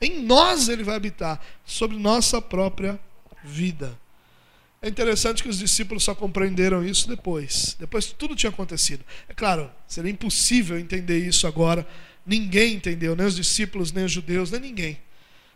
Em 0.00 0.22
nós 0.22 0.68
Ele 0.68 0.82
vai 0.82 0.96
habitar, 0.96 1.40
sobre 1.64 1.96
nossa 1.96 2.40
própria 2.40 2.98
vida. 3.44 3.98
É 4.80 4.88
interessante 4.88 5.44
que 5.44 5.48
os 5.48 5.58
discípulos 5.58 6.02
só 6.02 6.12
compreenderam 6.12 6.84
isso 6.84 7.08
depois, 7.08 7.76
depois 7.78 8.06
que 8.06 8.14
tudo 8.14 8.34
tinha 8.34 8.50
acontecido. 8.50 9.04
É 9.28 9.34
claro, 9.34 9.70
seria 9.86 10.10
impossível 10.10 10.76
entender 10.76 11.24
isso 11.24 11.46
agora. 11.46 11.86
Ninguém 12.26 12.74
entendeu, 12.74 13.14
nem 13.14 13.26
os 13.26 13.36
discípulos, 13.36 13.92
nem 13.92 14.04
os 14.04 14.10
judeus, 14.10 14.50
nem 14.50 14.60
ninguém. 14.60 14.98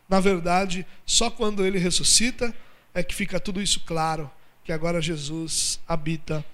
Na 0.08 0.20
verdade, 0.20 0.86
só 1.04 1.28
quando 1.28 1.66
ele 1.66 1.78
ressuscita 1.78 2.54
é 2.94 3.02
que 3.02 3.14
fica 3.14 3.40
tudo 3.40 3.60
isso 3.60 3.80
claro, 3.80 4.30
que 4.62 4.72
agora 4.72 5.02
Jesus 5.02 5.80
habita 5.88 6.44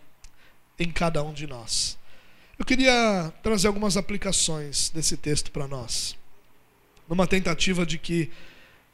em 0.78 0.90
cada 0.90 1.22
um 1.22 1.32
de 1.32 1.46
nós. 1.46 1.98
Eu 2.62 2.64
queria 2.64 3.34
trazer 3.42 3.66
algumas 3.66 3.96
aplicações 3.96 4.88
desse 4.90 5.16
texto 5.16 5.50
para 5.50 5.66
nós, 5.66 6.16
numa 7.08 7.26
tentativa 7.26 7.84
de 7.84 7.98
que 7.98 8.30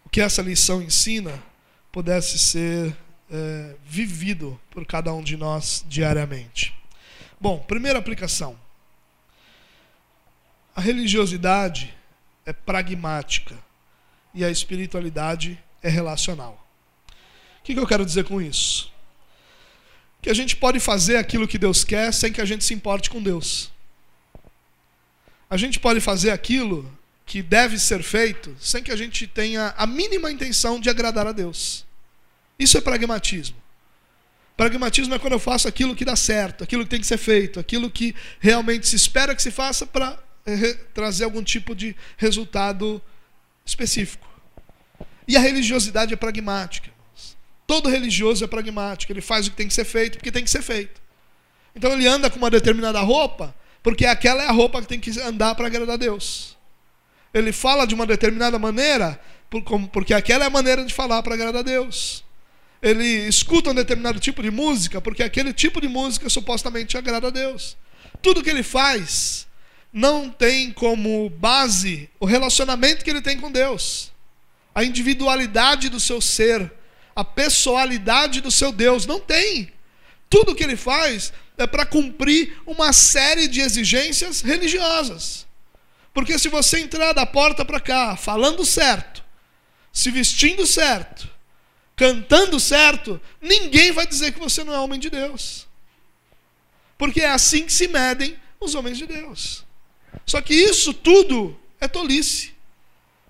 o 0.06 0.08
que 0.08 0.22
essa 0.22 0.40
lição 0.40 0.80
ensina 0.80 1.38
pudesse 1.92 2.38
ser 2.38 2.96
é, 3.30 3.74
vivido 3.84 4.58
por 4.70 4.86
cada 4.86 5.12
um 5.12 5.22
de 5.22 5.36
nós 5.36 5.84
diariamente. 5.86 6.74
Bom, 7.38 7.58
primeira 7.58 7.98
aplicação. 7.98 8.58
A 10.74 10.80
religiosidade 10.80 11.94
é 12.46 12.54
pragmática 12.54 13.54
e 14.32 14.46
a 14.46 14.50
espiritualidade 14.50 15.62
é 15.82 15.90
relacional. 15.90 16.66
O 17.60 17.64
que, 17.64 17.74
que 17.74 17.80
eu 17.80 17.86
quero 17.86 18.06
dizer 18.06 18.24
com 18.24 18.40
isso? 18.40 18.90
Que 20.28 20.32
a 20.32 20.34
gente 20.34 20.56
pode 20.56 20.78
fazer 20.78 21.16
aquilo 21.16 21.48
que 21.48 21.56
Deus 21.56 21.84
quer 21.84 22.12
sem 22.12 22.30
que 22.30 22.42
a 22.42 22.44
gente 22.44 22.62
se 22.62 22.74
importe 22.74 23.08
com 23.08 23.22
Deus. 23.22 23.72
A 25.48 25.56
gente 25.56 25.80
pode 25.80 26.02
fazer 26.02 26.32
aquilo 26.32 26.84
que 27.24 27.40
deve 27.40 27.78
ser 27.78 28.02
feito 28.02 28.54
sem 28.60 28.82
que 28.82 28.92
a 28.92 28.96
gente 28.96 29.26
tenha 29.26 29.72
a 29.74 29.86
mínima 29.86 30.30
intenção 30.30 30.78
de 30.78 30.90
agradar 30.90 31.26
a 31.26 31.32
Deus. 31.32 31.86
Isso 32.58 32.76
é 32.76 32.82
pragmatismo. 32.82 33.56
Pragmatismo 34.54 35.14
é 35.14 35.18
quando 35.18 35.32
eu 35.32 35.38
faço 35.38 35.66
aquilo 35.66 35.96
que 35.96 36.04
dá 36.04 36.14
certo, 36.14 36.62
aquilo 36.62 36.84
que 36.84 36.90
tem 36.90 37.00
que 37.00 37.06
ser 37.06 37.16
feito, 37.16 37.58
aquilo 37.58 37.90
que 37.90 38.14
realmente 38.38 38.86
se 38.86 38.96
espera 38.96 39.34
que 39.34 39.42
se 39.42 39.50
faça 39.50 39.86
para 39.86 40.22
eh, 40.44 40.74
trazer 40.92 41.24
algum 41.24 41.42
tipo 41.42 41.74
de 41.74 41.96
resultado 42.18 43.00
específico. 43.64 44.28
E 45.26 45.38
a 45.38 45.40
religiosidade 45.40 46.12
é 46.12 46.18
pragmática. 46.18 46.97
Todo 47.68 47.88
religioso 47.88 48.42
é 48.42 48.48
pragmático, 48.48 49.12
ele 49.12 49.20
faz 49.20 49.46
o 49.46 49.50
que 49.50 49.56
tem 49.56 49.68
que 49.68 49.74
ser 49.74 49.84
feito 49.84 50.18
porque 50.18 50.32
tem 50.32 50.42
que 50.42 50.50
ser 50.50 50.62
feito. 50.62 51.00
Então 51.76 51.92
ele 51.92 52.08
anda 52.08 52.28
com 52.28 52.38
uma 52.38 52.50
determinada 52.50 53.00
roupa, 53.00 53.54
porque 53.80 54.04
aquela 54.04 54.42
é 54.42 54.48
a 54.48 54.52
roupa 54.52 54.80
que 54.82 54.88
tem 54.88 54.98
que 54.98 55.10
andar 55.20 55.54
para 55.54 55.68
agradar 55.68 55.94
a 55.94 55.98
Deus. 55.98 56.56
Ele 57.32 57.52
fala 57.52 57.86
de 57.86 57.94
uma 57.94 58.06
determinada 58.06 58.58
maneira, 58.58 59.20
porque 59.92 60.12
aquela 60.12 60.42
é 60.42 60.46
a 60.48 60.50
maneira 60.50 60.84
de 60.84 60.92
falar 60.92 61.22
para 61.22 61.34
agradar 61.34 61.60
a 61.60 61.62
Deus 61.62 62.24
ele 62.80 63.28
escuta 63.28 63.70
um 63.70 63.74
determinado 63.74 64.20
tipo 64.20 64.42
de 64.42 64.50
música, 64.50 65.00
porque 65.00 65.22
aquele 65.22 65.52
tipo 65.52 65.80
de 65.80 65.88
música 65.88 66.28
supostamente 66.28 66.96
agrada 66.96 67.28
a 67.28 67.30
Deus. 67.30 67.76
Tudo 68.22 68.42
que 68.42 68.50
ele 68.50 68.62
faz 68.62 69.46
não 69.92 70.30
tem 70.30 70.72
como 70.72 71.28
base 71.30 72.08
o 72.20 72.26
relacionamento 72.26 73.04
que 73.04 73.10
ele 73.10 73.22
tem 73.22 73.38
com 73.38 73.50
Deus, 73.50 74.12
a 74.74 74.84
individualidade 74.84 75.88
do 75.88 75.98
seu 75.98 76.20
ser, 76.20 76.72
a 77.18 77.24
pessoalidade 77.24 78.40
do 78.40 78.48
seu 78.48 78.70
Deus. 78.70 79.04
Não 79.04 79.18
tem. 79.18 79.72
Tudo 80.30 80.54
que 80.54 80.62
ele 80.62 80.76
faz 80.76 81.32
é 81.56 81.66
para 81.66 81.84
cumprir 81.84 82.56
uma 82.64 82.92
série 82.92 83.48
de 83.48 83.60
exigências 83.60 84.40
religiosas. 84.40 85.44
Porque 86.14 86.38
se 86.38 86.48
você 86.48 86.78
entrar 86.78 87.12
da 87.12 87.26
porta 87.26 87.64
para 87.64 87.80
cá, 87.80 88.16
falando 88.16 88.64
certo, 88.64 89.24
se 89.92 90.12
vestindo 90.12 90.64
certo, 90.64 91.28
cantando 91.96 92.60
certo, 92.60 93.20
ninguém 93.42 93.90
vai 93.90 94.06
dizer 94.06 94.30
que 94.30 94.38
você 94.38 94.62
não 94.62 94.72
é 94.72 94.78
homem 94.78 95.00
de 95.00 95.10
Deus. 95.10 95.66
Porque 96.96 97.22
é 97.22 97.30
assim 97.30 97.64
que 97.64 97.72
se 97.72 97.88
medem 97.88 98.38
os 98.60 98.76
homens 98.76 98.96
de 98.96 99.08
Deus. 99.08 99.64
Só 100.24 100.40
que 100.40 100.54
isso 100.54 100.94
tudo 100.94 101.58
é 101.80 101.88
tolice. 101.88 102.54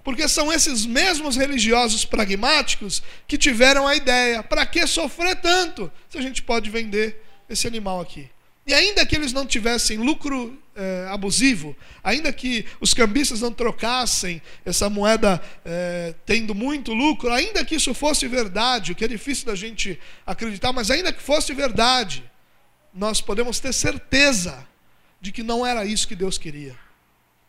Porque 0.09 0.27
são 0.27 0.51
esses 0.51 0.87
mesmos 0.87 1.37
religiosos 1.37 2.03
pragmáticos 2.03 3.03
que 3.27 3.37
tiveram 3.37 3.87
a 3.87 3.95
ideia: 3.95 4.43
para 4.43 4.65
que 4.65 4.87
sofrer 4.87 5.37
tanto 5.37 5.93
se 6.09 6.17
a 6.17 6.23
gente 6.23 6.43
pode 6.43 6.71
vender 6.71 7.23
esse 7.47 7.67
animal 7.67 8.01
aqui? 8.01 8.27
E 8.67 8.73
ainda 8.73 9.05
que 9.05 9.15
eles 9.15 9.35
não 9.35 9.45
tivessem 9.45 9.99
lucro 9.99 10.59
é, 10.75 11.09
abusivo, 11.11 11.77
ainda 12.03 12.33
que 12.33 12.65
os 12.81 12.95
cambistas 12.95 13.43
não 13.43 13.53
trocassem 13.53 14.41
essa 14.65 14.89
moeda 14.89 15.43
é, 15.63 16.15
tendo 16.25 16.55
muito 16.55 16.95
lucro, 16.95 17.31
ainda 17.31 17.63
que 17.63 17.75
isso 17.75 17.93
fosse 17.93 18.27
verdade, 18.27 18.93
o 18.93 18.95
que 18.95 19.05
é 19.05 19.09
difícil 19.09 19.45
da 19.45 19.55
gente 19.55 20.01
acreditar, 20.27 20.73
mas 20.73 20.91
ainda 20.91 21.13
que 21.13 21.23
fosse 21.23 21.53
verdade, 21.53 22.25
nós 22.95 23.21
podemos 23.21 23.61
ter 23.61 23.75
certeza 23.75 24.67
de 25.21 25.31
que 25.33 25.43
não 25.43 25.67
era 25.67 25.85
isso 25.85 26.09
que 26.09 26.17
Deus 26.17 26.39
queria 26.39 26.88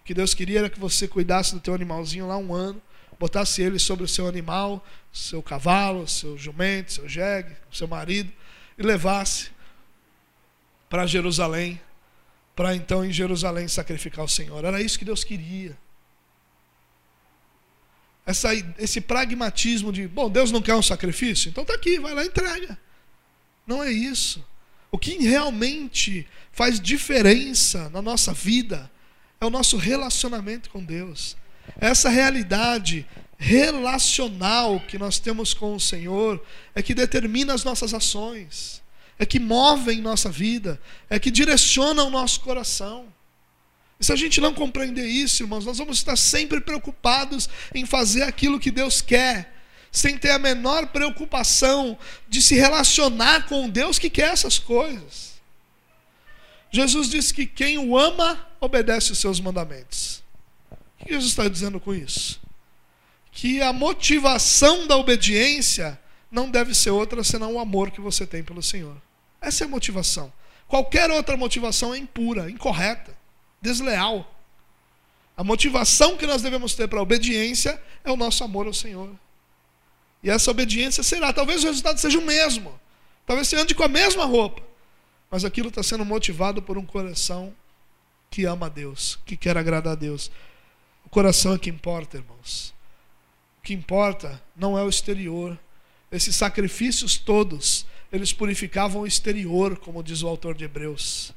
que 0.03 0.13
Deus 0.13 0.33
queria 0.33 0.59
era 0.59 0.69
que 0.69 0.79
você 0.79 1.07
cuidasse 1.07 1.53
do 1.53 1.59
teu 1.59 1.73
animalzinho 1.73 2.27
lá 2.27 2.37
um 2.37 2.53
ano, 2.53 2.81
botasse 3.19 3.61
ele 3.61 3.77
sobre 3.77 4.05
o 4.05 4.07
seu 4.07 4.27
animal, 4.27 4.85
seu 5.11 5.43
cavalo, 5.43 6.07
seu 6.07 6.37
jumento, 6.37 6.93
seu 6.93 7.09
jegue, 7.09 7.55
seu 7.71 7.87
marido, 7.87 8.31
e 8.77 8.83
levasse 8.83 9.51
para 10.89 11.05
Jerusalém, 11.05 11.79
para 12.55 12.75
então 12.75 13.05
em 13.05 13.11
Jerusalém 13.11 13.67
sacrificar 13.67 14.25
o 14.25 14.29
Senhor. 14.29 14.63
Era 14.63 14.81
isso 14.81 14.97
que 14.97 15.05
Deus 15.05 15.23
queria. 15.23 15.77
Essa, 18.25 18.49
esse 18.77 19.01
pragmatismo 19.01 19.91
de, 19.91 20.07
bom, 20.07 20.29
Deus 20.29 20.51
não 20.51 20.61
quer 20.61 20.75
um 20.75 20.81
sacrifício, 20.81 21.49
então 21.49 21.63
está 21.63 21.73
aqui, 21.73 21.99
vai 21.99 22.13
lá 22.13 22.23
e 22.23 22.27
entrega. 22.27 22.77
Não 23.65 23.83
é 23.83 23.91
isso. 23.91 24.43
O 24.91 24.97
que 24.97 25.17
realmente 25.17 26.27
faz 26.51 26.79
diferença 26.79 27.89
na 27.89 28.01
nossa 28.01 28.33
vida 28.33 28.89
é 29.41 29.45
o 29.45 29.49
nosso 29.49 29.77
relacionamento 29.77 30.69
com 30.69 30.83
Deus. 30.83 31.37
Essa 31.79 32.09
realidade 32.09 33.05
relacional 33.37 34.79
que 34.81 34.97
nós 34.97 35.17
temos 35.17 35.53
com 35.53 35.73
o 35.73 35.79
Senhor 35.79 36.43
é 36.75 36.81
que 36.81 36.93
determina 36.93 37.53
as 37.53 37.63
nossas 37.63 37.93
ações, 37.93 38.81
é 39.17 39.25
que 39.25 39.39
movem 39.39 40.01
nossa 40.01 40.29
vida, 40.29 40.79
é 41.09 41.17
que 41.17 41.31
direciona 41.31 42.03
o 42.03 42.09
nosso 42.09 42.41
coração. 42.41 43.05
E 43.97 44.05
se 44.05 44.11
a 44.11 44.15
gente 44.15 44.41
não 44.41 44.53
compreender 44.53 45.05
isso, 45.05 45.43
irmãos, 45.43 45.65
nós 45.65 45.77
vamos 45.77 45.97
estar 45.97 46.17
sempre 46.17 46.59
preocupados 46.59 47.49
em 47.73 47.85
fazer 47.85 48.23
aquilo 48.23 48.59
que 48.59 48.71
Deus 48.71 49.01
quer, 49.01 49.55
sem 49.91 50.17
ter 50.17 50.31
a 50.31 50.39
menor 50.39 50.87
preocupação 50.87 51.97
de 52.27 52.41
se 52.41 52.55
relacionar 52.55 53.47
com 53.47 53.69
Deus 53.69 53.97
que 53.97 54.09
quer 54.09 54.31
essas 54.33 54.59
coisas. 54.59 55.28
Jesus 56.71 57.09
disse 57.09 57.33
que 57.33 57.45
quem 57.45 57.77
o 57.77 57.97
ama 57.97 58.47
obedece 58.59 59.11
os 59.11 59.19
seus 59.19 59.39
mandamentos. 59.39 60.23
O 60.71 61.05
que 61.05 61.13
Jesus 61.13 61.31
está 61.31 61.47
dizendo 61.47 61.79
com 61.79 61.93
isso? 61.93 62.39
Que 63.31 63.61
a 63.61 63.73
motivação 63.73 64.85
da 64.85 64.95
obediência 64.95 65.99
não 66.31 66.49
deve 66.49 66.75
ser 66.75 66.91
outra 66.91 67.23
senão 67.23 67.55
o 67.55 67.59
amor 67.59 67.89
que 67.89 68.01
você 68.01 68.25
tem 68.25 68.43
pelo 68.43 68.61
Senhor. 68.61 68.95
Essa 69.41 69.63
é 69.63 69.65
a 69.65 69.69
motivação. 69.69 70.31
Qualquer 70.67 71.09
outra 71.09 71.35
motivação 71.35 71.93
é 71.93 71.97
impura, 71.97 72.49
incorreta, 72.51 73.17
desleal. 73.59 74.35
A 75.35 75.43
motivação 75.43 76.17
que 76.17 76.27
nós 76.27 76.41
devemos 76.41 76.75
ter 76.75 76.87
para 76.87 76.99
a 76.99 77.03
obediência 77.03 77.81
é 78.03 78.11
o 78.11 78.17
nosso 78.17 78.43
amor 78.43 78.67
ao 78.67 78.73
Senhor. 78.73 79.09
E 80.21 80.29
essa 80.29 80.51
obediência 80.51 81.01
será, 81.01 81.33
talvez 81.33 81.63
o 81.63 81.67
resultado 81.67 81.97
seja 81.97 82.19
o 82.19 82.25
mesmo. 82.25 82.79
Talvez 83.25 83.47
você 83.47 83.55
ande 83.55 83.73
com 83.73 83.83
a 83.83 83.87
mesma 83.87 84.25
roupa 84.25 84.68
mas 85.29 85.45
aquilo 85.45 85.69
está 85.69 85.83
sendo 85.83 86.03
motivado 86.03 86.61
por 86.61 86.77
um 86.77 86.85
coração 86.85 87.53
que 88.29 88.45
ama 88.45 88.67
a 88.67 88.69
Deus, 88.69 89.19
que 89.25 89.37
quer 89.37 89.57
agradar 89.57 89.93
a 89.93 89.95
Deus. 89.95 90.31
O 91.05 91.09
coração 91.09 91.53
é 91.53 91.59
que 91.59 91.69
importa, 91.69 92.17
irmãos. 92.17 92.73
O 93.59 93.61
que 93.61 93.73
importa 93.73 94.41
não 94.55 94.77
é 94.77 94.83
o 94.83 94.89
exterior. 94.89 95.57
Esses 96.11 96.35
sacrifícios 96.35 97.17
todos, 97.17 97.85
eles 98.11 98.33
purificavam 98.33 99.01
o 99.01 99.07
exterior, 99.07 99.77
como 99.77 100.03
diz 100.03 100.23
o 100.23 100.27
autor 100.27 100.55
de 100.55 100.65
Hebreus. 100.65 101.33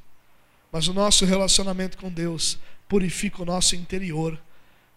Mas 0.71 0.87
o 0.87 0.93
nosso 0.93 1.25
relacionamento 1.25 1.97
com 1.97 2.11
Deus 2.11 2.57
purifica 2.89 3.41
o 3.41 3.45
nosso 3.45 3.75
interior, 3.75 4.39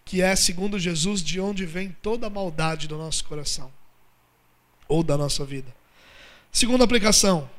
que 0.03 0.21
é, 0.21 0.35
segundo 0.35 0.79
Jesus, 0.79 1.21
de 1.21 1.39
onde 1.39 1.65
vem 1.65 1.95
toda 2.01 2.27
a 2.27 2.29
maldade 2.29 2.87
do 2.87 2.97
nosso 2.97 3.23
coração 3.25 3.71
ou 4.87 5.03
da 5.03 5.17
nossa 5.17 5.45
vida. 5.45 5.75
Segunda 6.51 6.83
aplicação: 6.83 7.49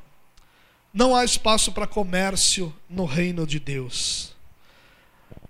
não 0.93 1.15
há 1.15 1.25
espaço 1.25 1.73
para 1.73 1.87
comércio 1.87 2.75
no 2.89 3.05
reino 3.05 3.47
de 3.47 3.61
Deus. 3.61 4.35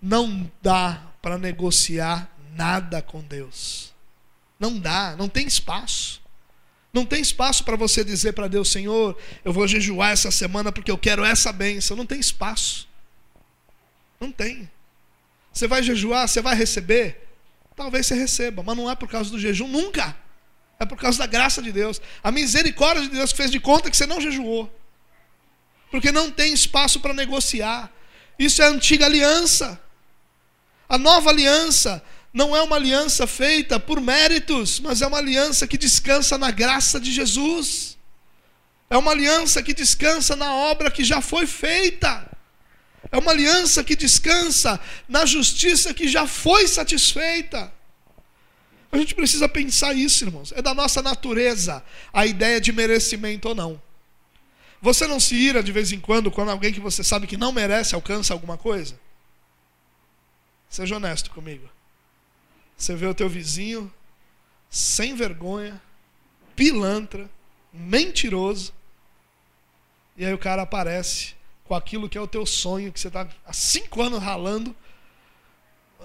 Não 0.01 0.51
dá 0.63 1.03
para 1.23 1.39
negociar 1.39 2.31
nada 2.55 3.01
com 3.01 3.21
Deus. 3.21 3.93
Não 4.59 4.79
dá, 4.79 5.15
não 5.17 5.29
tem 5.29 5.47
espaço. 5.47 6.21
Não 6.93 7.05
tem 7.05 7.21
espaço 7.21 7.65
para 7.65 7.77
você 7.77 8.03
dizer 8.03 8.33
para 8.33 8.49
Deus, 8.49 8.71
Senhor, 8.71 9.17
eu 9.45 9.53
vou 9.53 9.69
jejuar 9.69 10.11
essa 10.11 10.31
semana 10.31 10.73
porque 10.73 10.91
eu 10.91 10.99
quero 10.99 11.25
essa 11.25 11.53
bênção. 11.53 11.97
Não 11.97 12.07
tem 12.07 12.19
espaço. 12.19 12.89
Não 14.21 14.33
tem. 14.33 14.69
Você 15.53 15.69
vai 15.69 15.83
jejuar, 15.83 16.29
você 16.29 16.41
vai 16.41 16.57
receber? 16.57 17.29
Talvez 17.77 18.07
você 18.07 18.15
receba, 18.15 18.63
mas 18.63 18.77
não 18.77 18.91
é 18.91 18.97
por 18.97 19.09
causa 19.09 19.31
do 19.31 19.39
jejum, 19.39 19.69
nunca. 19.69 20.17
É 20.81 20.85
por 20.85 20.99
causa 20.99 21.19
da 21.19 21.27
graça 21.27 21.63
de 21.63 21.71
Deus. 21.71 22.01
A 22.23 22.33
misericórdia 22.33 23.05
de 23.05 23.11
Deus 23.11 23.31
fez 23.31 23.51
de 23.51 23.61
conta 23.61 23.91
que 23.91 23.97
você 23.97 24.07
não 24.07 24.21
jejuou 24.21 24.73
porque 25.91 26.13
não 26.13 26.31
tem 26.31 26.53
espaço 26.53 27.01
para 27.01 27.15
negociar. 27.15 27.91
Isso 28.39 28.63
é 28.63 28.67
a 28.67 28.71
antiga 28.71 29.07
aliança. 29.07 29.81
A 30.89 30.97
nova 30.97 31.31
aliança 31.31 32.03
não 32.33 32.55
é 32.55 32.63
uma 32.63 32.77
aliança 32.77 33.27
feita 33.27 33.81
por 33.81 34.01
méritos, 34.01 34.81
mas 34.81 35.03
é 35.03 35.07
uma 35.07 35.19
aliança 35.19 35.67
que 35.67 35.79
descansa 35.79 36.39
na 36.39 36.51
graça 36.51 37.01
de 37.01 37.13
Jesus. 37.13 37.97
É 38.91 38.97
uma 38.97 39.11
aliança 39.11 39.63
que 39.63 39.75
descansa 39.75 40.37
na 40.37 40.55
obra 40.55 40.91
que 40.91 41.05
já 41.05 41.21
foi 41.21 41.47
feita. 41.47 42.27
É 43.11 43.19
uma 43.19 43.33
aliança 43.33 43.83
que 43.85 43.97
descansa 43.97 44.81
na 45.09 45.25
justiça 45.27 45.95
que 45.95 46.09
já 46.09 46.27
foi 46.27 46.67
satisfeita. 46.67 47.73
A 48.91 48.97
gente 48.97 49.15
precisa 49.15 49.49
pensar 49.49 49.93
isso, 49.95 50.25
irmãos. 50.25 50.53
É 50.53 50.63
da 50.63 50.73
nossa 50.73 51.03
natureza 51.03 51.83
a 52.13 52.27
ideia 52.27 52.61
de 52.61 52.73
merecimento 52.73 53.49
ou 53.49 53.55
não. 53.55 53.88
Você 54.81 55.07
não 55.07 55.19
se 55.19 55.35
ira 55.35 55.63
de 55.63 55.73
vez 55.73 55.93
em 55.93 55.99
quando 55.99 56.31
quando 56.31 56.51
alguém 56.51 56.73
que 56.73 56.81
você 56.81 57.03
sabe 57.03 57.27
que 57.27 57.37
não 57.37 57.53
merece 57.53 57.95
alcança 57.95 58.33
alguma 58.33 58.57
coisa? 58.57 58.99
Seja 60.69 60.97
honesto 60.97 61.31
comigo. 61.31 61.69
Você 62.77 62.95
vê 62.95 63.07
o 63.07 63.15
teu 63.15 63.29
vizinho 63.29 63.93
sem 64.71 65.15
vergonha, 65.15 65.81
pilantra, 66.55 67.29
mentiroso, 67.73 68.73
e 70.17 70.25
aí 70.25 70.35
o 70.35 70.39
cara 70.39 70.63
aparece 70.63 71.35
com 71.65 71.75
aquilo 71.75 72.09
que 72.09 72.19
é 72.19 72.21
o 72.21 72.27
teu 72.27 72.45
sonho, 72.45 72.93
que 72.93 72.99
você 72.99 73.09
está 73.09 73.29
há 73.47 73.53
cinco 73.53 74.03
anos 74.03 74.23
ralando, 74.23 74.75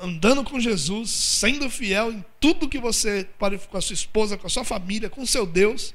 andando 0.02 0.44
com 0.44 0.60
Jesus, 0.60 1.10
sendo 1.10 1.70
fiel 1.70 2.12
em 2.12 2.26
tudo 2.40 2.70
que 2.70 2.80
você 2.80 3.28
pode 3.38 3.58
com 3.60 3.78
a 3.78 3.82
sua 3.82 3.94
esposa, 3.94 4.38
com 4.38 4.48
a 4.48 4.50
sua 4.50 4.64
família, 4.64 5.10
com 5.10 5.22
o 5.22 5.28
seu 5.28 5.46
Deus. 5.46 5.94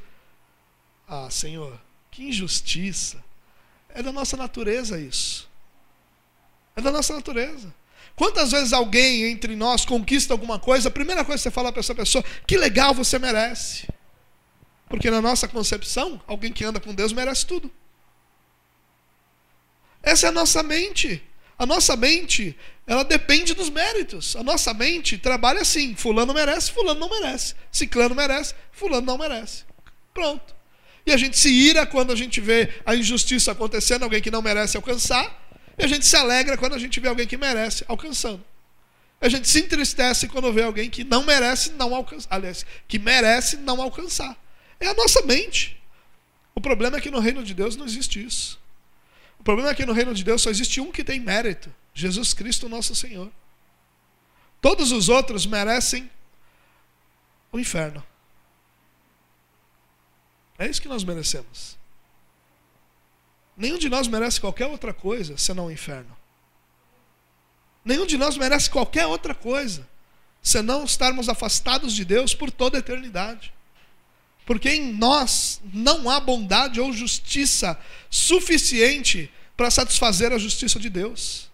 Ah, 1.07 1.29
Senhor, 1.31 1.81
que 2.19 2.25
injustiça. 2.25 3.25
É 3.91 4.03
da 4.03 4.11
nossa 4.11 4.37
natureza 4.37 4.99
isso. 5.01 5.49
É 6.75 6.81
da 6.81 6.91
nossa 6.91 7.15
natureza. 7.15 7.73
Quantas 8.17 8.51
vezes 8.51 8.73
alguém 8.73 9.23
entre 9.31 9.55
nós 9.55 9.85
conquista 9.85 10.35
alguma 10.35 10.59
coisa, 10.59 10.89
a 10.89 10.91
primeira 10.91 11.25
coisa 11.25 11.39
que 11.39 11.45
você 11.45 11.51
fala 11.53 11.71
para 11.71 11.79
essa 11.79 11.95
pessoa, 11.95 12.25
que 12.45 12.57
legal 12.57 12.93
você 12.93 13.21
merece. 13.21 13.87
Porque 14.89 15.09
na 15.13 15.23
nossa 15.23 15.47
concepção, 15.47 16.21
alguém 16.27 16.53
que 16.53 16.65
anda 16.65 16.81
com 16.81 16.93
Deus 16.93 17.13
merece 17.13 17.47
tudo. 17.47 17.71
Essa 20.03 20.27
é 20.27 20.29
a 20.31 20.33
nossa 20.33 20.61
mente. 20.65 21.23
A 21.57 21.65
nossa 21.65 21.95
mente, 21.95 22.59
ela 22.85 23.05
depende 23.05 23.55
dos 23.55 23.71
méritos. 23.71 24.35
A 24.35 24.43
nossa 24.43 24.75
mente 24.75 25.19
trabalha 25.19 25.61
assim: 25.61 25.95
fulano 25.95 26.35
merece, 26.35 26.73
fulano 26.73 26.99
não 26.99 27.09
merece. 27.09 27.55
Ciclano 27.71 28.17
merece, 28.17 28.57
fulano 28.73 29.07
não 29.07 29.19
merece. 29.19 29.65
Pronto. 30.13 30.58
E 31.09 31.13
a 31.13 31.17
gente 31.17 31.39
se 31.39 31.49
ira 31.49 31.87
quando 31.87 32.13
a 32.13 32.15
gente 32.15 32.39
vê 32.39 32.69
a 32.85 32.95
injustiça 32.95 33.53
acontecendo, 33.53 34.03
alguém 34.03 34.21
que 34.21 34.31
não 34.31 34.43
merece 34.43 34.77
alcançar. 34.77 35.43
E 35.79 35.83
a 35.83 35.87
gente 35.87 36.05
se 36.05 36.15
alegra 36.15 36.55
quando 36.59 36.75
a 36.75 36.79
gente 36.79 37.01
vê 37.01 37.09
alguém 37.09 37.27
que 37.27 37.39
merece 37.39 37.83
alcançando. 37.89 38.45
A 39.19 39.27
gente 39.27 39.49
se 39.49 39.59
entristece 39.59 40.29
quando 40.29 40.53
vê 40.53 40.65
alguém 40.65 40.91
que 40.91 41.05
não 41.05 41.25
merece 41.25 41.71
não 41.73 41.95
alcançar. 41.95 42.29
Aliás, 42.31 42.67
que 42.87 42.99
merece 42.99 43.57
não 43.57 43.81
alcançar. 43.81 44.37
É 44.79 44.87
a 44.87 44.93
nossa 44.93 45.23
mente. 45.23 45.81
O 46.55 46.61
problema 46.61 46.99
é 46.99 47.01
que 47.01 47.11
no 47.11 47.21
reino 47.21 47.43
de 47.43 47.55
Deus 47.55 47.75
não 47.75 47.87
existe 47.87 48.23
isso. 48.23 48.61
O 49.41 49.43
problema 49.43 49.71
é 49.71 49.75
que 49.75 49.87
no 49.87 49.95
reino 49.95 50.13
de 50.13 50.23
Deus 50.23 50.43
só 50.43 50.51
existe 50.51 50.79
um 50.79 50.93
que 50.93 51.03
tem 51.03 51.19
mérito: 51.19 51.75
Jesus 51.95 52.35
Cristo, 52.35 52.69
nosso 52.69 52.95
Senhor. 52.95 53.33
Todos 54.61 54.93
os 54.93 55.09
outros 55.09 55.47
merecem 55.47 56.11
o 57.51 57.59
inferno. 57.59 58.05
É 60.59 60.67
isso 60.67 60.83
que 60.83 60.89
nós 60.89 61.05
merecemos. 61.05 61.79
Nenhum 63.57 63.79
de 63.79 63.89
nós 63.89 64.07
merece 64.07 64.41
qualquer 64.41 64.67
outra 64.67 64.93
coisa 64.93 65.37
senão 65.37 65.67
o 65.67 65.71
inferno. 65.71 66.17
Nenhum 67.85 68.07
de 68.07 68.19
nós 68.19 68.37
merece 68.37 68.69
qualquer 68.69 69.07
outra 69.07 69.35
coisa 69.35 69.89
senão 70.43 70.85
estarmos 70.85 71.29
afastados 71.29 71.93
de 71.93 72.05
Deus 72.05 72.35
por 72.35 72.51
toda 72.51 72.79
a 72.79 72.81
eternidade. 72.81 73.53
Porque 74.47 74.71
em 74.71 74.93
nós 74.93 75.61
não 75.75 76.09
há 76.09 76.19
bondade 76.19 76.81
ou 76.81 76.93
justiça 76.93 77.79
suficiente 78.09 79.31
para 79.57 79.71
satisfazer 79.71 80.33
a 80.33 80.39
justiça 80.39 80.79
de 80.79 80.89
Deus. 80.89 81.51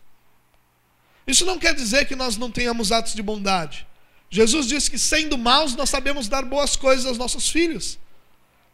Isso 1.27 1.45
não 1.45 1.59
quer 1.59 1.75
dizer 1.75 2.07
que 2.07 2.15
nós 2.15 2.37
não 2.37 2.51
tenhamos 2.51 2.93
atos 2.93 3.15
de 3.15 3.23
bondade. 3.23 3.87
Jesus 4.31 4.67
disse 4.67 4.91
que 4.91 4.99
sendo 4.99 5.39
maus 5.39 5.75
nós 5.75 5.91
sabemos 5.91 6.29
dar 6.29 6.45
boas 6.45 6.77
coisas 6.77 7.07
aos 7.07 7.19
nossos 7.19 7.49
filhos. 7.49 7.99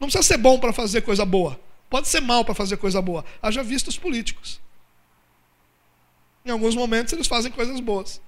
Não 0.01 0.09
precisa 0.09 0.23
ser 0.23 0.39
bom 0.39 0.59
para 0.59 0.73
fazer 0.73 1.03
coisa 1.03 1.27
boa. 1.27 1.61
Pode 1.91 2.09
ser 2.09 2.21
mal 2.21 2.45
para 2.45 2.55
fazer 2.55 2.79
coisa 2.79 3.03
boa. 3.03 3.23
Haja 3.43 3.63
visto 3.63 3.89
os 3.89 3.99
políticos. 3.99 4.59
Em 6.45 6.51
alguns 6.51 6.75
momentos 6.75 7.13
eles 7.13 7.27
fazem 7.27 7.53
coisas 7.53 7.79
boas. 7.81 8.21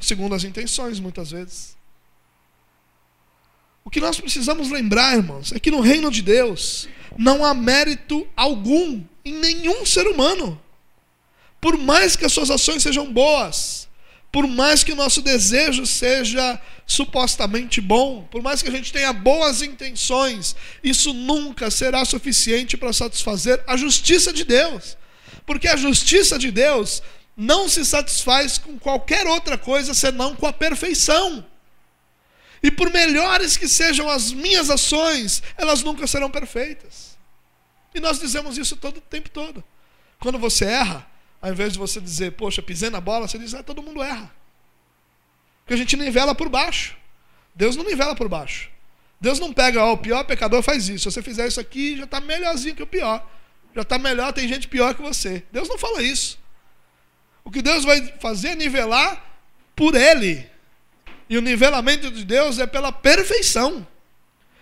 Segundo 0.00 0.34
as 0.34 0.44
intenções, 0.44 0.98
muitas 0.98 1.30
vezes. 1.30 1.76
O 3.84 3.90
que 3.90 4.00
nós 4.00 4.18
precisamos 4.20 4.70
lembrar, 4.70 5.16
irmãos, 5.16 5.52
é 5.52 5.60
que 5.60 5.70
no 5.70 5.80
reino 5.80 6.10
de 6.10 6.22
Deus 6.22 6.88
não 7.18 7.44
há 7.44 7.52
mérito 7.52 8.26
algum 8.34 9.02
em 9.24 9.32
nenhum 9.32 9.84
ser 9.84 10.06
humano. 10.06 10.60
Por 11.60 11.76
mais 11.76 12.16
que 12.16 12.24
as 12.24 12.32
suas 12.32 12.50
ações 12.50 12.82
sejam 12.82 13.12
boas, 13.12 13.88
por 14.32 14.46
mais 14.46 14.84
que 14.84 14.92
o 14.92 14.96
nosso 14.96 15.20
desejo 15.22 15.84
seja 15.84 16.60
supostamente 16.86 17.80
bom, 17.80 18.22
por 18.30 18.42
mais 18.42 18.62
que 18.62 18.68
a 18.68 18.72
gente 18.72 18.92
tenha 18.92 19.12
boas 19.12 19.60
intenções, 19.60 20.54
isso 20.82 21.12
nunca 21.12 21.70
será 21.70 22.04
suficiente 22.04 22.76
para 22.76 22.92
satisfazer 22.92 23.62
a 23.66 23.76
justiça 23.76 24.32
de 24.32 24.44
Deus. 24.44 24.96
Porque 25.44 25.66
a 25.66 25.76
justiça 25.76 26.38
de 26.38 26.50
Deus 26.50 27.02
não 27.36 27.68
se 27.68 27.84
satisfaz 27.84 28.58
com 28.58 28.78
qualquer 28.78 29.26
outra 29.26 29.58
coisa 29.58 29.94
senão 29.94 30.36
com 30.36 30.46
a 30.46 30.52
perfeição. 30.52 31.44
E 32.62 32.70
por 32.70 32.92
melhores 32.92 33.56
que 33.56 33.66
sejam 33.66 34.08
as 34.08 34.32
minhas 34.32 34.70
ações, 34.70 35.42
elas 35.56 35.82
nunca 35.82 36.06
serão 36.06 36.30
perfeitas. 36.30 37.18
E 37.94 37.98
nós 37.98 38.20
dizemos 38.20 38.58
isso 38.58 38.76
todo 38.76 38.98
o 38.98 39.00
tempo 39.00 39.28
todo. 39.30 39.64
Quando 40.20 40.38
você 40.38 40.66
erra, 40.66 41.09
ao 41.40 41.50
invés 41.50 41.72
de 41.72 41.78
você 41.78 42.00
dizer, 42.00 42.32
poxa, 42.32 42.60
pisei 42.60 42.90
na 42.90 43.00
bola, 43.00 43.26
você 43.26 43.38
diz, 43.38 43.54
ah, 43.54 43.62
todo 43.62 43.82
mundo 43.82 44.02
erra. 44.02 44.30
Porque 45.60 45.74
a 45.74 45.76
gente 45.76 45.96
nivela 45.96 46.34
por 46.34 46.48
baixo. 46.48 46.96
Deus 47.54 47.76
não 47.76 47.84
nivela 47.84 48.14
por 48.14 48.28
baixo. 48.28 48.70
Deus 49.20 49.38
não 49.38 49.52
pega, 49.52 49.84
ó, 49.84 49.92
o 49.92 49.98
pior 49.98 50.24
pecador 50.24 50.62
faz 50.62 50.88
isso. 50.88 51.10
Se 51.10 51.14
você 51.14 51.22
fizer 51.22 51.46
isso 51.46 51.60
aqui, 51.60 51.96
já 51.96 52.04
está 52.04 52.20
melhorzinho 52.20 52.74
que 52.74 52.82
o 52.82 52.86
pior. 52.86 53.26
Já 53.74 53.82
está 53.82 53.98
melhor, 53.98 54.32
tem 54.32 54.48
gente 54.48 54.66
pior 54.66 54.94
que 54.94 55.02
você. 55.02 55.44
Deus 55.52 55.68
não 55.68 55.78
fala 55.78 56.02
isso. 56.02 56.38
O 57.44 57.50
que 57.50 57.62
Deus 57.62 57.84
vai 57.84 58.04
fazer 58.18 58.48
é 58.48 58.54
nivelar 58.54 59.24
por 59.76 59.94
Ele. 59.94 60.48
E 61.28 61.38
o 61.38 61.40
nivelamento 61.40 62.10
de 62.10 62.24
Deus 62.24 62.58
é 62.58 62.66
pela 62.66 62.90
perfeição. 62.90 63.86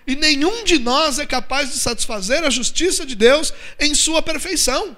E 0.06 0.14
nenhum 0.16 0.64
de 0.64 0.78
nós 0.78 1.18
é 1.18 1.26
capaz 1.26 1.70
de 1.72 1.78
satisfazer 1.78 2.44
a 2.44 2.50
justiça 2.50 3.04
de 3.04 3.14
Deus 3.14 3.52
em 3.78 3.94
sua 3.94 4.22
perfeição. 4.22 4.96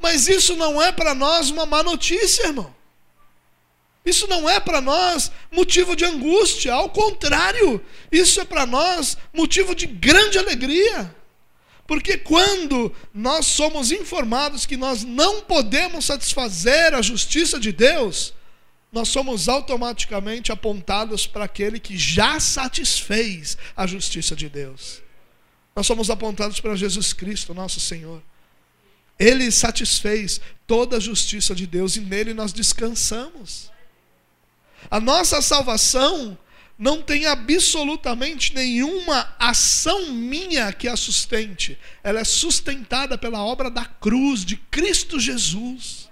Mas 0.00 0.28
isso 0.28 0.56
não 0.56 0.80
é 0.80 0.90
para 0.90 1.14
nós 1.14 1.50
uma 1.50 1.66
má 1.66 1.82
notícia, 1.82 2.46
irmão. 2.46 2.74
Isso 4.04 4.26
não 4.26 4.48
é 4.48 4.58
para 4.58 4.80
nós 4.80 5.30
motivo 5.52 5.94
de 5.94 6.04
angústia, 6.04 6.72
ao 6.72 6.88
contrário, 6.88 7.84
isso 8.10 8.40
é 8.40 8.44
para 8.44 8.64
nós 8.64 9.16
motivo 9.32 9.74
de 9.74 9.86
grande 9.86 10.38
alegria. 10.38 11.14
Porque 11.86 12.16
quando 12.16 12.94
nós 13.12 13.46
somos 13.46 13.92
informados 13.92 14.64
que 14.64 14.76
nós 14.76 15.04
não 15.04 15.42
podemos 15.42 16.06
satisfazer 16.06 16.94
a 16.94 17.02
justiça 17.02 17.58
de 17.58 17.72
Deus, 17.72 18.32
nós 18.92 19.08
somos 19.08 19.48
automaticamente 19.48 20.50
apontados 20.50 21.26
para 21.26 21.44
aquele 21.44 21.78
que 21.78 21.98
já 21.98 22.40
satisfez 22.40 23.58
a 23.76 23.86
justiça 23.86 24.34
de 24.34 24.48
Deus. 24.48 25.02
Nós 25.74 25.86
somos 25.86 26.10
apontados 26.10 26.60
para 26.60 26.74
Jesus 26.74 27.12
Cristo, 27.12 27.52
nosso 27.52 27.78
Senhor. 27.80 28.22
Ele 29.20 29.52
satisfez 29.52 30.40
toda 30.66 30.96
a 30.96 31.00
justiça 31.00 31.54
de 31.54 31.66
Deus 31.66 31.94
e 31.94 32.00
nele 32.00 32.32
nós 32.32 32.54
descansamos. 32.54 33.70
A 34.90 34.98
nossa 34.98 35.42
salvação 35.42 36.38
não 36.78 37.02
tem 37.02 37.26
absolutamente 37.26 38.54
nenhuma 38.54 39.36
ação 39.38 40.06
minha 40.06 40.72
que 40.72 40.88
a 40.88 40.96
sustente. 40.96 41.78
Ela 42.02 42.20
é 42.20 42.24
sustentada 42.24 43.18
pela 43.18 43.44
obra 43.44 43.70
da 43.70 43.84
cruz 43.84 44.42
de 44.42 44.56
Cristo 44.56 45.20
Jesus. 45.20 46.08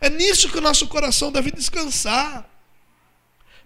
É 0.00 0.10
nisso 0.10 0.48
que 0.48 0.58
o 0.58 0.60
nosso 0.60 0.88
coração 0.88 1.30
deve 1.30 1.52
descansar. 1.52 2.50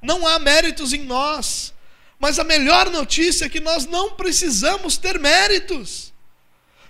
Não 0.03 0.27
há 0.27 0.39
méritos 0.39 0.93
em 0.93 1.05
nós, 1.05 1.73
mas 2.21 2.39
a 2.39 2.45
melhor 2.45 2.91
notícia 2.91 3.47
é 3.47 3.49
que 3.49 3.61
nós 3.61 3.87
não 3.87 4.11
precisamos 4.11 4.99
ter 4.99 5.19
méritos 5.19 6.08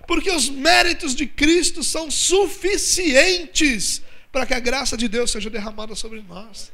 porque 0.09 0.31
os 0.31 0.49
méritos 0.49 1.15
de 1.15 1.27
Cristo 1.27 1.85
são 1.85 2.11
suficientes 2.11 4.01
para 4.33 4.47
que 4.47 4.55
a 4.55 4.59
graça 4.59 4.97
de 4.97 5.07
Deus 5.07 5.31
seja 5.31 5.51
derramada 5.51 5.95
sobre 5.95 6.23
nós. 6.23 6.73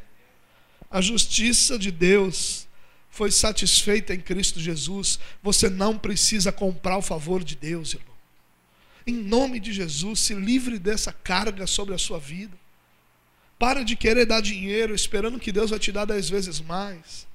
A 0.88 1.00
justiça 1.00 1.76
de 1.76 1.90
Deus 1.90 2.68
foi 3.10 3.32
satisfeita 3.32 4.14
em 4.14 4.20
Cristo 4.20 4.60
Jesus. 4.60 5.18
Você 5.42 5.68
não 5.68 5.98
precisa 5.98 6.52
comprar 6.52 6.96
o 6.96 7.02
favor 7.02 7.42
de 7.42 7.56
Deus, 7.56 7.94
irmão. 7.94 8.14
Em 9.04 9.14
nome 9.14 9.58
de 9.58 9.72
Jesus, 9.72 10.20
se 10.20 10.34
livre 10.34 10.78
dessa 10.78 11.12
carga 11.12 11.66
sobre 11.66 11.92
a 11.92 11.98
sua 11.98 12.20
vida. 12.20 12.56
Para 13.58 13.82
de 13.82 13.96
querer 13.96 14.26
dar 14.26 14.42
dinheiro 14.42 14.94
esperando 14.94 15.40
que 15.40 15.50
Deus 15.50 15.70
vai 15.70 15.80
te 15.80 15.90
dar 15.90 16.04
dez 16.04 16.30
vezes 16.30 16.60
mais. 16.60 17.26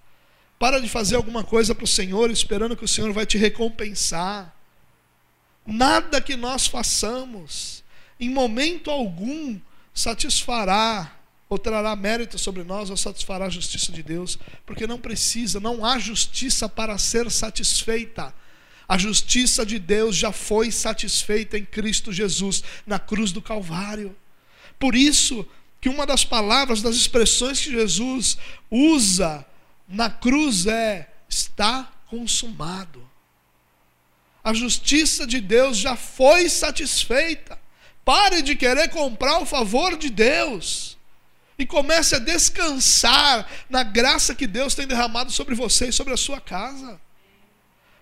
Para 0.57 0.79
de 0.79 0.87
fazer 0.87 1.17
alguma 1.17 1.43
coisa 1.43 1.75
para 1.75 1.83
o 1.83 1.87
Senhor 1.87 2.31
esperando 2.31 2.77
que 2.77 2.85
o 2.85 2.87
Senhor 2.87 3.11
vai 3.11 3.25
te 3.25 3.37
recompensar. 3.37 4.55
Nada 5.65 6.21
que 6.21 6.35
nós 6.35 6.67
façamos, 6.67 7.83
em 8.19 8.29
momento 8.29 8.89
algum, 8.89 9.59
satisfará 9.93 11.15
ou 11.49 11.57
trará 11.57 11.95
mérito 11.95 12.37
sobre 12.37 12.63
nós 12.63 12.89
ou 12.89 12.97
satisfará 12.97 13.45
a 13.45 13.49
justiça 13.49 13.91
de 13.91 14.03
Deus, 14.03 14.37
porque 14.65 14.85
não 14.85 14.99
precisa, 14.99 15.59
não 15.59 15.83
há 15.83 15.97
justiça 15.97 16.69
para 16.69 16.97
ser 16.97 17.29
satisfeita. 17.31 18.33
A 18.87 18.97
justiça 18.97 19.65
de 19.65 19.79
Deus 19.79 20.15
já 20.15 20.31
foi 20.31 20.71
satisfeita 20.71 21.57
em 21.57 21.65
Cristo 21.65 22.13
Jesus, 22.13 22.63
na 22.85 22.99
cruz 22.99 23.31
do 23.31 23.41
Calvário. 23.41 24.15
Por 24.79 24.95
isso 24.95 25.45
que 25.81 25.89
uma 25.89 26.05
das 26.05 26.23
palavras, 26.23 26.81
das 26.81 26.95
expressões 26.95 27.61
que 27.61 27.71
Jesus 27.71 28.37
usa 28.69 29.45
na 29.87 30.09
cruz 30.09 30.65
é: 30.67 31.11
está 31.27 31.91
consumado. 32.07 33.08
A 34.43 34.53
justiça 34.53 35.27
de 35.27 35.41
Deus 35.41 35.77
já 35.77 35.95
foi 35.95 36.49
satisfeita. 36.49 37.59
Pare 38.05 38.41
de 38.41 38.55
querer 38.55 38.89
comprar 38.89 39.39
o 39.39 39.45
favor 39.45 39.97
de 39.97 40.09
Deus. 40.09 40.97
E 41.57 41.65
comece 41.65 42.15
a 42.15 42.19
descansar 42.19 43.47
na 43.69 43.83
graça 43.83 44.33
que 44.33 44.47
Deus 44.47 44.75
tem 44.75 44.87
derramado 44.87 45.31
sobre 45.31 45.55
você 45.55 45.89
e 45.89 45.93
sobre 45.93 46.13
a 46.13 46.17
sua 46.17 46.39
casa. 46.39 46.99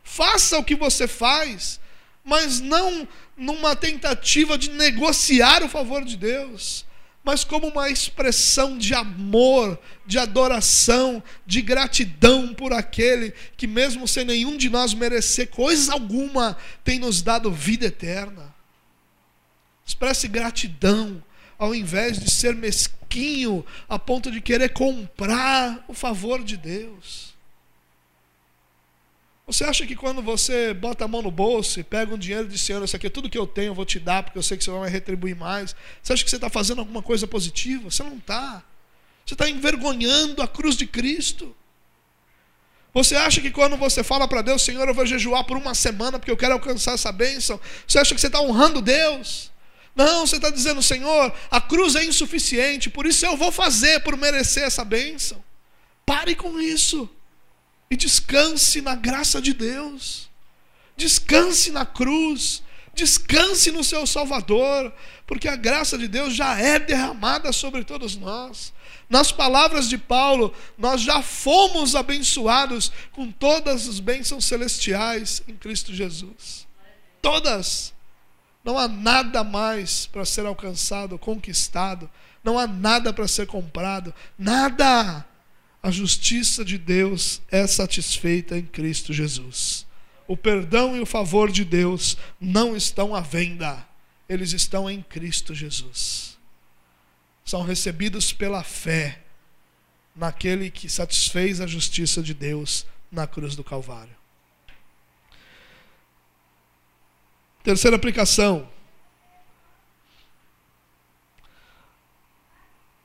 Faça 0.04 0.58
o 0.60 0.64
que 0.64 0.76
você 0.76 1.08
faz, 1.08 1.80
mas 2.24 2.60
não 2.60 3.08
numa 3.36 3.76
tentativa 3.76 4.58
de 4.58 4.70
negociar 4.70 5.64
o 5.64 5.70
favor 5.70 6.06
de 6.06 6.16
Deus 6.16 6.86
mas 7.28 7.44
como 7.44 7.68
uma 7.68 7.90
expressão 7.90 8.78
de 8.78 8.94
amor, 8.94 9.78
de 10.06 10.18
adoração, 10.18 11.22
de 11.46 11.62
gratidão 11.62 12.54
por 12.54 12.72
aquele 12.72 13.34
que, 13.58 13.68
mesmo 13.68 14.08
sem 14.08 14.24
nenhum 14.24 14.56
de 14.56 14.70
nós 14.70 14.94
merecer 14.94 15.50
coisa 15.50 15.92
alguma, 15.92 16.56
tem 16.86 17.00
nos 17.00 17.22
dado 17.22 17.52
vida 17.52 17.88
eterna. 17.88 18.56
Expresse 19.86 20.30
gratidão, 20.30 21.22
ao 21.60 21.76
invés 21.76 22.18
de 22.18 22.32
ser 22.32 22.56
mesquinho 22.56 23.66
a 23.90 24.00
ponto 24.00 24.32
de 24.32 24.40
querer 24.40 24.70
comprar 24.70 25.84
o 25.86 25.94
favor 25.94 26.42
de 26.42 26.56
Deus. 26.56 27.34
Você 29.48 29.64
acha 29.64 29.86
que 29.88 29.96
quando 29.96 30.22
você 30.22 30.74
bota 30.74 31.06
a 31.06 31.08
mão 31.08 31.22
no 31.22 31.32
bolso 31.32 31.80
e 31.80 31.84
pega 31.84 32.14
um 32.14 32.18
dinheiro 32.18 32.48
e 32.48 32.50
diz, 32.50 32.60
Senhor, 32.60 32.84
isso 32.84 32.98
aqui 32.98 33.08
é 33.08 33.10
tudo 33.10 33.30
que 33.30 33.38
eu 33.38 33.48
tenho, 33.48 33.70
eu 33.70 33.74
vou 33.74 33.86
te 33.86 33.98
dar, 33.98 34.22
porque 34.22 34.38
eu 34.38 34.44
sei 34.44 34.58
que 34.58 34.64
você 34.64 34.70
vai 34.72 34.90
retribuir 34.90 35.38
mais. 35.38 35.74
Você 36.04 36.12
acha 36.12 36.22
que 36.22 36.30
você 36.30 36.36
está 36.36 36.50
fazendo 36.50 36.80
alguma 36.80 37.02
coisa 37.02 37.26
positiva? 37.26 37.90
Você 37.90 38.04
não 38.04 38.18
está. 38.18 38.62
Você 39.26 39.36
está 39.36 39.50
envergonhando 39.50 40.42
a 40.42 40.50
cruz 40.50 40.76
de 40.76 40.86
Cristo. 40.86 41.56
Você 42.94 43.16
acha 43.16 43.40
que 43.40 43.50
quando 43.50 43.78
você 43.78 44.04
fala 44.04 44.28
para 44.28 44.42
Deus, 44.42 44.62
Senhor, 44.64 44.86
eu 44.86 44.94
vou 44.94 45.06
jejuar 45.06 45.46
por 45.46 45.56
uma 45.56 45.74
semana 45.74 46.20
porque 46.20 46.32
eu 46.32 46.38
quero 46.38 46.54
alcançar 46.54 46.96
essa 46.96 47.12
bênção, 47.14 47.58
você 47.88 48.00
acha 48.00 48.14
que 48.14 48.20
você 48.20 48.28
está 48.28 48.42
honrando 48.42 48.82
Deus? 48.82 49.50
Não, 49.96 50.28
você 50.28 50.36
está 50.36 50.50
dizendo, 50.50 50.84
Senhor, 50.84 51.34
a 51.50 51.62
cruz 51.62 51.96
é 51.96 52.04
insuficiente, 52.04 52.90
por 52.90 53.06
isso 53.06 53.26
eu 53.26 53.38
vou 53.38 53.52
fazer 53.52 54.02
por 54.02 54.18
merecer 54.18 54.64
essa 54.64 54.84
bênção. 54.84 55.42
Pare 56.06 56.36
com 56.36 56.60
isso 56.60 57.10
e 57.90 57.96
descanse 57.96 58.82
na 58.82 58.96
graça 58.96 59.42
de 59.42 59.54
Deus, 59.54 60.30
descanse 60.96 61.72
na 61.72 61.86
cruz, 61.86 62.64
descanse 62.94 63.72
no 63.72 63.84
seu 63.84 64.06
Salvador, 64.08 64.92
porque 65.26 65.48
a 65.48 65.56
graça 65.56 65.98
de 65.98 66.08
Deus 66.08 66.34
já 66.34 66.58
é 66.58 66.80
derramada 66.80 67.54
sobre 67.54 67.84
todos 67.84 68.16
nós. 68.16 68.74
Nas 69.10 69.32
palavras 69.32 69.88
de 69.88 69.98
Paulo, 69.98 70.54
nós 70.78 71.02
já 71.02 71.22
fomos 71.22 71.96
abençoados 71.96 72.92
com 73.14 73.32
todas 73.32 73.88
as 73.88 74.00
bênçãos 74.00 74.46
celestiais 74.46 75.42
em 75.48 75.56
Cristo 75.56 75.94
Jesus. 75.94 76.68
Todas. 77.22 77.94
Não 78.66 78.78
há 78.78 78.88
nada 78.88 79.46
mais 79.46 80.08
para 80.08 80.26
ser 80.26 80.46
alcançado, 80.46 81.18
conquistado. 81.18 82.10
Não 82.44 82.60
há 82.60 82.68
nada 82.68 83.14
para 83.14 83.28
ser 83.28 83.48
comprado. 83.48 84.14
Nada. 84.38 85.26
A 85.82 85.92
justiça 85.92 86.66
de 86.66 86.78
Deus 86.78 87.42
é 87.50 87.66
satisfeita 87.68 88.58
em 88.58 88.66
Cristo 88.66 89.14
Jesus. 89.14 89.86
O 90.28 90.36
perdão 90.36 90.96
e 90.96 91.00
o 91.00 91.06
favor 91.06 91.52
de 91.52 91.64
Deus 91.64 92.18
não 92.40 92.76
estão 92.76 93.16
à 93.16 93.22
venda. 93.22 93.88
Eles 94.28 94.52
estão 94.52 94.90
em 94.90 95.02
Cristo 95.02 95.56
Jesus 95.56 96.38
são 97.48 97.64
recebidos 97.64 98.34
pela 98.34 98.62
fé 98.62 99.22
naquele 100.14 100.70
que 100.70 100.90
satisfez 100.90 101.62
a 101.62 101.66
justiça 101.66 102.22
de 102.22 102.34
Deus 102.34 102.86
na 103.10 103.26
cruz 103.26 103.56
do 103.56 103.64
Calvário. 103.64 104.14
Terceira 107.64 107.96
aplicação. 107.96 108.70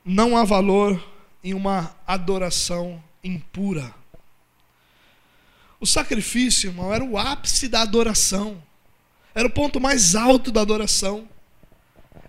Não 0.03 0.35
há 0.35 0.43
valor 0.43 1.01
em 1.43 1.53
uma 1.53 1.95
adoração 2.07 3.03
impura. 3.23 3.93
O 5.79 5.85
sacrifício, 5.85 6.69
irmão, 6.69 6.93
era 6.93 7.03
o 7.03 7.17
ápice 7.17 7.67
da 7.67 7.81
adoração. 7.81 8.63
Era 9.35 9.47
o 9.47 9.51
ponto 9.51 9.81
mais 9.81 10.15
alto 10.15 10.51
da 10.51 10.61
adoração. 10.61 11.27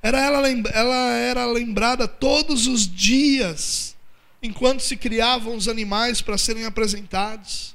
Era 0.03 0.21
ela, 0.21 0.49
ela 0.49 1.13
era 1.17 1.47
lembrada 1.47 2.09
todos 2.09 2.67
os 2.67 2.87
dias, 2.87 3.97
enquanto 4.43 4.81
se 4.81 4.97
criavam 4.97 5.55
os 5.55 5.69
animais 5.69 6.21
para 6.21 6.37
serem 6.37 6.65
apresentados. 6.65 7.75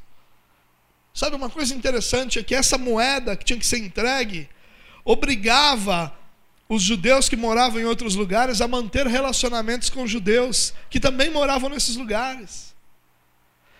Sabe 1.14 1.36
uma 1.36 1.50
coisa 1.50 1.74
interessante 1.74 2.40
é 2.40 2.44
que 2.44 2.54
essa 2.54 2.78
moeda 2.78 3.36
que 3.36 3.46
tinha 3.46 3.58
que 3.58 3.66
ser 3.66 3.80
entregue 3.80 4.50
obrigava 5.04 6.14
os 6.72 6.84
judeus 6.84 7.28
que 7.28 7.36
moravam 7.36 7.82
em 7.82 7.86
outros 7.86 8.14
lugares 8.14 8.62
a 8.62 8.68
manter 8.68 9.08
relacionamentos 9.08 9.90
com 9.90 10.06
judeus 10.06 10.72
que 10.88 11.00
também 11.00 11.32
moravam 11.32 11.68
nesses 11.68 11.96
lugares. 11.96 12.76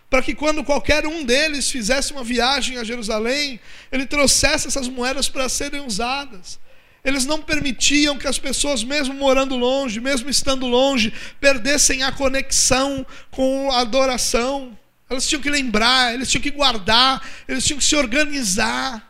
Para 0.10 0.24
que 0.24 0.34
quando 0.34 0.64
qualquer 0.64 1.06
um 1.06 1.24
deles 1.24 1.70
fizesse 1.70 2.12
uma 2.12 2.24
viagem 2.24 2.80
a 2.80 2.84
Jerusalém, 2.84 3.60
ele 3.92 4.08
trouxesse 4.08 4.68
essas 4.68 4.88
moedas 4.88 5.30
para 5.30 5.48
serem 5.48 5.86
usadas. 5.86 6.60
Eles 7.06 7.28
não 7.28 7.40
permitiam 7.40 8.18
que 8.18 8.28
as 8.28 8.40
pessoas, 8.40 8.84
mesmo 8.84 9.14
morando 9.14 9.56
longe, 9.56 10.00
mesmo 10.00 10.28
estando 10.28 10.66
longe, 10.66 11.14
perdessem 11.40 12.02
a 12.02 12.12
conexão 12.12 13.06
com 13.30 13.72
a 13.72 13.82
adoração. 13.82 14.76
Elas 15.08 15.28
tinham 15.28 15.44
que 15.44 15.50
lembrar, 15.50 16.16
eles 16.16 16.30
tinham 16.32 16.42
que 16.42 16.50
guardar, 16.50 17.24
eles 17.48 17.64
tinham 17.64 17.78
que 17.78 17.86
se 17.86 17.96
organizar. 17.96 19.09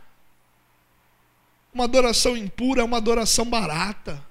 Uma 1.80 1.86
adoração 1.86 2.36
impura 2.36 2.82
é 2.82 2.84
uma 2.84 2.98
adoração 2.98 3.46
barata. 3.46 4.22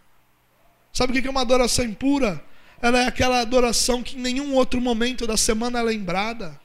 Sabe 0.93 1.19
o 1.19 1.23
que 1.23 1.27
é 1.27 1.31
uma 1.31 1.41
adoração 1.41 1.83
impura? 1.83 2.45
Ela 2.79 2.99
é 2.99 3.07
aquela 3.07 3.41
adoração 3.41 4.03
que 4.03 4.19
em 4.19 4.21
nenhum 4.21 4.53
outro 4.53 4.79
momento 4.83 5.27
da 5.27 5.35
semana 5.35 5.79
é 5.79 5.83
lembrada. 5.83 6.61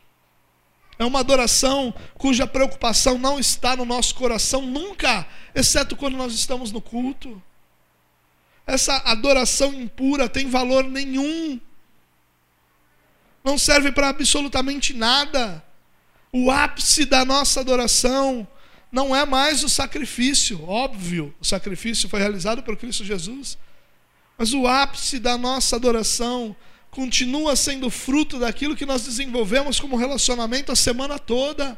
É 0.99 1.05
uma 1.05 1.21
adoração 1.21 1.93
cuja 2.15 2.45
preocupação 2.45 3.17
não 3.17 3.39
está 3.39 3.77
no 3.77 3.86
nosso 3.86 4.13
coração 4.15 4.63
nunca, 4.63 5.25
exceto 5.55 5.95
quando 5.95 6.17
nós 6.17 6.34
estamos 6.34 6.69
no 6.69 6.81
culto. 6.81 7.41
Essa 8.67 8.97
adoração 9.05 9.73
impura 9.73 10.27
tem 10.27 10.49
valor 10.49 10.84
nenhum. 10.84 11.61
Não 13.41 13.57
serve 13.57 13.89
para 13.93 14.09
absolutamente 14.09 14.93
nada. 14.93 15.63
O 16.29 16.51
ápice 16.51 17.05
da 17.05 17.23
nossa 17.23 17.61
adoração 17.61 18.45
não 18.93 19.15
é 19.15 19.25
mais 19.25 19.63
o 19.63 19.69
sacrifício, 19.69 20.63
óbvio, 20.69 21.33
o 21.41 21.43
sacrifício 21.43 22.07
foi 22.07 22.19
realizado 22.19 22.61
por 22.61 22.77
Cristo 22.77 23.03
Jesus. 23.03 23.57
Mas 24.37 24.53
o 24.53 24.67
ápice 24.67 25.17
da 25.17 25.35
nossa 25.35 25.77
adoração 25.77 26.55
continua 26.91 27.55
sendo 27.55 27.89
fruto 27.89 28.37
daquilo 28.37 28.75
que 28.75 28.85
nós 28.85 29.01
desenvolvemos 29.03 29.79
como 29.79 29.95
relacionamento 29.95 30.71
a 30.71 30.75
semana 30.75 31.17
toda. 31.17 31.75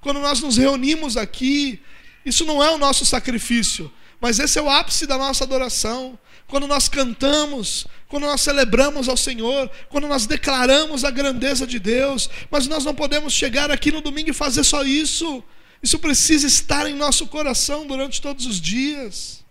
Quando 0.00 0.18
nós 0.18 0.40
nos 0.40 0.56
reunimos 0.56 1.16
aqui, 1.16 1.80
isso 2.26 2.44
não 2.44 2.60
é 2.60 2.68
o 2.70 2.78
nosso 2.78 3.06
sacrifício, 3.06 3.88
mas 4.20 4.40
esse 4.40 4.58
é 4.58 4.62
o 4.62 4.68
ápice 4.68 5.06
da 5.06 5.16
nossa 5.16 5.44
adoração. 5.44 6.18
Quando 6.48 6.66
nós 6.66 6.88
cantamos, 6.88 7.86
quando 8.08 8.26
nós 8.26 8.40
celebramos 8.40 9.08
ao 9.08 9.16
Senhor, 9.16 9.70
quando 9.88 10.08
nós 10.08 10.26
declaramos 10.26 11.04
a 11.04 11.10
grandeza 11.12 11.64
de 11.64 11.78
Deus, 11.78 12.28
mas 12.50 12.66
nós 12.66 12.84
não 12.84 12.96
podemos 12.96 13.32
chegar 13.32 13.70
aqui 13.70 13.92
no 13.92 14.00
domingo 14.00 14.30
e 14.30 14.34
fazer 14.34 14.64
só 14.64 14.82
isso. 14.82 15.44
Isso 15.82 15.98
precisa 15.98 16.46
estar 16.46 16.88
em 16.88 16.94
nosso 16.94 17.26
coração 17.26 17.86
durante 17.86 18.20
todos 18.20 18.46
os 18.46 18.60
dias. 18.60 19.44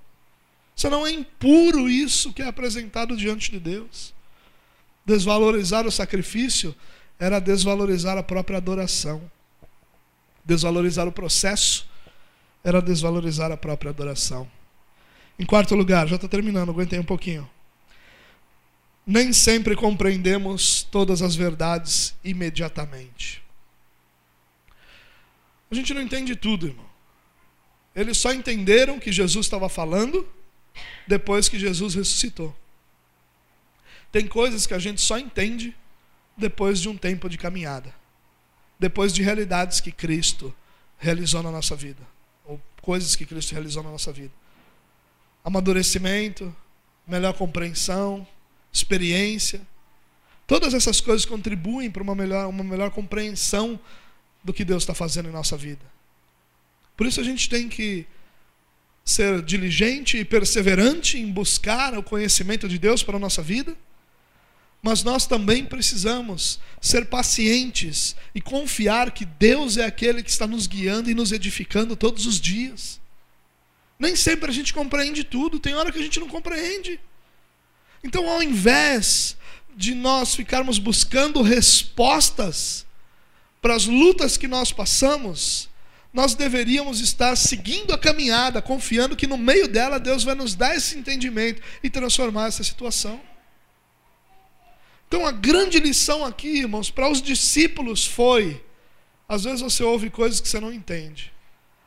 Senão 0.75 1.07
é 1.07 1.11
impuro 1.11 1.89
isso 1.89 2.33
que 2.33 2.41
é 2.41 2.47
apresentado 2.47 3.15
diante 3.15 3.51
de 3.51 3.59
Deus. 3.59 4.13
Desvalorizar 5.05 5.87
o 5.87 5.91
sacrifício 5.91 6.75
era 7.17 7.39
desvalorizar 7.39 8.17
a 8.17 8.23
própria 8.23 8.57
adoração. 8.57 9.21
Desvalorizar 10.45 11.07
o 11.07 11.11
processo 11.11 11.87
era 12.63 12.81
desvalorizar 12.81 13.51
a 13.51 13.57
própria 13.57 13.89
adoração. 13.89 14.49
Em 15.39 15.45
quarto 15.45 15.75
lugar, 15.75 16.07
já 16.07 16.15
estou 16.15 16.29
terminando, 16.29 16.69
aguentei 16.69 16.99
um 16.99 17.03
pouquinho. 17.03 17.49
Nem 19.05 19.31
sempre 19.31 19.75
compreendemos 19.75 20.83
todas 20.83 21.21
as 21.21 21.35
verdades 21.35 22.13
imediatamente. 22.23 23.41
A 25.69 25.75
gente 25.75 25.93
não 25.93 26.01
entende 26.01 26.35
tudo, 26.35 26.67
irmão. 26.67 26.85
Eles 27.95 28.17
só 28.17 28.31
entenderam 28.31 28.99
que 28.99 29.11
Jesus 29.11 29.45
estava 29.45 29.67
falando 29.67 30.27
depois 31.07 31.49
que 31.49 31.59
Jesus 31.59 31.95
ressuscitou. 31.95 32.55
Tem 34.11 34.27
coisas 34.27 34.65
que 34.65 34.73
a 34.73 34.79
gente 34.79 35.01
só 35.01 35.17
entende 35.17 35.75
depois 36.37 36.79
de 36.79 36.87
um 36.87 36.95
tempo 36.95 37.27
de 37.27 37.37
caminhada, 37.37 37.93
depois 38.79 39.11
de 39.11 39.23
realidades 39.23 39.81
que 39.81 39.91
Cristo 39.91 40.53
realizou 40.97 41.41
na 41.41 41.51
nossa 41.51 41.75
vida, 41.75 42.01
ou 42.45 42.61
coisas 42.81 43.15
que 43.15 43.25
Cristo 43.25 43.51
realizou 43.53 43.83
na 43.83 43.91
nossa 43.91 44.13
vida. 44.13 44.33
Amadurecimento, 45.43 46.55
melhor 47.07 47.33
compreensão, 47.33 48.25
experiência. 48.71 49.61
Todas 50.45 50.73
essas 50.73 51.01
coisas 51.01 51.25
contribuem 51.25 51.89
para 51.89 52.03
uma 52.03 52.13
melhor, 52.13 52.47
uma 52.47 52.63
melhor 52.63 52.91
compreensão 52.91 53.79
do 54.43 54.53
que 54.53 54.65
Deus 54.65 54.83
está 54.83 54.93
fazendo 54.93 55.29
em 55.29 55.31
nossa 55.31 55.57
vida. 55.57 55.85
Por 56.95 57.05
isso 57.05 57.19
a 57.19 57.23
gente 57.23 57.49
tem 57.49 57.67
que 57.69 58.05
ser 59.03 59.41
diligente 59.41 60.17
e 60.17 60.25
perseverante 60.25 61.17
em 61.17 61.31
buscar 61.31 61.97
o 61.97 62.03
conhecimento 62.03 62.67
de 62.67 62.77
Deus 62.77 63.03
para 63.03 63.17
a 63.17 63.19
nossa 63.19 63.41
vida 63.41 63.75
mas 64.87 65.03
nós 65.03 65.27
também 65.27 65.65
precisamos 65.65 66.61
ser 66.79 67.07
pacientes 67.07 68.15
e 68.33 68.39
confiar 68.39 69.11
que 69.11 69.25
Deus 69.25 69.75
é 69.75 69.83
aquele 69.83 70.23
que 70.23 70.29
está 70.29 70.47
nos 70.47 70.65
guiando 70.65 71.11
e 71.11 71.13
nos 71.13 71.33
edificando 71.33 71.93
todos 71.93 72.25
os 72.25 72.39
dias. 72.39 72.97
Nem 73.99 74.15
sempre 74.15 74.49
a 74.49 74.53
gente 74.53 74.73
compreende 74.73 75.25
tudo, 75.25 75.59
tem 75.59 75.73
hora 75.73 75.91
que 75.91 75.99
a 75.99 76.01
gente 76.01 76.21
não 76.21 76.29
compreende. 76.29 77.01
Então, 78.01 78.29
ao 78.29 78.41
invés 78.41 79.35
de 79.75 79.93
nós 79.93 80.33
ficarmos 80.33 80.79
buscando 80.79 81.41
respostas 81.41 82.85
para 83.61 83.75
as 83.75 83.85
lutas 83.85 84.37
que 84.37 84.47
nós 84.47 84.71
passamos, 84.71 85.69
nós 86.13 86.33
deveríamos 86.35 86.99
estar 86.99 87.35
seguindo 87.35 87.93
a 87.93 87.97
caminhada, 87.97 88.61
confiando 88.61 89.15
que 89.15 89.27
no 89.27 89.37
meio 89.37 89.67
dela 89.67 89.99
Deus 89.99 90.23
vai 90.23 90.35
nos 90.35 90.55
dar 90.55 90.75
esse 90.75 90.97
entendimento 90.97 91.61
e 91.83 91.89
transformar 91.89 92.47
essa 92.47 92.63
situação. 92.63 93.21
Então 95.07 95.25
a 95.25 95.31
grande 95.31 95.79
lição 95.79 96.25
aqui, 96.25 96.47
irmãos, 96.59 96.89
para 96.89 97.09
os 97.09 97.21
discípulos 97.21 98.05
foi: 98.05 98.63
às 99.27 99.43
vezes 99.43 99.61
você 99.61 99.83
ouve 99.83 100.09
coisas 100.09 100.39
que 100.39 100.47
você 100.47 100.59
não 100.59 100.73
entende, 100.73 101.31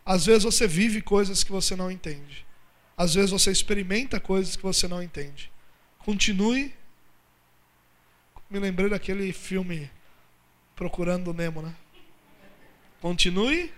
às 0.05 0.27
vezes 0.27 0.43
você 0.43 0.67
vive 0.67 1.03
coisas 1.03 1.45
que 1.45 1.53
você 1.53 1.77
não 1.77 1.91
entende, 1.91 2.47
às 2.97 3.15
vezes 3.15 3.31
você 3.31 3.51
experimenta 3.51 4.21
coisas 4.21 4.57
que 4.57 4.63
você 4.63 4.89
não 4.89 5.03
entende. 5.03 5.51
Continue. 5.99 6.75
Me 8.49 8.59
lembrei 8.59 8.89
daquele 8.89 9.33
filme 9.33 9.91
Procurando 10.81 11.35
Nemo, 11.35 11.61
né? 11.61 11.75
Continue 13.03 13.71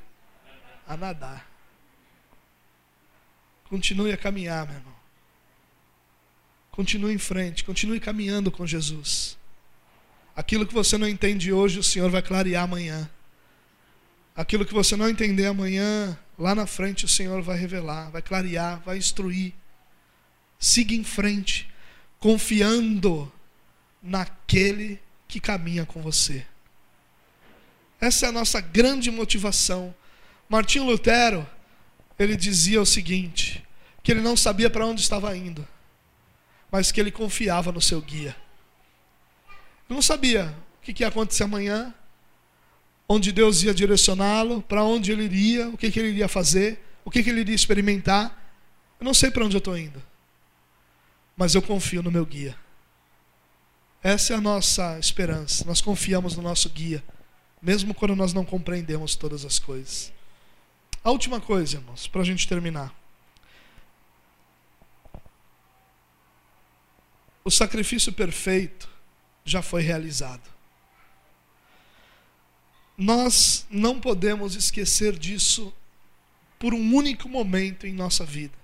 a 0.87 0.97
nadar. 0.97 1.51
Continue 3.65 4.13
a 4.13 4.17
caminhar, 4.17 4.65
meu 4.69 4.77
irmão. 4.77 4.95
Continue 6.71 7.13
em 7.13 7.19
frente, 7.19 7.65
continue 7.65 7.99
caminhando 7.99 8.53
com 8.53 8.65
Jesus. 8.65 9.37
Aquilo 10.37 10.65
que 10.65 10.73
você 10.73 10.97
não 10.97 11.09
entende 11.09 11.53
hoje, 11.53 11.81
o 11.81 11.83
Senhor 11.83 12.09
vai 12.09 12.23
clarear 12.23 12.63
amanhã. 12.63 13.11
Aquilo 14.37 14.65
que 14.65 14.73
você 14.73 14.95
não 14.95 15.09
entender 15.09 15.47
amanhã, 15.47 16.17
lá 16.39 16.55
na 16.55 16.69
frente 16.69 17.05
o 17.05 17.09
Senhor 17.09 17.43
vai 17.43 17.59
revelar, 17.59 18.13
vai 18.13 18.23
clarear, 18.23 18.81
vai 18.83 18.97
instruir. 18.97 19.53
Siga 20.57 20.95
em 20.95 21.03
frente, 21.03 21.69
confiando 22.21 23.31
naquele 24.01 25.03
que 25.27 25.41
caminha 25.41 25.85
com 25.85 26.01
você. 26.01 26.47
Essa 28.03 28.27
é 28.27 28.29
a 28.31 28.33
nossa 28.33 28.61
grande 28.61 29.13
motivação. 29.13 29.95
Martinho 30.49 30.85
Lutero, 30.85 31.49
ele 32.19 32.37
dizia 32.37 32.83
o 32.83 32.85
seguinte: 32.85 33.65
que 34.03 34.11
ele 34.11 34.21
não 34.21 34.37
sabia 34.37 34.69
para 34.69 34.85
onde 34.85 35.01
estava 35.01 35.37
indo, 35.37 35.67
mas 36.69 36.91
que 36.91 37.01
ele 37.01 37.13
confiava 37.13 37.71
no 37.71 37.81
seu 37.81 38.01
guia. 38.01 38.37
Ele 39.89 39.95
não 39.95 40.03
sabia 40.03 40.53
o 40.79 40.83
que 40.83 41.01
ia 41.01 41.07
acontecer 41.07 41.45
amanhã, 41.45 41.95
onde 43.09 43.31
Deus 43.31 43.63
ia 43.63 43.73
direcioná-lo, 43.73 44.61
para 44.63 44.83
onde 44.83 45.13
ele 45.13 45.23
iria, 45.23 45.69
o 45.69 45.79
que, 45.79 45.89
que 45.89 46.01
ele 46.01 46.09
iria 46.09 46.27
fazer, 46.27 46.85
o 47.05 47.11
que, 47.11 47.23
que 47.23 47.31
ele 47.31 47.43
iria 47.43 47.55
experimentar. 47.55 48.37
Eu 48.99 49.05
não 49.05 49.15
sei 49.15 49.31
para 49.31 49.45
onde 49.45 49.55
eu 49.55 49.61
estou 49.61 49.79
indo, 49.79 50.03
mas 51.37 51.55
eu 51.55 51.63
confio 51.63 52.03
no 52.03 52.11
meu 52.11 52.27
guia. 52.27 52.57
Essa 54.03 54.33
é 54.33 54.37
a 54.37 54.41
nossa 54.41 54.99
esperança. 54.99 55.65
Nós 55.65 55.81
confiamos 55.81 56.35
no 56.35 56.43
nosso 56.43 56.69
guia, 56.69 57.05
mesmo 57.63 57.95
quando 57.95 58.17
nós 58.17 58.33
não 58.33 58.45
compreendemos 58.45 59.15
todas 59.15 59.45
as 59.45 59.59
coisas. 59.61 60.13
A 61.05 61.11
última 61.11 61.41
coisa, 61.41 61.77
irmãos, 61.77 62.09
para 62.09 62.23
a 62.23 62.25
gente 62.25 62.49
terminar. 62.49 62.93
O 67.45 67.51
sacrifício 67.51 68.13
perfeito 68.13 68.89
já 69.45 69.63
foi 69.63 69.83
realizado. 69.83 70.51
Nós 72.97 73.67
não 73.71 74.01
podemos 74.01 74.55
esquecer 74.55 75.19
disso 75.19 75.73
por 76.59 76.75
um 76.75 76.95
único 76.95 77.29
momento 77.29 77.87
em 77.87 77.93
nossa 77.93 78.25
vida. 78.25 78.55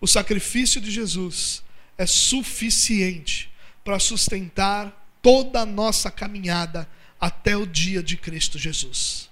O 0.00 0.06
sacrifício 0.06 0.80
de 0.80 0.90
Jesus 0.90 1.62
é 1.96 2.06
suficiente 2.06 3.52
para 3.84 3.98
sustentar 3.98 5.08
toda 5.22 5.60
a 5.60 5.66
nossa 5.66 6.10
caminhada 6.10 6.88
até 7.20 7.56
o 7.56 7.66
dia 7.66 8.02
de 8.02 8.16
Cristo 8.16 8.58
Jesus. 8.58 9.30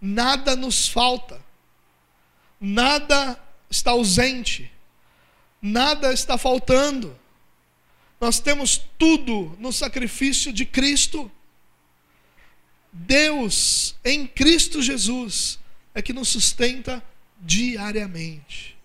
Nada 0.00 0.56
nos 0.56 0.88
falta, 0.88 1.40
nada 2.60 3.38
está 3.70 3.92
ausente, 3.92 4.70
nada 5.60 6.12
está 6.12 6.36
faltando. 6.36 7.16
Nós 8.20 8.38
temos 8.38 8.80
tudo 8.98 9.56
no 9.58 9.72
sacrifício 9.72 10.52
de 10.52 10.64
Cristo. 10.64 11.30
Deus, 12.92 13.96
em 14.04 14.26
Cristo 14.26 14.82
Jesus, 14.82 15.58
é 15.94 16.02
que 16.02 16.12
nos 16.12 16.28
sustenta 16.28 17.02
diariamente. 17.40 18.76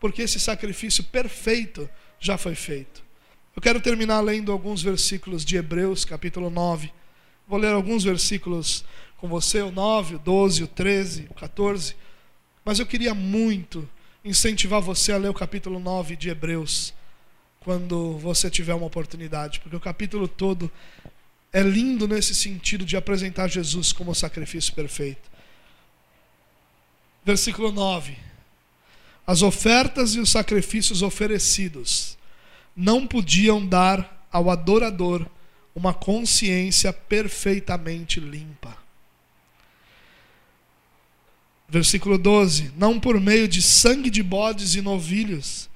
Porque 0.00 0.22
esse 0.22 0.40
sacrifício 0.40 1.04
perfeito 1.04 1.88
já 2.18 2.36
foi 2.36 2.54
feito. 2.54 3.04
Eu 3.54 3.62
quero 3.62 3.80
terminar 3.80 4.20
lendo 4.20 4.52
alguns 4.52 4.82
versículos 4.82 5.44
de 5.44 5.56
Hebreus, 5.56 6.04
capítulo 6.04 6.50
9. 6.50 6.92
Vou 7.48 7.60
ler 7.60 7.72
alguns 7.72 8.02
versículos 8.02 8.84
com 9.18 9.28
você, 9.28 9.62
o 9.62 9.70
9, 9.70 10.16
o 10.16 10.18
12, 10.18 10.64
o 10.64 10.66
13, 10.66 11.28
o 11.30 11.34
14. 11.34 11.94
Mas 12.64 12.80
eu 12.80 12.86
queria 12.86 13.14
muito 13.14 13.88
incentivar 14.24 14.80
você 14.82 15.12
a 15.12 15.16
ler 15.16 15.28
o 15.28 15.34
capítulo 15.34 15.78
9 15.78 16.16
de 16.16 16.28
Hebreus 16.28 16.92
quando 17.60 18.18
você 18.18 18.50
tiver 18.50 18.74
uma 18.74 18.86
oportunidade, 18.86 19.60
porque 19.60 19.76
o 19.76 19.80
capítulo 19.80 20.26
todo 20.26 20.70
é 21.52 21.62
lindo 21.62 22.08
nesse 22.08 22.34
sentido 22.34 22.84
de 22.84 22.96
apresentar 22.96 23.48
Jesus 23.48 23.92
como 23.92 24.14
sacrifício 24.14 24.72
perfeito. 24.72 25.30
Versículo 27.24 27.70
9: 27.70 28.16
As 29.24 29.42
ofertas 29.42 30.16
e 30.16 30.20
os 30.20 30.30
sacrifícios 30.30 31.00
oferecidos 31.00 32.18
não 32.74 33.06
podiam 33.06 33.64
dar 33.64 34.26
ao 34.32 34.50
adorador 34.50 35.24
uma 35.76 35.92
consciência 35.92 36.90
perfeitamente 36.90 38.18
limpa. 38.18 38.74
Versículo 41.68 42.16
12: 42.16 42.72
Não 42.78 42.98
por 42.98 43.20
meio 43.20 43.46
de 43.46 43.60
sangue 43.60 44.08
de 44.08 44.22
bodes 44.22 44.74
e 44.74 44.80
novilhos, 44.80 45.68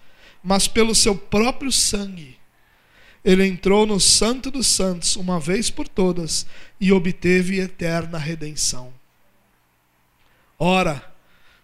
mas 0.42 0.66
pelo 0.66 0.94
seu 0.94 1.14
próprio 1.14 1.70
sangue. 1.70 2.38
Ele 3.22 3.46
entrou 3.46 3.84
no 3.84 4.00
Santo 4.00 4.50
dos 4.50 4.66
Santos 4.66 5.14
uma 5.16 5.38
vez 5.38 5.68
por 5.68 5.86
todas 5.86 6.46
e 6.80 6.90
obteve 6.90 7.60
eterna 7.60 8.16
redenção. 8.16 8.90
Ora, 10.58 11.12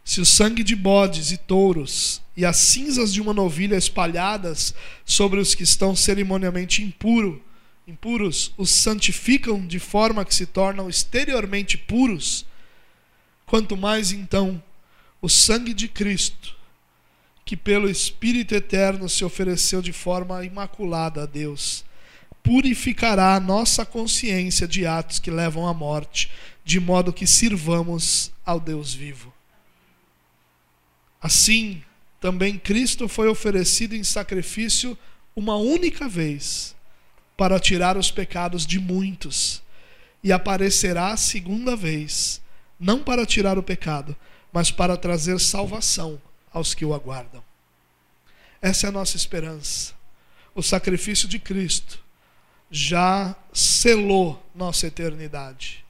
se 0.05 0.20
o 0.20 0.26
sangue 0.26 0.62
de 0.62 0.76
bodes 0.76 1.32
e 1.32 1.39
touros 1.39 2.20
e 2.37 2.45
as 2.45 2.59
cinzas 2.59 3.14
de 3.14 3.22
uma 3.22 3.32
novilha 3.32 3.76
espalhadas 3.76 4.74
sobre 5.07 5.41
os 5.41 5.55
que 5.55 5.62
estão 5.62 5.97
cerimonialmente 5.97 6.82
impuro, 6.82 7.43
impuros 7.87 8.53
os 8.59 8.70
santificam 8.70 9.64
de 9.64 9.78
forma 9.78 10.24
que 10.24 10.34
se 10.34 10.45
tornam 10.45 10.89
exteriormente 10.89 11.78
puros, 11.78 12.45
quanto 13.47 13.76
mais 13.76 14.11
então 14.11 14.62
o 15.22 15.28
sangue 15.28 15.72
de 15.72 15.87
Cristo, 15.89 16.57
que 17.45 17.57
pelo 17.57 17.89
Espírito 17.89 18.55
Eterno 18.55 19.09
se 19.09 19.24
ofereceu 19.24 19.80
de 19.80 19.93
forma 19.93 20.45
imaculada 20.45 21.22
a 21.22 21.26
Deus, 21.26 21.84
purificará 22.43 23.34
a 23.34 23.41
nossa 23.41 23.87
consciência 23.87 24.66
de 24.66 24.84
atos 24.84 25.18
que 25.18 25.30
levam 25.30 25.66
à 25.66 25.72
morte, 25.72 26.30
de 26.64 26.80
modo 26.80 27.12
que 27.12 27.26
sirvamos 27.26 28.32
ao 28.45 28.59
Deus 28.59 28.93
vivo. 28.93 29.32
Assim, 31.20 31.82
também 32.20 32.59
Cristo 32.59 33.09
foi 33.09 33.28
oferecido 33.28 33.95
em 33.95 34.03
sacrifício 34.05 34.99
uma 35.34 35.57
única 35.57 36.09
vez, 36.09 36.76
para 37.37 37.61
tirar 37.61 37.97
os 37.97 38.11
pecados 38.11 38.66
de 38.66 38.78
muitos, 38.78 39.62
e 40.22 40.32
aparecerá 40.32 41.12
a 41.12 41.16
segunda 41.16 41.76
vez, 41.76 42.41
não 42.80 43.03
para 43.03 43.26
tirar 43.26 43.59
o 43.59 43.62
pecado, 43.62 44.16
mas 44.53 44.70
para 44.70 44.97
trazer 44.97 45.39
salvação 45.39 46.20
aos 46.53 46.74
que 46.74 46.84
o 46.84 46.95
aguardam. 46.95 47.45
Essa 48.61 48.87
é 48.87 48.89
a 48.89 48.93
nossa 48.93 49.16
esperança. 49.16 49.95
O 50.55 50.62
sacrifício 50.62 51.28
de 51.28 51.39
Cristo 51.39 52.01
já 52.70 53.37
selou 53.53 54.45
nossa 54.55 54.87
eternidade. 54.87 55.84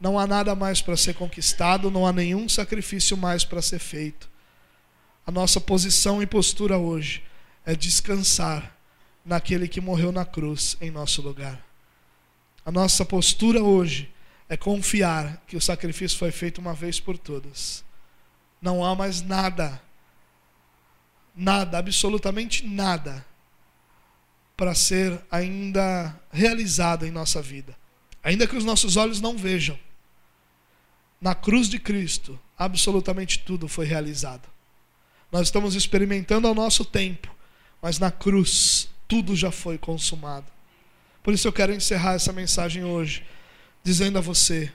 Não 0.00 0.18
há 0.18 0.26
nada 0.26 0.54
mais 0.54 0.82
para 0.82 0.96
ser 0.96 1.14
conquistado, 1.14 1.90
não 1.90 2.06
há 2.06 2.12
nenhum 2.12 2.48
sacrifício 2.48 3.16
mais 3.16 3.44
para 3.44 3.62
ser 3.62 3.78
feito. 3.78 4.28
A 5.24 5.30
nossa 5.30 5.60
posição 5.60 6.20
e 6.20 6.26
postura 6.26 6.76
hoje 6.76 7.22
é 7.64 7.76
descansar 7.76 8.76
naquele 9.24 9.68
que 9.68 9.80
morreu 9.80 10.12
na 10.12 10.24
cruz 10.24 10.76
em 10.80 10.90
nosso 10.90 11.22
lugar. 11.22 11.64
A 12.64 12.70
nossa 12.70 13.04
postura 13.04 13.62
hoje 13.62 14.12
é 14.48 14.56
confiar 14.56 15.42
que 15.46 15.56
o 15.56 15.60
sacrifício 15.60 16.18
foi 16.18 16.30
feito 16.30 16.60
uma 16.60 16.74
vez 16.74 17.00
por 17.00 17.18
todas. 17.18 17.84
Não 18.60 18.84
há 18.84 18.94
mais 18.94 19.20
nada 19.22 19.80
nada, 21.34 21.78
absolutamente 21.78 22.66
nada, 22.66 23.24
para 24.56 24.74
ser 24.74 25.20
ainda 25.30 26.14
realizado 26.30 27.06
em 27.06 27.10
nossa 27.10 27.40
vida. 27.40 27.76
Ainda 28.22 28.46
que 28.46 28.56
os 28.56 28.64
nossos 28.64 28.96
olhos 28.96 29.20
não 29.20 29.36
vejam, 29.36 29.78
na 31.20 31.34
cruz 31.34 31.68
de 31.68 31.78
Cristo, 31.78 32.38
absolutamente 32.56 33.38
tudo 33.40 33.66
foi 33.66 33.86
realizado. 33.86 34.48
Nós 35.30 35.48
estamos 35.48 35.74
experimentando 35.74 36.46
ao 36.46 36.54
nosso 36.54 36.84
tempo, 36.84 37.34
mas 37.80 37.98
na 37.98 38.10
cruz 38.10 38.88
tudo 39.12 39.36
já 39.36 39.50
foi 39.50 39.76
consumado. 39.76 40.46
Por 41.22 41.34
isso 41.34 41.46
eu 41.46 41.52
quero 41.52 41.70
encerrar 41.70 42.14
essa 42.14 42.32
mensagem 42.32 42.82
hoje, 42.82 43.22
dizendo 43.84 44.16
a 44.16 44.22
você 44.22 44.72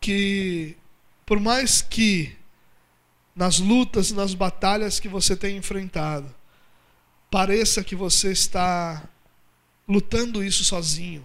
que, 0.00 0.76
por 1.24 1.38
mais 1.38 1.80
que 1.80 2.36
nas 3.32 3.60
lutas, 3.60 4.10
nas 4.10 4.34
batalhas 4.34 4.98
que 4.98 5.06
você 5.06 5.36
tem 5.36 5.56
enfrentado, 5.56 6.34
pareça 7.30 7.84
que 7.84 7.94
você 7.94 8.32
está 8.32 9.08
lutando 9.86 10.42
isso 10.42 10.64
sozinho. 10.64 11.24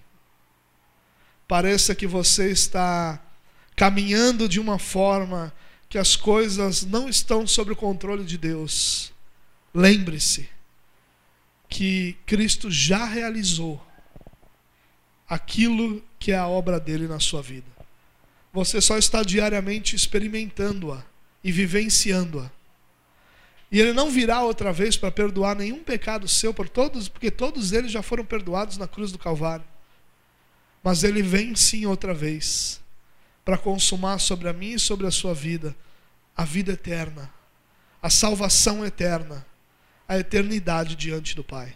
Pareça 1.48 1.96
que 1.96 2.06
você 2.06 2.52
está 2.52 3.20
caminhando 3.76 4.48
de 4.48 4.60
uma 4.60 4.78
forma 4.78 5.52
que 5.90 5.98
as 5.98 6.16
coisas 6.16 6.86
não 6.86 7.10
estão 7.10 7.48
sob 7.48 7.72
o 7.72 7.76
controle 7.76 8.24
de 8.24 8.38
Deus. 8.38 9.12
Lembre-se 9.74 10.53
que 11.74 12.16
Cristo 12.28 12.70
já 12.70 13.04
realizou 13.04 13.84
aquilo 15.28 16.04
que 16.20 16.32
é 16.32 16.38
a 16.38 16.48
obra 16.48 16.80
dele 16.80 17.08
na 17.08 17.20
sua 17.20 17.42
vida. 17.42 17.66
você 18.54 18.80
só 18.80 18.96
está 19.00 19.24
diariamente 19.24 19.96
experimentando-a 19.96 21.04
e 21.44 21.52
vivenciando-a. 21.52 22.52
E 23.72 23.82
ele 23.82 23.92
não 23.92 24.12
virá 24.12 24.44
outra 24.44 24.72
vez 24.72 24.96
para 24.96 25.10
perdoar 25.10 25.56
nenhum 25.56 25.84
pecado 25.84 26.28
seu 26.28 26.54
por 26.54 26.70
todos, 26.70 27.10
porque 27.10 27.32
todos 27.32 27.72
eles 27.72 27.92
já 27.92 28.04
foram 28.04 28.24
perdoados 28.24 28.78
na 28.78 28.88
cruz 28.88 29.12
do 29.12 29.18
Calvário. 29.18 29.66
Mas 30.84 31.04
ele 31.04 31.24
vem 31.24 31.56
sim 31.56 31.88
outra 31.88 32.14
vez 32.14 32.80
para 33.44 33.58
consumar 33.58 34.20
sobre 34.20 34.48
a 34.48 34.54
mim 34.54 34.74
e 34.74 34.80
sobre 34.80 35.08
a 35.08 35.12
sua 35.12 35.34
vida 35.34 35.76
a 36.38 36.46
vida 36.46 36.74
eterna, 36.74 37.32
a 38.02 38.10
salvação 38.10 38.86
eterna, 38.86 39.44
a 40.14 40.20
eternidade 40.20 40.96
diante 40.96 41.36
do 41.36 41.44
Pai. 41.44 41.76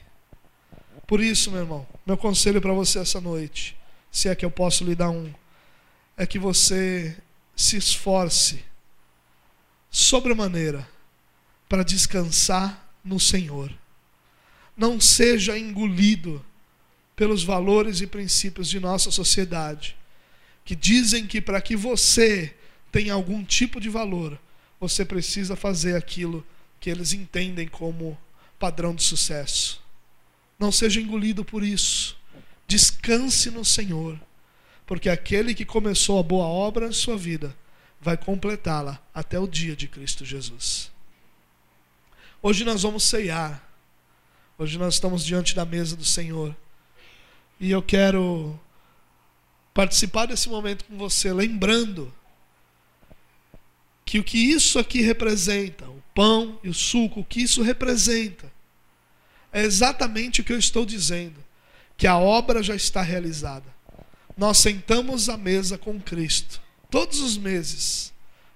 Por 1.06 1.22
isso, 1.22 1.52
meu 1.52 1.62
irmão, 1.62 1.88
meu 2.06 2.18
conselho 2.18 2.62
para 2.62 2.74
você 2.74 3.00
essa 3.00 3.22
noite, 3.22 3.78
se 4.12 4.28
é 4.28 4.36
que 4.36 4.46
eu 4.46 4.52
posso 4.52 4.84
lhe 4.84 4.96
dar 4.96 5.10
um, 5.10 5.34
é 6.18 6.26
que 6.26 6.38
você 6.38 7.18
se 7.56 7.78
esforce 7.78 8.64
sobremaneira 9.90 10.88
para 11.70 11.84
descansar 11.84 12.88
no 13.04 13.20
Senhor. 13.20 13.72
Não 14.76 15.00
seja 15.00 15.58
engolido 15.58 16.44
pelos 17.16 17.44
valores 17.44 18.02
e 18.02 18.08
princípios 18.08 18.70
de 18.70 18.80
nossa 18.80 19.10
sociedade, 19.10 19.98
que 20.64 20.76
dizem 20.76 21.26
que 21.26 21.42
para 21.42 21.62
que 21.62 21.76
você 21.76 22.54
tenha 22.92 23.14
algum 23.14 23.44
tipo 23.44 23.80
de 23.80 23.90
valor, 23.90 24.38
você 24.80 25.04
precisa 25.04 25.56
fazer 25.56 25.96
aquilo 25.96 26.46
que 26.80 26.90
eles 26.90 27.14
entendem 27.14 27.68
como 27.68 28.18
padrão 28.60 28.94
de 28.94 29.04
sucesso. 29.04 29.82
Não 30.58 30.72
seja 30.72 31.00
engolido 31.00 31.46
por 31.46 31.64
isso. 31.64 32.18
Descanse 32.68 33.50
no 33.50 33.64
Senhor, 33.64 34.20
porque 34.86 35.10
aquele 35.10 35.54
que 35.54 35.66
começou 35.66 36.20
a 36.20 36.24
boa 36.24 36.46
obra 36.46 36.88
na 36.88 36.94
sua 36.94 37.18
vida 37.18 37.56
vai 38.02 38.18
completá-la 38.18 39.02
até 39.14 39.40
o 39.40 39.48
dia 39.48 39.76
de 39.76 39.88
Cristo 39.88 40.26
Jesus. 40.26 40.92
Hoje 42.42 42.64
nós 42.64 42.84
vamos 42.84 43.04
ceiar. 43.04 43.64
Hoje 44.58 44.78
nós 44.78 44.96
estamos 44.96 45.24
diante 45.26 45.56
da 45.56 45.66
mesa 45.66 45.96
do 45.96 46.06
Senhor. 46.06 46.56
E 47.60 47.72
eu 47.72 47.82
quero 47.82 48.60
participar 49.74 50.26
desse 50.26 50.50
momento 50.50 50.86
com 50.86 50.98
você, 50.98 51.32
lembrando 51.32 52.14
que 54.08 54.20
o 54.20 54.24
que 54.24 54.38
isso 54.38 54.80
aqui 54.80 55.02
representa, 55.02 55.86
o 55.86 56.02
pão 56.16 56.58
e 56.64 56.70
o 56.70 56.74
suco, 56.74 57.20
o 57.20 57.26
que 57.26 57.42
isso 57.42 57.62
representa, 57.62 58.50
é 59.52 59.62
exatamente 59.62 60.40
o 60.40 60.46
que 60.46 60.54
eu 60.54 60.58
estou 60.58 60.86
dizendo, 60.86 61.44
que 61.98 62.08
a 62.08 62.18
obra 62.18 62.64
já 62.64 62.74
está 62.74 63.02
realizada. 63.02 63.66
Nós 64.38 64.60
sentamos 64.60 65.28
à 65.28 65.36
mesa 65.36 65.78
com 65.78 66.00
Cristo, 66.00 66.62
todos 66.90 67.20
os 67.20 67.38
meses, 67.38 68.14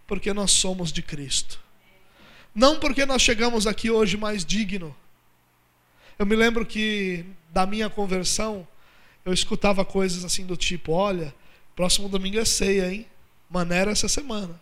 porque 0.08 0.34
nós 0.34 0.52
somos 0.52 0.90
de 0.90 1.02
Cristo. 1.02 1.60
Não 2.56 2.80
porque 2.80 3.06
nós 3.06 3.22
chegamos 3.22 3.68
aqui 3.68 3.92
hoje 3.92 4.16
mais 4.16 4.46
digno. 4.46 4.96
Eu 6.18 6.26
me 6.26 6.36
lembro 6.36 6.66
que 6.66 7.26
da 7.50 7.66
minha 7.66 7.90
conversão, 7.90 8.66
eu 9.26 9.34
escutava 9.34 9.84
coisas 9.84 10.24
assim 10.24 10.46
do 10.46 10.56
tipo: 10.56 10.94
olha, 10.94 11.36
próximo 11.76 12.08
domingo 12.08 12.40
é 12.40 12.46
ceia, 12.46 12.94
hein? 12.94 13.06
Maneira 13.50 13.92
essa 13.92 14.08
semana. 14.08 14.62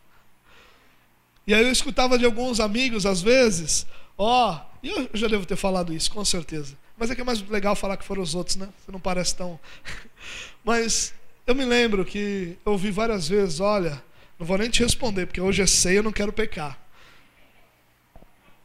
E 1.49 1.53
aí 1.55 1.63
eu 1.63 1.71
escutava 1.71 2.15
de 2.15 2.25
alguns 2.25 2.59
amigos, 2.59 3.07
às 3.07 3.23
vezes, 3.23 3.87
ó, 4.15 4.53
oh, 4.53 4.87
eu 4.87 5.09
já 5.15 5.27
devo 5.27 5.47
ter 5.47 5.55
falado 5.55 5.91
isso, 5.91 6.11
com 6.11 6.23
certeza. 6.23 6.77
Mas 6.95 7.09
é 7.09 7.15
que 7.15 7.21
é 7.21 7.23
mais 7.23 7.41
legal 7.41 7.75
falar 7.75 7.97
que 7.97 8.05
foram 8.05 8.21
os 8.21 8.35
outros, 8.35 8.55
né? 8.55 8.69
Você 8.77 8.91
não 8.91 8.99
parece 8.99 9.35
tão. 9.35 9.59
Mas 10.63 11.11
eu 11.47 11.55
me 11.55 11.65
lembro 11.65 12.05
que 12.05 12.55
eu 12.63 12.73
ouvi 12.73 12.91
várias 12.91 13.27
vezes, 13.27 13.59
olha, 13.59 13.99
não 14.37 14.45
vou 14.45 14.59
nem 14.59 14.69
te 14.69 14.83
responder, 14.83 15.25
porque 15.25 15.41
hoje 15.41 15.63
é 15.63 15.65
ceia, 15.65 15.97
eu 15.97 16.03
não 16.03 16.11
quero 16.11 16.31
pecar. 16.31 16.79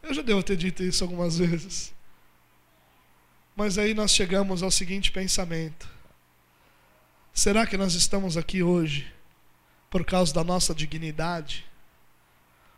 Eu 0.03 0.13
já 0.13 0.21
devo 0.21 0.43
ter 0.43 0.55
dito 0.55 0.83
isso 0.83 1.03
algumas 1.03 1.39
vezes. 1.39 1.91
Mas 3.55 3.79
aí 3.79 3.95
nós 3.95 4.11
chegamos 4.11 4.61
ao 4.61 4.69
seguinte 4.69 5.11
pensamento: 5.11 5.89
será 7.33 7.65
que 7.65 7.77
nós 7.77 7.95
estamos 7.95 8.37
aqui 8.37 8.61
hoje 8.61 9.11
por 9.89 10.05
causa 10.05 10.31
da 10.31 10.43
nossa 10.43 10.75
dignidade? 10.75 11.65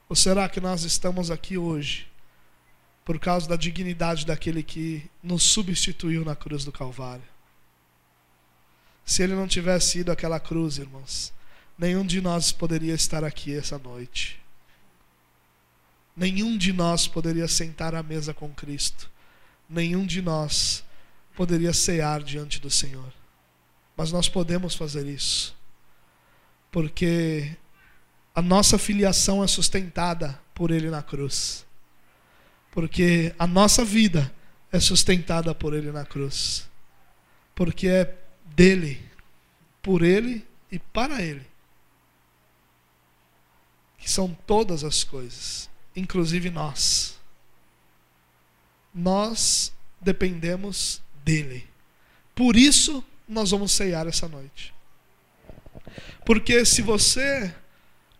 Ou 0.09 0.15
será 0.15 0.47
que 0.47 0.61
nós 0.61 0.83
estamos 0.83 1.29
aqui 1.29 1.57
hoje 1.57 2.07
por 3.03 3.19
causa 3.19 3.47
da 3.47 3.55
dignidade 3.55 4.25
daquele 4.25 4.63
que 4.63 5.09
nos 5.21 5.43
substituiu 5.43 6.23
na 6.23 6.35
cruz 6.35 6.63
do 6.63 6.71
Calvário? 6.71 7.23
Se 9.05 9.23
ele 9.23 9.35
não 9.35 9.47
tivesse 9.47 9.99
ido 9.99 10.11
àquela 10.11 10.39
cruz, 10.39 10.77
irmãos, 10.77 11.33
nenhum 11.77 12.05
de 12.05 12.21
nós 12.21 12.51
poderia 12.51 12.93
estar 12.93 13.23
aqui 13.23 13.55
essa 13.55 13.77
noite. 13.77 14.39
Nenhum 16.15 16.57
de 16.57 16.73
nós 16.73 17.07
poderia 17.07 17.47
sentar 17.47 17.93
à 17.93 18.01
mesa 18.01 18.33
com 18.33 18.53
Cristo. 18.53 19.09
Nenhum 19.69 20.05
de 20.05 20.21
nós 20.21 20.83
poderia 21.35 21.71
cear 21.71 22.23
diante 22.23 22.59
do 22.59 22.69
Senhor. 22.69 23.13
Mas 23.95 24.11
nós 24.11 24.27
podemos 24.27 24.75
fazer 24.75 25.05
isso. 25.05 25.55
Porque 26.71 27.55
a 28.37 28.41
nossa 28.43 28.77
filiação 28.77 29.43
é 29.43 29.47
sustentada 29.47 30.39
por 30.53 30.69
Ele 30.69 30.91
na 30.91 31.01
cruz. 31.01 31.65
Porque 32.69 33.33
a 33.39 33.47
nossa 33.47 33.83
vida 33.83 34.31
é 34.71 34.79
sustentada 34.79 35.55
por 35.55 35.73
Ele 35.73 35.91
na 35.91 36.05
cruz. 36.05 36.69
Porque 37.55 37.87
é 37.87 38.15
dele, 38.45 39.03
por 39.81 40.03
Ele 40.03 40.45
e 40.71 40.77
para 40.77 41.19
Ele. 41.19 41.47
Que 43.97 44.07
são 44.07 44.37
todas 44.45 44.83
as 44.83 45.03
coisas, 45.03 45.67
inclusive 45.95 46.51
nós. 46.51 47.19
Nós 48.93 49.73
dependemos 49.99 51.01
dele. 51.25 51.67
Por 52.35 52.55
isso 52.55 53.03
nós 53.27 53.49
vamos 53.49 53.71
ceiar 53.71 54.05
essa 54.05 54.27
noite. 54.27 54.75
Porque 56.23 56.63
se 56.65 56.83
você 56.83 57.51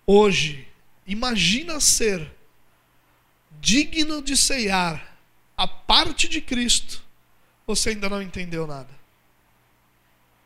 hoje, 0.08 0.66
imagina 1.05 1.80
ser 1.82 2.34
digno 3.60 4.22
de 4.22 4.38
ceiar 4.38 5.18
a 5.58 5.68
parte 5.68 6.30
de 6.30 6.39
Cristo, 6.39 7.03
você 7.66 7.89
ainda 7.89 8.08
não 8.08 8.22
entendeu 8.22 8.66
nada. 8.66 8.89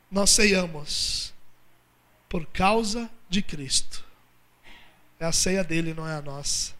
Nós 0.10 0.32
ceiamos 0.32 1.34
por 2.28 2.46
causa 2.48 3.10
de 3.30 3.42
Cristo. 3.42 4.04
É 5.20 5.26
a 5.26 5.32
ceia 5.32 5.64
dele, 5.64 5.94
não 5.94 6.08
é 6.08 6.16
a 6.16 6.22
nossa. 6.22 6.74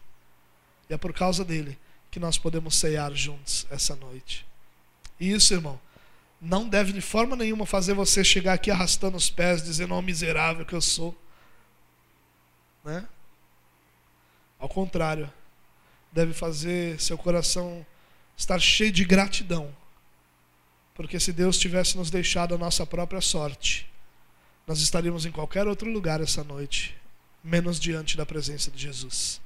E 0.90 0.94
é 0.94 0.98
por 0.98 1.12
causa 1.12 1.44
dele 1.44 1.78
que 2.10 2.18
nós 2.18 2.36
podemos 2.36 2.74
ceiar 2.74 3.14
juntos 3.14 3.66
essa 3.70 3.94
noite. 3.94 4.44
E 5.20 5.30
isso, 5.30 5.54
irmão, 5.54 5.80
não 6.40 6.68
deve 6.68 6.92
de 6.92 7.00
forma 7.00 7.36
nenhuma 7.36 7.64
fazer 7.64 7.94
você 7.94 8.24
chegar 8.24 8.54
aqui 8.54 8.70
arrastando 8.70 9.16
os 9.16 9.30
pés, 9.30 9.62
dizendo, 9.62 9.94
ó 9.94 9.98
oh, 9.98 10.02
miserável 10.02 10.66
que 10.66 10.74
eu 10.74 10.80
sou. 10.80 11.16
Né? 12.84 13.06
Ao 14.58 14.68
contrário, 14.68 15.30
deve 16.12 16.32
fazer 16.32 17.00
seu 17.00 17.16
coração 17.16 17.84
estar 18.36 18.58
cheio 18.58 18.92
de 18.92 19.04
gratidão. 19.04 19.74
Porque 20.94 21.18
se 21.18 21.32
Deus 21.32 21.58
tivesse 21.58 21.96
nos 21.96 22.10
deixado 22.10 22.54
a 22.54 22.58
nossa 22.58 22.84
própria 22.84 23.20
sorte, 23.20 23.90
nós 24.66 24.80
estaríamos 24.80 25.24
em 25.26 25.32
qualquer 25.32 25.66
outro 25.66 25.90
lugar 25.90 26.20
essa 26.20 26.44
noite, 26.44 26.94
menos 27.42 27.80
diante 27.80 28.16
da 28.16 28.26
presença 28.26 28.70
de 28.70 28.80
Jesus. 28.80 29.40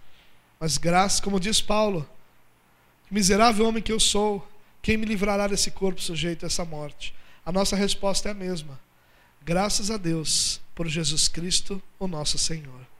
Mas 0.58 0.76
graças, 0.76 1.20
como 1.20 1.40
diz 1.40 1.60
Paulo, 1.60 2.08
miserável 3.10 3.66
homem 3.66 3.82
que 3.82 3.92
eu 3.92 4.00
sou, 4.00 4.46
quem 4.82 4.96
me 4.96 5.06
livrará 5.06 5.46
desse 5.46 5.70
corpo 5.70 6.00
sujeito 6.00 6.44
a 6.44 6.46
essa 6.46 6.64
morte? 6.64 7.14
A 7.44 7.52
nossa 7.52 7.76
resposta 7.76 8.28
é 8.28 8.32
a 8.32 8.34
mesma. 8.34 8.78
Graças 9.42 9.90
a 9.90 9.96
Deus 9.96 10.60
por 10.74 10.88
Jesus 10.88 11.28
Cristo, 11.28 11.80
o 11.98 12.08
nosso 12.08 12.36
Senhor. 12.36 12.95